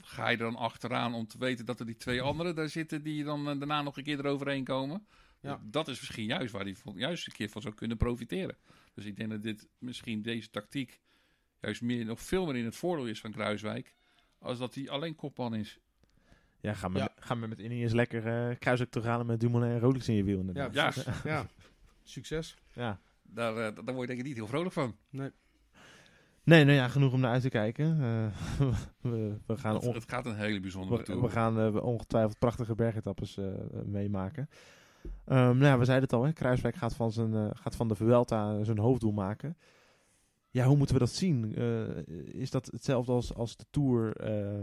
ga 0.00 0.28
je 0.28 0.36
er 0.36 0.42
dan 0.42 0.56
achteraan 0.56 1.14
om 1.14 1.26
te 1.26 1.38
weten 1.38 1.64
dat 1.64 1.80
er 1.80 1.86
die 1.86 1.96
twee 1.96 2.22
anderen 2.22 2.54
daar 2.54 2.68
zitten 2.68 3.02
die 3.02 3.24
dan 3.24 3.48
eh, 3.48 3.58
daarna 3.58 3.82
nog 3.82 3.96
een 3.96 4.04
keer 4.04 4.18
eroverheen 4.18 4.64
komen. 4.64 5.06
Ja. 5.40 5.60
Dat 5.64 5.88
is 5.88 6.00
misschien 6.00 6.26
juist 6.26 6.52
waar 6.52 6.62
hij 6.64 6.74
van- 6.74 6.96
juist 6.96 7.26
een 7.26 7.32
keer 7.32 7.48
van 7.48 7.62
zou 7.62 7.74
kunnen 7.74 7.96
profiteren. 7.96 8.56
Dus 8.94 9.04
ik 9.04 9.16
denk 9.16 9.30
dat 9.30 9.42
dit 9.42 9.68
misschien 9.78 10.22
deze 10.22 10.50
tactiek 10.50 11.00
juist 11.64 11.82
meer, 11.82 12.04
nog 12.04 12.20
veel 12.20 12.46
meer 12.46 12.56
in 12.56 12.64
het 12.64 12.76
voordeel 12.76 13.06
is 13.06 13.20
van 13.20 13.30
Kruiswijk. 13.32 13.94
Als 14.38 14.58
dat 14.58 14.74
hij 14.74 14.88
alleen 14.90 15.14
kopman 15.14 15.54
is. 15.54 15.78
Ja, 16.60 16.74
ga 16.74 16.88
maar, 16.88 17.00
Ja. 17.02 17.08
Ga 17.18 17.34
maar 17.34 17.48
met 17.48 17.58
Ineos 17.58 17.92
lekker 17.92 18.26
eh 18.26 18.56
kruiselijk 18.58 18.94
te 18.94 19.00
halen 19.02 19.26
met 19.26 19.40
Dumoulin 19.40 19.70
en 19.70 19.78
Rolex 19.80 20.08
in 20.08 20.14
je 20.14 20.24
wiel. 20.24 20.34
Ja, 20.34 20.40
inderdaad. 20.40 21.06
Ja. 21.24 21.46
Succes. 22.02 22.56
ja. 22.72 22.98
Daar, 23.22 23.56
eh, 23.56 23.84
daar 23.84 23.94
word 23.94 24.00
je 24.00 24.06
denk 24.06 24.18
ik 24.18 24.24
niet 24.24 24.36
heel 24.36 24.46
vrolijk 24.46 24.72
van. 24.72 24.96
Nee, 26.44 26.64
nou 26.64 26.76
ja, 26.76 26.88
genoeg 26.88 27.12
om 27.12 27.20
naar 27.20 27.32
uit 27.32 27.42
te 27.42 27.48
kijken. 27.48 28.00
Eh, 28.02 28.68
we, 29.10 29.36
we 29.46 29.56
gaan, 29.56 29.74
Het, 29.74 29.84
on- 29.84 29.94
het 29.94 30.08
gaat 30.10 30.26
een 30.26 30.36
hele 30.36 30.60
bijzondere 30.60 31.02
we, 31.14 31.20
we 31.20 31.28
gaan 31.28 31.60
eh, 31.60 31.82
ongetwijfeld 31.84 32.38
prachtige 32.38 32.74
bergetappes 32.74 33.36
eh, 33.36 33.44
meemaken. 33.84 34.48
Ehm, 35.24 35.38
nou 35.38 35.64
ja, 35.64 35.78
we 35.78 35.84
zeiden 35.84 36.08
het 36.08 36.12
al, 36.18 36.24
hè, 36.24 36.32
Kruiswijk 36.32 36.74
gaat 36.74 36.94
van, 36.94 37.12
zijn, 37.12 37.34
eh, 37.34 37.50
gaat 37.52 37.76
van 37.76 37.88
de 37.88 37.94
Vuelta 37.94 38.64
zijn 38.64 38.78
hoofddoel 38.78 39.12
maken. 39.12 39.56
Ja, 40.54 40.66
hoe 40.66 40.76
moeten 40.76 40.94
we 40.94 41.00
dat 41.00 41.12
zien? 41.12 41.54
Eh, 41.54 42.06
is 42.34 42.50
dat 42.50 42.66
hetzelfde 42.66 43.12
als, 43.12 43.34
als 43.34 43.56
de 43.56 43.64
Tour 43.70 44.16
eh, 44.16 44.62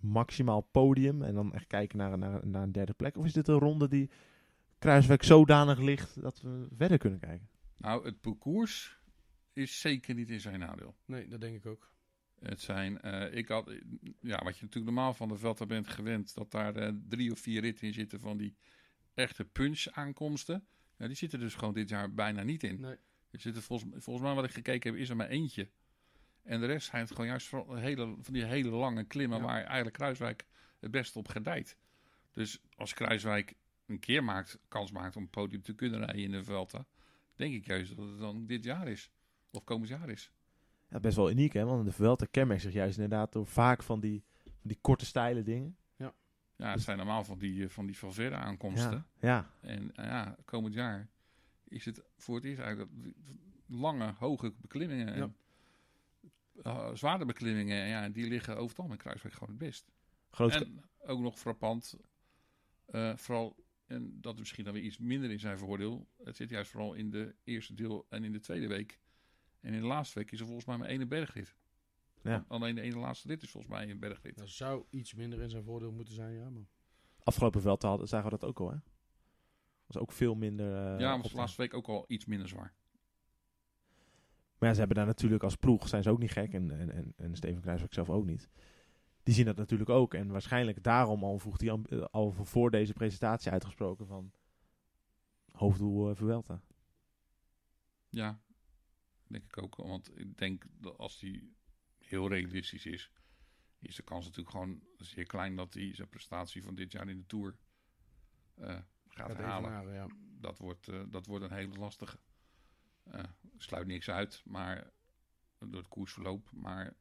maximaal 0.00 0.60
podium 0.60 1.22
en 1.22 1.34
dan 1.34 1.54
echt 1.54 1.66
kijken 1.66 1.98
naar, 1.98 2.18
naar, 2.18 2.46
naar 2.46 2.62
een 2.62 2.72
derde 2.72 2.92
plek? 2.92 3.16
Of 3.16 3.24
is 3.24 3.32
dit 3.32 3.48
een 3.48 3.58
ronde 3.58 3.88
die 3.88 4.10
Kruiswijk 4.78 5.22
zodanig 5.22 5.78
ligt 5.78 6.22
dat 6.22 6.40
we 6.40 6.66
verder 6.76 6.98
kunnen 6.98 7.18
kijken? 7.18 7.48
Nou, 7.76 8.04
het 8.04 8.20
parcours 8.20 8.98
is 9.52 9.80
zeker 9.80 10.14
niet 10.14 10.30
in 10.30 10.40
zijn 10.40 10.58
nadeel. 10.58 10.94
Nee, 11.04 11.28
dat 11.28 11.40
denk 11.40 11.56
ik 11.56 11.66
ook. 11.66 11.92
Het 12.38 12.60
zijn, 12.60 13.00
eh, 13.00 13.36
ik 13.36 13.48
had, 13.48 13.70
ja, 14.20 14.44
wat 14.44 14.56
je 14.56 14.62
natuurlijk 14.62 14.94
normaal 14.94 15.14
van 15.14 15.28
de 15.28 15.36
Velta 15.36 15.66
bent 15.66 15.88
gewend, 15.88 16.34
dat 16.34 16.50
daar 16.50 16.76
eh, 16.76 16.92
drie 17.08 17.32
of 17.32 17.38
vier 17.38 17.60
ritten 17.60 17.86
in 17.86 17.94
zitten 17.94 18.20
van 18.20 18.36
die 18.36 18.56
echte 19.14 19.44
punch 19.44 19.86
aankomsten. 19.90 20.66
Ja, 20.98 21.06
die 21.06 21.16
zitten 21.16 21.38
dus 21.38 21.54
gewoon 21.54 21.74
dit 21.74 21.88
jaar 21.88 22.14
bijna 22.14 22.42
niet 22.42 22.62
in. 22.62 22.80
Nee. 22.80 22.96
Er 23.34 23.40
zitten 23.40 23.62
volgens, 23.62 24.04
volgens 24.04 24.26
mij 24.26 24.34
wat 24.34 24.44
ik 24.44 24.50
gekeken 24.50 24.90
heb, 24.90 25.00
is 25.00 25.08
er 25.08 25.16
maar 25.16 25.28
eentje. 25.28 25.68
En 26.42 26.60
de 26.60 26.66
rest 26.66 26.88
zijn 26.90 27.08
gewoon 27.08 27.26
juist 27.26 27.46
vooral 27.46 27.74
hele, 27.74 28.14
van 28.20 28.32
die 28.32 28.44
hele 28.44 28.70
lange 28.70 29.04
klimmen 29.04 29.38
Ja. 29.38 29.44
waar 29.44 29.64
eigenlijk 29.64 29.96
Kruiswijk 29.96 30.44
het 30.80 30.90
beste 30.90 31.18
op 31.18 31.28
gedijt. 31.28 31.76
Dus 32.32 32.60
als 32.76 32.94
Kruiswijk 32.94 33.54
een 33.86 33.98
keer 33.98 34.24
maakt, 34.24 34.58
kans 34.68 34.90
maakt 34.90 35.16
om 35.16 35.22
het 35.22 35.30
podium 35.30 35.62
te 35.62 35.74
kunnen 35.74 35.98
rijden 35.98 36.22
in 36.22 36.30
de 36.30 36.44
Velta, 36.44 36.86
denk 37.34 37.54
ik 37.54 37.66
juist 37.66 37.96
dat 37.96 38.08
het 38.08 38.18
dan 38.18 38.46
dit 38.46 38.64
jaar 38.64 38.88
is. 38.88 39.10
Of 39.50 39.64
komend 39.64 39.88
jaar 39.88 40.08
is. 40.08 40.30
Ja, 40.88 41.00
best 41.00 41.16
wel 41.16 41.30
uniek, 41.30 41.52
hè? 41.52 41.64
Want 41.64 41.84
de 41.84 41.92
Vuelta 41.92 42.26
kenmerkt 42.30 42.62
zich 42.62 42.72
juist 42.72 42.98
inderdaad 42.98 43.32
door 43.32 43.46
vaak 43.46 43.82
van 43.82 44.00
die, 44.00 44.24
van 44.44 44.52
die 44.62 44.78
korte, 44.80 45.04
steile 45.06 45.42
dingen. 45.42 45.76
Ja, 46.56 46.70
het 46.70 46.82
zijn 46.82 46.96
normaal 46.96 47.24
van 47.24 47.38
die, 47.38 47.62
eh, 47.64 47.68
van 47.68 47.86
die 47.86 47.98
Valverde 47.98 48.36
aankomsten. 48.36 49.06
Ja, 49.20 49.28
ja. 49.28 49.50
En 49.60 49.94
eh, 49.94 50.04
ja, 50.04 50.36
komend 50.44 50.74
jaar 50.74 51.08
is 51.74 51.84
het 51.84 52.02
voor 52.16 52.34
het 52.34 52.44
eerst 52.44 52.60
eigenlijk 52.60 52.90
dat 53.04 53.12
lange, 53.66 54.14
hoge 54.18 54.52
beklimmingen. 54.60 55.06
En, 55.14 55.18
Ja. 55.18 55.32
eh, 56.62 56.94
zware 56.94 57.24
beklimmingen, 57.24 57.82
en 57.82 57.88
ja, 57.88 58.08
die 58.08 58.28
liggen 58.28 58.54
over 58.54 58.68
het 58.68 58.78
algemeen 58.78 58.98
Kruiswijk 58.98 59.34
gewoon 59.34 59.48
het 59.48 59.58
best. 59.58 59.92
Groot, 60.30 60.52
En 60.52 60.84
ook 61.06 61.20
nog 61.20 61.38
frappant, 61.38 61.96
eh, 62.84 63.16
vooral, 63.16 63.56
en 63.86 64.20
dat 64.20 64.34
is 64.34 64.40
misschien 64.40 64.64
dan 64.64 64.72
weer 64.74 64.82
iets 64.82 64.98
minder 64.98 65.30
in 65.30 65.40
zijn 65.40 65.58
voordeel. 65.58 66.08
Het 66.22 66.36
zit 66.36 66.50
juist 66.50 66.70
vooral 66.70 66.94
in 66.94 67.10
de 67.10 67.34
eerste 67.44 67.74
deel 67.74 68.06
en 68.08 68.24
in 68.24 68.32
de 68.32 68.40
tweede 68.40 68.66
week. 68.66 69.00
En 69.60 69.74
in 69.74 69.80
de 69.80 69.86
laatste 69.86 70.18
week 70.18 70.30
is 70.30 70.38
er 70.40 70.46
volgens 70.46 70.66
mij 70.66 70.76
maar 70.76 70.88
één 70.88 71.08
bergrit. 71.08 71.54
Ja. 72.22 72.44
Alleen 72.48 72.74
de 72.74 72.80
ene 72.80 72.98
laatste 72.98 73.28
rit 73.28 73.42
is 73.42 73.50
volgens 73.50 73.72
mij 73.72 73.90
een 73.90 73.98
bergrit. 73.98 74.38
Dat 74.38 74.48
zou 74.48 74.84
iets 74.90 75.14
minder 75.14 75.40
in 75.40 75.50
zijn 75.50 75.64
voordeel 75.64 75.92
moeten 75.92 76.14
zijn, 76.14 76.34
ja. 76.34 76.50
Maar... 76.50 76.66
Afgelopen 77.22 77.78
hadden, 77.80 78.08
zagen 78.08 78.30
we 78.30 78.38
dat 78.38 78.48
ook 78.48 78.60
al, 78.60 78.70
hè? 78.70 78.76
Was 79.86 79.98
ook 79.98 80.12
veel 80.12 80.34
minder... 80.34 80.92
eh, 80.94 81.00
ja, 81.00 81.20
was 81.20 81.32
laatste 81.32 81.60
week 81.60 81.74
ook 81.74 81.86
al 81.86 82.04
iets 82.08 82.24
minder 82.24 82.48
zwaar. 82.48 82.74
Maar 84.58 84.68
ja, 84.68 84.72
ze 84.72 84.78
hebben 84.78 84.96
daar 84.96 85.06
natuurlijk 85.06 85.42
als 85.42 85.56
ploeg, 85.56 85.88
zijn 85.88 86.02
ze 86.02 86.10
ook 86.10 86.18
niet 86.18 86.32
gek. 86.32 86.52
En, 86.52 86.70
en, 86.70 86.90
en, 86.90 87.12
en 87.16 87.36
Steven 87.36 87.60
Kruiswijk 87.60 87.94
zelf 87.94 88.10
ook 88.10 88.24
niet. 88.24 88.48
Die 89.22 89.34
zien 89.34 89.44
dat 89.44 89.56
natuurlijk 89.56 89.90
ook. 89.90 90.14
En 90.14 90.28
waarschijnlijk 90.28 90.82
daarom 90.82 91.24
al 91.24 91.38
vroeg 91.38 91.60
hij 91.60 91.70
al, 91.70 91.82
eh, 91.88 92.04
al 92.10 92.32
voor 92.32 92.70
deze 92.70 92.92
presentatie 92.92 93.50
uitgesproken 93.50 94.06
van... 94.06 94.32
Hoofddoel 95.52 96.10
eh, 96.10 96.16
Vuelta. 96.16 96.60
Ja, 98.08 98.40
denk 99.26 99.44
ik 99.44 99.62
ook. 99.62 99.76
Want 99.76 100.18
ik 100.18 100.38
denk 100.38 100.64
dat 100.80 100.98
als 100.98 101.18
die 101.18 101.54
heel 101.98 102.28
realistisch 102.28 102.86
is, 102.86 103.10
is 103.78 103.96
de 103.96 104.02
kans 104.02 104.24
natuurlijk 104.24 104.56
gewoon 104.56 104.80
zeer 104.96 105.26
klein 105.26 105.56
dat 105.56 105.74
hij 105.74 105.94
zijn 105.94 106.08
prestatie 106.08 106.62
van 106.62 106.74
dit 106.74 106.92
jaar 106.92 107.08
in 107.08 107.18
de 107.18 107.26
Tour 107.26 107.56
gaat 109.14 109.36
halen. 109.36 109.70
evenaren, 109.70 109.94
ja. 109.94 110.06
Dat 110.40 110.58
wordt, 110.58 110.88
eh, 110.88 111.00
dat 111.08 111.26
wordt 111.26 111.44
een 111.44 111.52
hele 111.52 111.78
lastige. 111.78 112.18
Eh 113.04 113.22
sluit 113.56 113.86
niks 113.86 114.10
uit, 114.10 114.42
maar 114.44 114.90
door 115.58 115.76
het 115.80 115.88
koersverloop. 115.88 116.50
Maar 116.52 116.96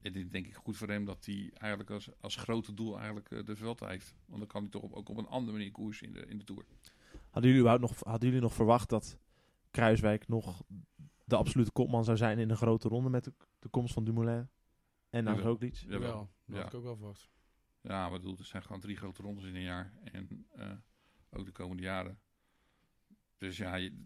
het 0.00 0.16
is 0.16 0.28
denk 0.28 0.46
ik 0.46 0.54
goed 0.54 0.76
voor 0.76 0.88
hem 0.88 1.04
dat 1.04 1.24
hij 1.24 1.50
eigenlijk 1.54 1.90
als, 1.90 2.10
als 2.20 2.36
grote 2.36 2.74
doel 2.74 2.96
eigenlijk 2.96 3.30
eh, 3.30 3.44
de 3.44 3.56
veld 3.56 3.80
heeft. 3.80 4.14
Want 4.26 4.38
dan 4.38 4.48
kan 4.48 4.60
hij 4.62 4.70
toch 4.70 4.82
op, 4.82 4.92
ook 4.92 5.08
op 5.08 5.16
een 5.16 5.26
andere 5.26 5.56
manier 5.56 5.72
koersen 5.72 6.06
in 6.06 6.12
de, 6.12 6.26
in 6.26 6.38
de 6.38 6.44
Tour. 6.44 6.64
Hadden 7.30 7.52
jullie, 7.52 7.78
nog, 7.78 8.04
hadden 8.04 8.28
jullie 8.28 8.42
nog 8.42 8.54
verwacht 8.54 8.88
dat 8.88 9.18
Kruiswijk 9.70 10.28
nog 10.28 10.62
de 11.24 11.36
absolute 11.36 11.70
kopman 11.72 12.04
zou 12.04 12.16
zijn 12.16 12.38
in 12.38 12.50
een 12.50 12.56
grote 12.56 12.88
ronde 12.88 13.10
met 13.10 13.24
de, 13.24 13.32
de 13.58 13.68
komst 13.68 13.92
van 13.94 14.04
Dumoulin 14.04 14.48
en 15.10 15.24
naar. 15.24 15.38
Roglic? 15.38 15.74
Jawel. 15.74 15.98
Jawel, 16.00 16.30
dat 16.46 16.56
Ja. 16.56 16.62
had 16.62 16.72
ik 16.72 16.78
ook 16.78 16.84
wel 16.84 16.96
verwacht. 16.96 17.28
Ja, 17.88 18.04
maar 18.06 18.14
ik 18.14 18.20
bedoel, 18.22 18.38
er 18.38 18.44
zijn 18.44 18.62
gewoon 18.62 18.80
drie 18.80 18.96
grote 18.96 19.22
rondes 19.22 19.44
in 19.44 19.54
een 19.56 19.62
jaar. 19.62 19.92
En 20.12 20.46
eh, 20.50 20.72
ook 21.30 21.44
de 21.44 21.52
komende 21.52 21.82
jaren. 21.82 22.20
Dus 23.36 23.56
ja, 23.56 23.74
je, 23.74 24.02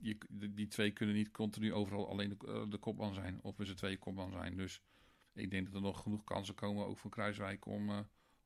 je- 0.00 0.18
die- 0.54 0.66
twee 0.66 0.90
kunnen 0.90 1.14
niet 1.14 1.30
continu 1.30 1.72
overal 1.72 2.08
alleen 2.08 2.28
de, 2.28 2.46
eh, 2.46 2.70
de 2.70 2.78
kopman 2.78 3.14
zijn. 3.14 3.42
Of 3.42 3.56
met 3.56 3.66
z'n 3.66 3.74
tweeën 3.74 3.98
kopman 3.98 4.30
zijn. 4.30 4.56
Dus 4.56 4.80
ik 5.32 5.50
denk 5.50 5.66
dat 5.66 5.74
er 5.74 5.80
nog 5.80 6.02
genoeg 6.02 6.24
kansen 6.24 6.54
komen, 6.54 6.86
ook 6.86 6.98
voor 6.98 7.10
Kruiswijk, 7.10 7.66
om, 7.66 7.88
eh, 7.90 7.98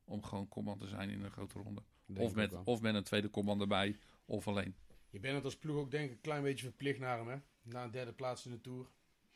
om 0.03 0.23
gewoon 0.23 0.47
kopman 0.47 0.77
te 0.77 0.87
zijn 0.87 1.09
in 1.09 1.21
een 1.23 1.31
grote 1.31 1.59
ronde. 1.59 1.83
Denk 2.05 2.19
Of 2.27 2.35
met, 2.35 2.63
of 2.63 2.81
met 2.81 2.95
een 2.95 3.03
tweede 3.03 3.27
kopman 3.29 3.61
erbij, 3.61 3.97
of 4.25 4.47
alleen. 4.47 4.75
Je 5.09 5.19
bent 5.19 5.35
het 5.35 5.43
als 5.43 5.57
ploeg 5.57 5.75
ook 5.77 5.91
denk 5.91 6.05
ik 6.05 6.11
een 6.15 6.21
klein 6.21 6.43
beetje 6.43 6.65
verplicht 6.65 6.99
naar 6.99 7.17
hem, 7.17 7.27
hè? 7.27 7.37
Na 7.61 7.83
een 7.83 7.91
derde 7.91 8.13
plaats 8.13 8.45
in 8.45 8.51
de 8.51 8.61
Tour. 8.61 8.77
Nou 8.79 8.89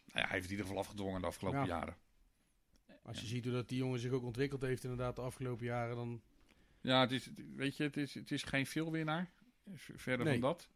ja, 0.06 0.22
hij 0.22 0.30
heeft 0.30 0.34
het 0.34 0.44
in 0.44 0.50
ieder 0.52 0.66
geval 0.66 0.80
afgedwongen 0.82 1.22
de 1.22 1.28
afgelopen 1.28 1.60
Ja. 1.60 1.66
jaren. 1.66 1.96
Als 3.04 3.20
je 3.22 3.26
ziet 3.28 3.44
hoe 3.44 3.54
dat 3.54 3.70
die 3.70 3.78
jongen 3.78 4.00
zich 4.00 4.12
ook 4.12 4.24
ontwikkeld 4.24 4.62
heeft 4.62 4.84
inderdaad 4.84 5.16
de 5.16 5.22
afgelopen 5.22 5.66
jaren, 5.66 5.96
dan... 5.96 6.22
Ja, 6.82 7.02
het 7.02 7.12
is, 7.12 7.30
weet 7.56 7.78
je, 7.78 7.84
het 7.84 7.98
is, 7.98 8.14
het 8.14 8.32
is 8.32 8.44
geen 8.44 8.66
veelwinnaar. 8.66 9.32
V- 9.74 9.90
Verder 9.96 10.26
Nee. 10.26 10.40
van 10.40 10.50
dat. 10.50 10.70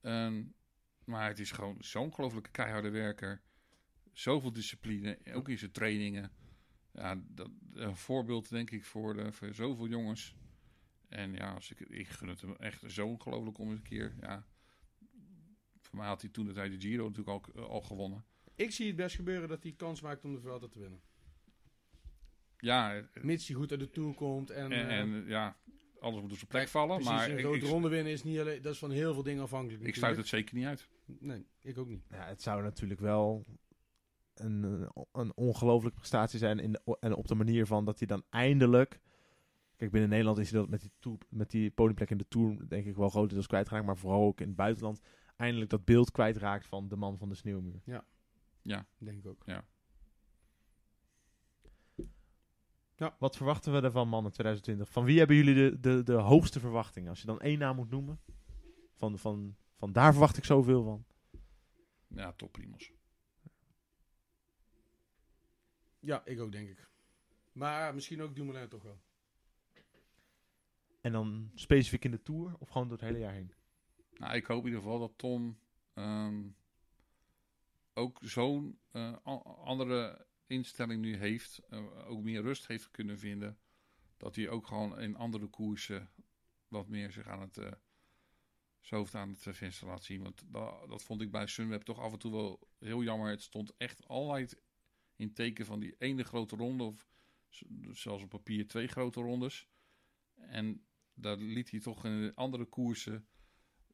Ehm, 0.00 0.44
maar 1.04 1.28
het 1.28 1.38
is 1.38 1.50
gewoon 1.50 1.76
zo'n 1.80 2.02
ongelooflijke 2.04 2.50
keiharde 2.50 2.90
werker. 2.90 3.42
Zoveel 4.12 4.52
discipline, 4.52 5.18
ook 5.32 5.48
in 5.48 5.58
zijn 5.58 5.70
trainingen. 5.72 6.32
Ja, 6.92 7.22
dat, 7.28 7.50
een 7.72 7.96
voorbeeld 7.96 8.48
denk 8.48 8.70
ik 8.70 8.84
voor, 8.84 9.14
de, 9.14 9.32
voor 9.32 9.54
zoveel 9.54 9.88
jongens. 9.88 10.34
En 11.08 11.32
ja, 11.34 11.54
als 11.54 11.70
ik, 11.70 11.80
ik 11.80 12.08
gun 12.08 12.28
het 12.28 12.40
hem 12.40 12.56
echt 12.56 12.82
zo 12.92 13.06
ongelooflijk 13.06 13.58
om 13.58 13.68
eens 13.68 13.76
een 13.78 13.82
keer. 13.84 14.14
Ja, 14.20 14.46
voor 15.80 15.96
mij 15.98 16.06
had 16.06 16.20
hij 16.20 16.30
toen 16.30 16.46
dat 16.46 16.54
hij 16.56 16.68
de 16.68 16.80
Giro 16.80 17.08
natuurlijk 17.08 17.46
al, 17.56 17.68
al 17.68 17.80
gewonnen. 17.80 18.24
Ik 18.54 18.70
zie 18.70 18.86
het 18.86 18.96
best 18.96 19.16
gebeuren 19.16 19.48
dat 19.48 19.62
hij 19.62 19.72
kans 19.72 20.00
maakt 20.00 20.24
om 20.24 20.34
de 20.34 20.40
Vuelta 20.40 20.68
te 20.68 20.78
winnen. 20.78 21.00
Ja, 22.58 23.08
Mits 23.22 23.46
hij 23.46 23.56
goed 23.56 23.70
uit 23.70 23.80
de 23.80 23.90
Tour 23.90 24.14
komt 24.14 24.50
en... 24.50 24.72
en, 24.72 25.24
eh, 25.24 25.28
ja, 25.28 25.56
alles 26.00 26.20
moet 26.20 26.30
op 26.30 26.36
zijn 26.36 26.50
plek 26.50 26.68
vallen. 26.68 26.96
precies, 26.96 27.12
Maar 27.12 27.30
een 27.30 27.38
grote 27.38 27.66
ronde 27.66 27.88
winnen 27.88 28.12
is 28.12 28.22
niet 28.22 28.38
alleen... 28.38 28.62
Dat 28.62 28.72
is 28.72 28.78
van 28.78 28.90
heel 28.90 29.14
veel 29.14 29.22
dingen 29.22 29.42
afhankelijk 29.42 29.84
ik 29.84 29.94
sluit 29.94 30.16
het 30.16 30.26
zeker 30.26 30.54
niet 30.54 30.66
uit. 30.66 30.88
Nee, 31.04 31.46
ik 31.62 31.78
ook 31.78 31.88
niet. 31.88 32.04
Ja, 32.10 32.26
het 32.26 32.42
zou 32.42 32.62
natuurlijk 32.62 33.00
wel 33.00 33.44
een, 34.34 34.88
een 35.12 35.32
ongelooflijke 35.36 35.98
prestatie 35.98 36.38
zijn. 36.38 36.58
In 36.58 36.72
de, 36.72 36.96
en 37.00 37.14
op 37.14 37.28
de 37.28 37.34
manier 37.34 37.66
van 37.66 37.84
dat 37.84 37.98
hij 37.98 38.06
dan 38.06 38.22
eindelijk. 38.30 39.00
Kijk, 39.76 39.90
binnen 39.90 40.10
Nederland 40.10 40.38
is 40.38 40.50
hij 40.50 40.60
dat 40.60 40.68
met 40.68 40.80
die, 40.80 40.90
tour, 40.98 41.18
met 41.28 41.50
die 41.50 41.70
podiumplek 41.70 42.10
in 42.10 42.18
de 42.18 42.28
Tour 42.28 42.68
denk 42.68 42.86
ik 42.86 42.96
wel 42.96 43.08
grotendeels 43.08 43.46
kwijtgeraakt. 43.46 43.86
Maar 43.86 43.96
vooral 43.96 44.22
ook 44.22 44.40
in 44.40 44.46
het 44.46 44.56
buitenland 44.56 45.00
eindelijk 45.36 45.70
dat 45.70 45.84
beeld 45.84 46.10
kwijtraakt 46.10 46.66
van 46.66 46.88
de 46.88 46.96
man 46.96 47.18
van 47.18 47.28
de 47.28 47.34
sneeuwmuur. 47.34 47.80
Denk 48.98 49.18
ik 49.18 49.26
ook. 49.26 49.42
Wat 53.18 53.36
verwachten 53.36 53.72
we 53.72 53.80
ervan, 53.80 54.08
man, 54.08 54.24
in 54.24 54.30
2020? 54.30 54.90
Van 54.92 55.04
wie 55.04 55.18
hebben 55.18 55.36
jullie 55.36 55.54
de, 55.54 55.80
de, 55.80 56.02
de 56.02 56.12
hoogste 56.12 56.60
verwachtingen? 56.60 57.08
Als 57.08 57.20
je 57.20 57.26
dan 57.26 57.40
één 57.40 57.58
naam 57.58 57.76
moet 57.76 57.90
noemen. 57.90 58.20
Van, 58.94 59.18
van, 59.18 59.56
van 59.76 59.92
daar 59.92 60.10
verwacht 60.10 60.36
ik 60.36 60.44
zoveel 60.44 60.82
van. 60.82 61.04
Ja, 62.06 62.32
top 62.32 62.52
primos. 62.52 62.92
Ja, 66.00 66.24
ik 66.24 66.40
ook 66.40 66.52
denk 66.52 66.68
ik. 66.68 66.88
Maar 67.52 67.94
misschien 67.94 68.22
ook 68.22 68.34
Dumoulin 68.34 68.68
toch 68.68 68.82
wel. 68.82 69.00
En 71.00 71.12
dan 71.12 71.50
specifiek 71.54 72.04
in 72.04 72.10
de 72.10 72.22
Tour 72.22 72.56
of 72.58 72.68
gewoon 72.68 72.88
door 72.88 72.98
het 72.98 73.06
hele 73.06 73.18
jaar 73.18 73.32
heen? 73.32 73.52
Nou, 74.12 74.34
ik 74.34 74.46
hoop 74.46 74.60
in 74.60 74.66
ieder 74.66 74.82
geval 74.82 74.98
dat 74.98 75.12
Tom 75.16 75.58
ehm, 75.94 76.42
ook 77.94 78.18
zo'n 78.22 78.78
eh, 78.90 79.16
andere 79.64 80.26
instelling 80.48 81.00
nu 81.00 81.16
heeft, 81.16 81.58
eh, 81.68 82.08
ook 82.08 82.22
meer 82.22 82.42
rust 82.42 82.66
heeft 82.66 82.90
kunnen 82.90 83.18
vinden, 83.18 83.58
dat 84.16 84.36
hij 84.36 84.48
ook 84.48 84.66
gewoon 84.66 85.00
in 85.00 85.16
andere 85.16 85.46
koersen 85.46 86.10
wat 86.68 86.88
meer 86.88 87.12
zich 87.12 87.26
aan 87.26 87.40
het 87.40 87.56
uh, 87.56 87.72
zo 88.80 89.06
aan 89.12 89.28
het 89.28 89.46
uh, 89.46 89.54
venster 89.54 89.86
laat 89.86 90.04
zien. 90.04 90.22
Want 90.22 90.42
da- 90.46 90.86
dat 90.86 91.02
vond 91.02 91.20
ik 91.20 91.30
bij 91.30 91.46
Sunweb 91.46 91.82
toch 91.82 91.98
af 91.98 92.12
en 92.12 92.18
toe 92.18 92.32
wel 92.32 92.68
heel 92.78 93.02
jammer. 93.02 93.30
Het 93.30 93.42
stond 93.42 93.76
echt 93.76 94.06
altijd 94.06 94.62
in 95.16 95.32
teken 95.32 95.66
van 95.66 95.80
die 95.80 95.94
ene 95.98 96.24
grote 96.24 96.56
ronde 96.56 96.84
of 96.84 97.08
zelfs 97.92 98.22
op 98.22 98.28
papier 98.28 98.66
twee 98.66 98.86
grote 98.86 99.20
rondes. 99.20 99.68
En 100.34 100.86
daar 101.14 101.36
liet 101.36 101.70
hij 101.70 101.80
toch 101.80 102.04
in 102.04 102.34
andere 102.34 102.64
koersen, 102.64 103.28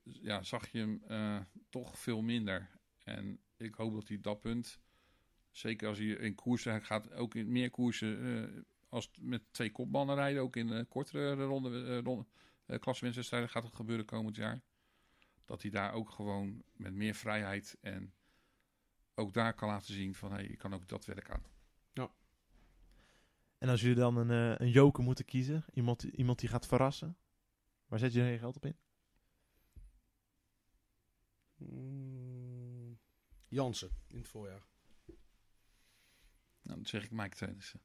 ja, 0.03 0.43
zag 0.43 0.69
je 0.69 0.79
hem 0.79 1.03
eh, 1.07 1.41
toch 1.69 1.99
veel 1.99 2.23
minder. 2.23 2.81
En 2.99 3.41
ik 3.57 3.75
hoop 3.75 3.95
dat 3.95 4.09
hij 4.09 4.21
dat 4.21 4.41
punt, 4.41 4.81
zeker 5.57 5.89
als 5.89 5.99
hij 5.99 6.07
in 6.07 6.35
koersen, 6.35 6.85
gaat 6.85 7.13
ook 7.13 7.35
in 7.35 7.53
meer 7.53 7.71
koersen 7.71 8.45
eh, 8.45 8.63
als 8.89 9.11
met 9.21 9.43
twee 9.51 9.73
kopmannen 9.73 10.15
rijden, 10.15 10.43
ook 10.43 10.57
in 10.57 10.73
eh, 10.73 10.85
kortere 10.89 11.45
ronde, 11.45 12.01
ronde 12.01 12.27
uh, 12.67 12.79
klassementswedstrijden 12.79 13.51
gaat 13.51 13.63
het 13.63 13.75
gebeuren 13.75 14.05
komend 14.05 14.37
jaar. 14.37 14.63
Dat 15.45 15.63
hij 15.63 15.71
daar 15.71 15.93
ook 15.93 16.11
gewoon 16.11 16.63
met 16.73 16.95
meer 16.95 17.15
vrijheid 17.15 17.77
en 17.81 18.15
ook 19.15 19.33
daar 19.33 19.55
kan 19.55 19.69
laten 19.69 19.95
zien 19.95 20.15
van 20.15 20.31
hé, 20.31 20.37
hey, 20.37 20.47
ik 20.47 20.59
kan 20.59 20.75
ook 20.75 20.89
dat 20.89 21.05
werk 21.05 21.31
aan. 21.31 21.43
En 23.59 23.69
als 23.69 23.81
jullie 23.81 23.97
dan 23.97 24.17
een, 24.17 24.63
een 24.63 24.71
joker 24.71 25.05
moeten 25.05 25.25
kiezen, 25.25 25.65
iemand, 25.73 26.03
iemand 26.03 26.39
die 26.39 26.49
gaat 26.49 26.67
verrassen, 26.67 27.17
waar 27.87 27.99
zet 27.99 28.13
je 28.13 28.23
je 28.23 28.39
geld 28.39 28.57
op 28.57 28.67
in? 28.67 28.77
Mm, 31.57 32.99
Jansen 33.49 33.91
in 34.09 34.19
het 34.19 34.29
voorjaar. 34.29 34.74
Nou, 36.65 36.77
dan 36.77 36.87
zeg 36.87 37.05
ik 37.05 37.11
Mike 37.11 37.37
Teunissen. 37.37 37.81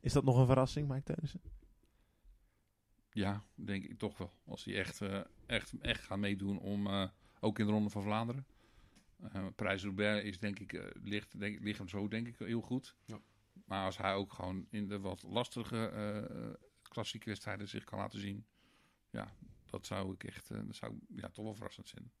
Is 0.00 0.12
dat 0.12 0.24
nog 0.24 0.38
een 0.38 0.46
verrassing, 0.46 0.88
Mike 0.88 1.02
Teunissen? 1.02 1.40
Ja, 3.10 3.44
denk 3.54 3.84
ik 3.84 3.98
toch 3.98 4.18
wel. 4.18 4.32
Als 4.44 4.64
hij 4.64 4.74
echt, 4.74 5.00
eh, 5.00 5.20
echt, 5.46 5.72
echt 5.80 6.04
gaat 6.04 6.18
meedoen 6.18 6.58
om 6.58 6.86
eh, 6.86 7.08
ook 7.40 7.58
in 7.58 7.66
de 7.66 7.72
Ronde 7.72 7.90
van 7.90 8.02
Vlaanderen. 8.02 8.46
Uh, 9.34 9.46
Prijs 9.54 9.82
Roubaix 9.82 10.24
is 10.24 10.38
denk 10.38 10.58
ik, 10.58 10.72
eh, 10.72 10.84
ligt, 11.02 11.38
denk, 11.38 11.60
ligt 11.60 11.78
hem 11.78 11.88
zo 11.88 12.08
denk 12.08 12.26
ik 12.26 12.38
heel 12.38 12.60
goed. 12.60 12.96
Ja. 13.04 13.20
Maar 13.64 13.84
als 13.84 13.98
hij 13.98 14.14
ook 14.14 14.32
gewoon 14.32 14.66
in 14.70 14.88
de 14.88 15.00
wat 15.00 15.22
lastige 15.22 15.88
eh, 15.88 16.66
klassieke 16.82 17.28
wedstrijden 17.28 17.68
zich 17.68 17.84
kan 17.84 17.98
laten 17.98 18.20
zien. 18.20 18.46
Ja, 19.10 19.32
dat 19.66 19.86
zou 19.86 20.12
ik 20.12 20.24
echt, 20.24 20.50
eh, 20.50 20.60
dat 20.66 20.76
zou 20.76 20.98
ja, 21.14 21.28
toch 21.28 21.44
wel 21.44 21.54
verrassend 21.54 21.88
vinden. 21.88 22.12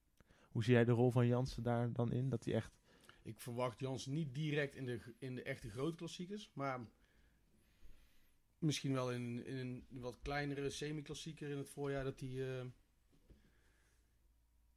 Hoe 0.48 0.64
zie 0.64 0.72
jij 0.72 0.84
de 0.84 0.92
rol 0.92 1.10
van 1.10 1.26
Jansen 1.26 1.62
daar 1.62 1.92
dan 1.92 2.12
in? 2.12 2.28
Dat 2.28 2.44
hij 2.44 2.54
echt... 2.54 2.78
Ik 3.26 3.40
verwacht 3.40 3.80
Jansen 3.80 4.12
niet 4.12 4.34
direct 4.34 4.74
in 4.74 4.84
de, 4.84 5.00
in 5.18 5.34
de 5.34 5.42
echte 5.42 5.70
grote 5.70 5.96
klassiekers, 5.96 6.50
maar 6.52 6.80
misschien 8.58 8.92
wel 8.92 9.12
in, 9.12 9.46
in 9.46 9.56
een 9.56 9.86
wat 10.00 10.18
kleinere 10.22 10.70
semi-klassieker 10.70 11.50
in 11.50 11.56
het 11.58 11.68
voorjaar 11.68 12.04
dat 12.04 12.20
hij, 12.20 12.58
eh, 12.58 12.66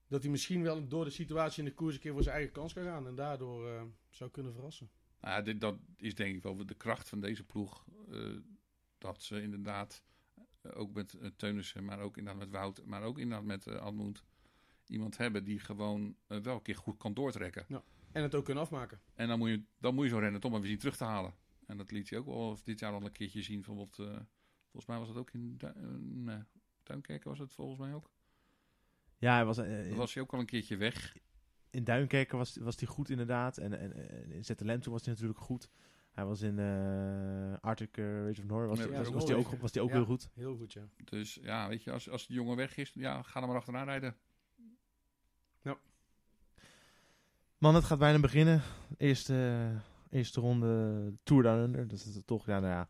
dat 0.08 0.22
hij 0.22 0.32
misschien 0.32 0.64
wel 0.64 0.88
door 0.88 1.04
de 1.04 1.10
situatie 1.10 1.64
in 1.64 1.70
de 1.70 1.76
koers 1.76 1.96
een 1.96 2.02
keer 2.02 2.14
voor 2.14 2.24
zijn 2.24 2.36
eigen 2.36 2.54
kans 2.54 2.74
kan 2.74 2.84
gaan 2.84 3.08
en 3.08 3.16
daardoor 3.16 3.70
eh, 3.70 3.84
zou 4.10 4.32
kunnen 4.32 4.54
verrassen. 4.54 4.90
Nou, 5.22 5.36
ja, 5.36 5.42
dit, 5.42 5.62
dat 5.62 5.78
is 5.98 6.16
denk 6.16 6.36
ik 6.36 6.44
wel 6.44 6.66
de 6.66 6.76
kracht 6.76 7.10
van 7.10 7.22
deze 7.22 7.44
ploeg. 7.44 7.86
eh, 8.12 8.38
dat 8.98 9.24
ze 9.24 9.42
inderdaad, 9.42 10.04
ook 10.62 10.94
met 10.94 11.18
Teunissen, 11.36 11.86
maar 11.86 12.00
ook 12.00 12.18
inderdaad 12.18 12.42
met 12.42 12.52
Wout, 12.52 12.86
maar 12.86 13.04
ook 13.04 13.20
inderdaad 13.20 13.46
met 13.46 13.68
uh, 13.68 14.10
iemand 14.88 15.18
hebben 15.18 15.44
die 15.44 15.60
gewoon 15.60 16.16
wel 16.28 16.56
een 16.56 16.62
keer 16.62 16.76
goed 16.76 16.98
kan 16.98 17.14
doortrekken. 17.14 17.66
En 18.12 18.24
het 18.24 18.36
ook 18.36 18.46
kunnen 18.46 18.64
afmaken. 18.64 19.00
En 19.14 19.28
dan 19.28 19.40
moet 19.40 19.50
je, 19.50 19.64
dan 19.80 19.96
moet 19.96 20.04
je 20.04 20.10
zo 20.10 20.18
rennen 20.18 20.44
om 20.44 20.52
hem 20.52 20.62
weer 20.62 20.70
zien 20.70 20.80
terug 20.80 20.98
te 20.98 21.04
halen. 21.04 21.34
En 21.66 21.78
dat 21.78 21.92
liet 21.92 22.10
hij 22.10 22.20
ook 22.20 22.26
wel 22.26 22.58
dit 22.64 22.80
jaar 22.80 22.94
al 22.94 23.02
een 23.06 23.12
keertje 23.12 23.42
zien. 23.42 23.56
Bijvoorbeeld, 23.56 24.00
eh, 24.00 24.06
volgens 24.64 24.86
mij 24.86 24.98
was 24.98 25.08
dat 25.08 25.18
ook 25.18 25.32
in 25.32 25.56
eh, 26.28 26.36
Duinkerken, 26.84 27.30
was 27.30 27.40
het 27.40 27.54
volgens 27.54 27.80
mij 27.80 27.94
ook. 27.94 28.12
Ja, 29.18 29.34
hij 29.34 29.46
was, 29.46 29.58
eh, 29.58 29.96
was 29.96 30.14
hij 30.14 30.24
ook 30.24 30.34
al 30.34 30.40
een 30.40 30.46
keertje 30.46 30.78
weg. 30.78 31.18
in 31.70 31.84
Duinkerken 31.84 32.38
was, 32.38 32.58
was 32.58 32.76
hij 32.80 32.88
goed 32.88 33.10
inderdaad. 33.10 33.58
En, 33.58 33.80
en, 33.80 34.10
en 34.10 34.32
in 34.32 34.46
ZLM 34.46 34.80
toen 34.80 34.94
was 34.94 35.06
hij 35.06 35.14
natuurlijk 35.14 35.40
goed. 35.40 35.70
Hij 36.12 36.26
was 36.26 36.42
in 36.42 36.60
eh 36.60 37.54
Arctic 37.62 37.98
uh, 37.98 38.26
Rage 38.26 38.42
of 38.42 38.48
North. 38.48 38.68
Was, 38.70 38.78
Ja, 38.80 38.84
hij- 38.92 39.12
was, 39.12 39.24
hij 39.28 39.36
ook, 39.36 39.52
was 39.56 39.72
hij 39.74 39.82
ook 39.84 39.90
Ja. 39.90 39.96
heel 39.96 40.06
goed. 40.06 40.30
Heel 40.34 40.58
goed, 40.58 40.74
ja. 40.74 40.88
Dus 41.04 41.34
ja, 41.42 41.68
weet 41.68 41.84
je, 41.84 41.92
als, 41.92 42.10
als 42.10 42.28
die 42.28 42.36
jongen 42.36 42.56
weg 42.56 42.78
is, 42.78 42.92
ja, 42.94 43.22
ga 43.22 43.42
er 43.42 43.48
maar 43.48 43.56
achteraan 43.56 43.86
rijden. 43.86 44.16
Man, 47.60 47.76
het 47.76 47.84
gaat 47.84 48.00
bijna 48.00 48.20
beginnen. 48.20 48.62
Eerste, 48.98 49.70
eerste 50.10 50.40
ronde 50.40 51.14
Tour 51.24 51.44
Down 51.44 51.60
Under. 51.60 51.88
Dat 51.88 52.00
is 52.00 52.22
toch, 52.26 52.46
ja, 52.46 52.60
nou 52.60 52.74
ja. 52.74 52.90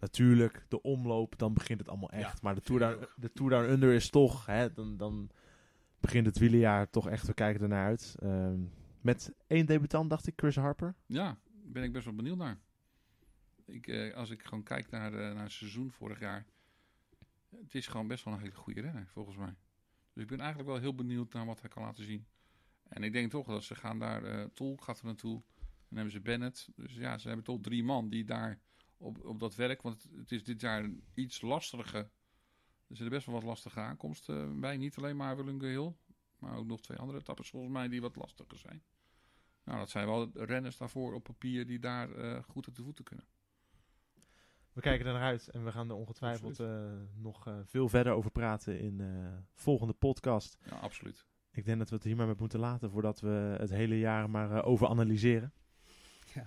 Natuurlijk, 0.00 0.64
de 0.68 0.82
omloop, 0.82 1.38
dan 1.38 1.54
begint 1.54 1.78
het 1.78 1.88
allemaal 1.88 2.10
echt. 2.10 2.32
Ja, 2.32 2.38
maar 2.42 2.54
de 2.54 2.60
Tour, 2.60 2.80
Down, 2.80 3.06
de 3.16 3.32
Tour 3.32 3.50
Down 3.50 3.70
Under 3.70 3.92
is 3.92 4.10
toch, 4.10 4.46
hè, 4.46 4.72
dan, 4.72 4.96
dan 4.96 5.30
begint 6.00 6.26
het 6.26 6.38
wielerjaar 6.38 6.90
toch 6.90 7.08
echt, 7.08 7.26
we 7.26 7.34
kijken 7.34 7.62
ernaar 7.62 7.86
uit. 7.86 8.14
Ehm, 8.18 8.60
met 9.00 9.34
één 9.46 9.66
debutant, 9.66 10.10
dacht 10.10 10.26
ik, 10.26 10.32
Chris 10.36 10.56
Harper. 10.56 10.94
Ja, 11.06 11.38
ben 11.64 11.82
ik 11.82 11.92
best 11.92 12.04
wel 12.04 12.14
benieuwd 12.14 12.36
naar. 12.36 12.58
Ik, 13.64 13.86
eh, 13.86 14.14
als 14.14 14.30
ik 14.30 14.42
gewoon 14.42 14.62
kijk 14.62 14.90
naar, 14.90 15.12
eh, 15.12 15.34
naar 15.34 15.42
het 15.42 15.52
seizoen 15.52 15.90
vorig 15.90 16.20
jaar. 16.20 16.46
Het 17.60 17.74
is 17.74 17.86
gewoon 17.86 18.06
best 18.06 18.24
wel 18.24 18.34
een 18.34 18.40
hele 18.40 18.54
goede 18.54 18.80
renner, 18.80 19.06
volgens 19.06 19.36
mij. 19.36 19.54
Dus 20.12 20.22
ik 20.22 20.28
ben 20.28 20.40
eigenlijk 20.40 20.70
wel 20.70 20.80
heel 20.80 20.94
benieuwd 20.94 21.32
naar 21.32 21.46
wat 21.46 21.60
hij 21.60 21.70
kan 21.70 21.82
laten 21.82 22.04
zien. 22.04 22.26
En 22.92 23.02
ik 23.02 23.12
denk 23.12 23.30
toch 23.30 23.46
dat 23.46 23.64
ze 23.64 23.74
gaan 23.74 23.98
daar... 23.98 24.24
eh 24.24 24.44
Tol 24.44 24.76
gaat 24.76 24.98
er 24.98 25.04
naartoe. 25.04 25.42
Dan 25.60 25.96
hebben 25.96 26.12
ze 26.12 26.20
Bennett. 26.20 26.68
Dus 26.76 26.94
ja, 26.94 27.18
ze 27.18 27.26
hebben 27.26 27.44
toch 27.44 27.60
drie 27.60 27.84
man 27.84 28.08
die 28.08 28.24
daar 28.24 28.58
op, 28.96 29.24
op 29.24 29.40
dat 29.40 29.54
werk... 29.54 29.82
Want 29.82 30.08
het, 30.16 30.32
is 30.32 30.44
dit 30.44 30.60
jaar 30.60 30.84
een 30.84 31.04
iets 31.14 31.40
lastiger... 31.40 32.00
Er 32.86 32.98
zitten 32.98 33.16
best 33.16 33.26
wel 33.26 33.34
wat 33.34 33.44
lastige 33.44 33.80
aankomsten 33.80 34.60
bij. 34.60 34.76
Niet 34.76 34.96
alleen 34.96 35.16
maar 35.16 35.36
Hill, 35.36 35.94
Maar 36.38 36.56
ook 36.56 36.66
nog 36.66 36.80
twee 36.80 36.98
andere 36.98 37.18
etappes 37.18 37.50
volgens 37.50 37.72
mij 37.72 37.88
die 37.88 38.00
wat 38.00 38.16
lastiger 38.16 38.58
zijn. 38.58 38.82
Nou, 39.64 39.78
dat 39.78 39.90
zijn 39.90 40.06
wel 40.06 40.30
renners 40.34 40.76
daarvoor 40.76 41.14
op 41.14 41.22
papier 41.22 41.66
die 41.66 41.78
daar 41.78 42.10
eh, 42.10 42.42
goed 42.42 42.68
op 42.68 42.74
de 42.74 42.82
voeten 42.82 43.04
kunnen. 43.04 43.26
We 44.72 44.80
kijken 44.80 45.06
er 45.06 45.12
naar 45.12 45.22
uit 45.22 45.48
en 45.48 45.64
we 45.64 45.72
gaan 45.72 45.88
er 45.88 45.96
ongetwijfeld 45.96 46.60
eh, 46.60 46.92
nog 47.14 47.62
veel 47.64 47.88
verder 47.88 48.12
over 48.12 48.30
praten 48.30 48.80
in 48.80 48.96
de 48.96 49.42
volgende 49.54 49.92
podcast. 49.92 50.58
Ja, 50.64 50.76
absoluut. 50.76 51.26
Ik 51.52 51.64
denk 51.64 51.78
dat 51.78 51.88
we 51.88 51.94
het 51.94 52.04
hier 52.04 52.16
maar 52.16 52.26
met 52.26 52.38
moeten 52.40 52.58
laten 52.60 52.90
voordat 52.90 53.20
we 53.20 53.56
het 53.58 53.70
hele 53.70 53.98
jaar 53.98 54.30
maar 54.30 54.50
eh, 54.56 54.66
over 54.68 54.88
analyseren. 54.88 55.52
Ja. 56.34 56.44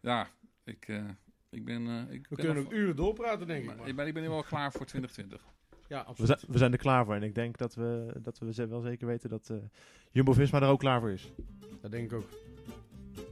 Ja, 0.00 0.28
ik, 0.64 0.88
eh, 0.88 1.04
ik 1.50 1.64
ben... 1.64 1.86
eh, 1.86 2.00
ik 2.14 2.26
We 2.28 2.36
ben 2.36 2.44
kunnen 2.44 2.54
nog- 2.54 2.64
ook 2.64 2.72
uren 2.78 2.96
doorpraten, 2.96 3.46
denk 3.46 3.60
ik. 3.60 3.66
maar 3.66 3.76
Maar. 3.76 3.88
ik 3.88 3.96
ben, 3.96 4.06
ik 4.06 4.14
ben 4.14 4.22
nu 4.22 4.28
wel 4.28 4.42
klaar 4.42 4.72
voor 4.72 4.86
2020. 4.86 5.40
Ja, 5.88 5.98
We 6.02 6.04
absoluut. 6.04 6.38
zijn, 6.40 6.52
we 6.52 6.58
zijn 6.58 6.72
er 6.72 6.78
klaar 6.78 7.04
voor 7.04 7.14
en 7.14 7.22
ik 7.22 7.34
denk 7.34 7.58
dat 7.58 7.74
we, 7.74 8.14
dat 8.22 8.38
we 8.38 8.66
wel 8.66 8.80
zeker 8.80 9.06
weten 9.06 9.30
dat 9.30 9.50
eh 9.50 9.56
Jumbo-Visma 10.10 10.60
er 10.60 10.68
ook 10.68 10.78
klaar 10.78 11.00
voor 11.00 11.10
is. 11.10 11.32
Dat 11.80 11.90
denk 11.90 12.10
ik 12.12 12.18
ook. 12.18 12.28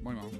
Mooi 0.02 0.16
man. 0.16 0.30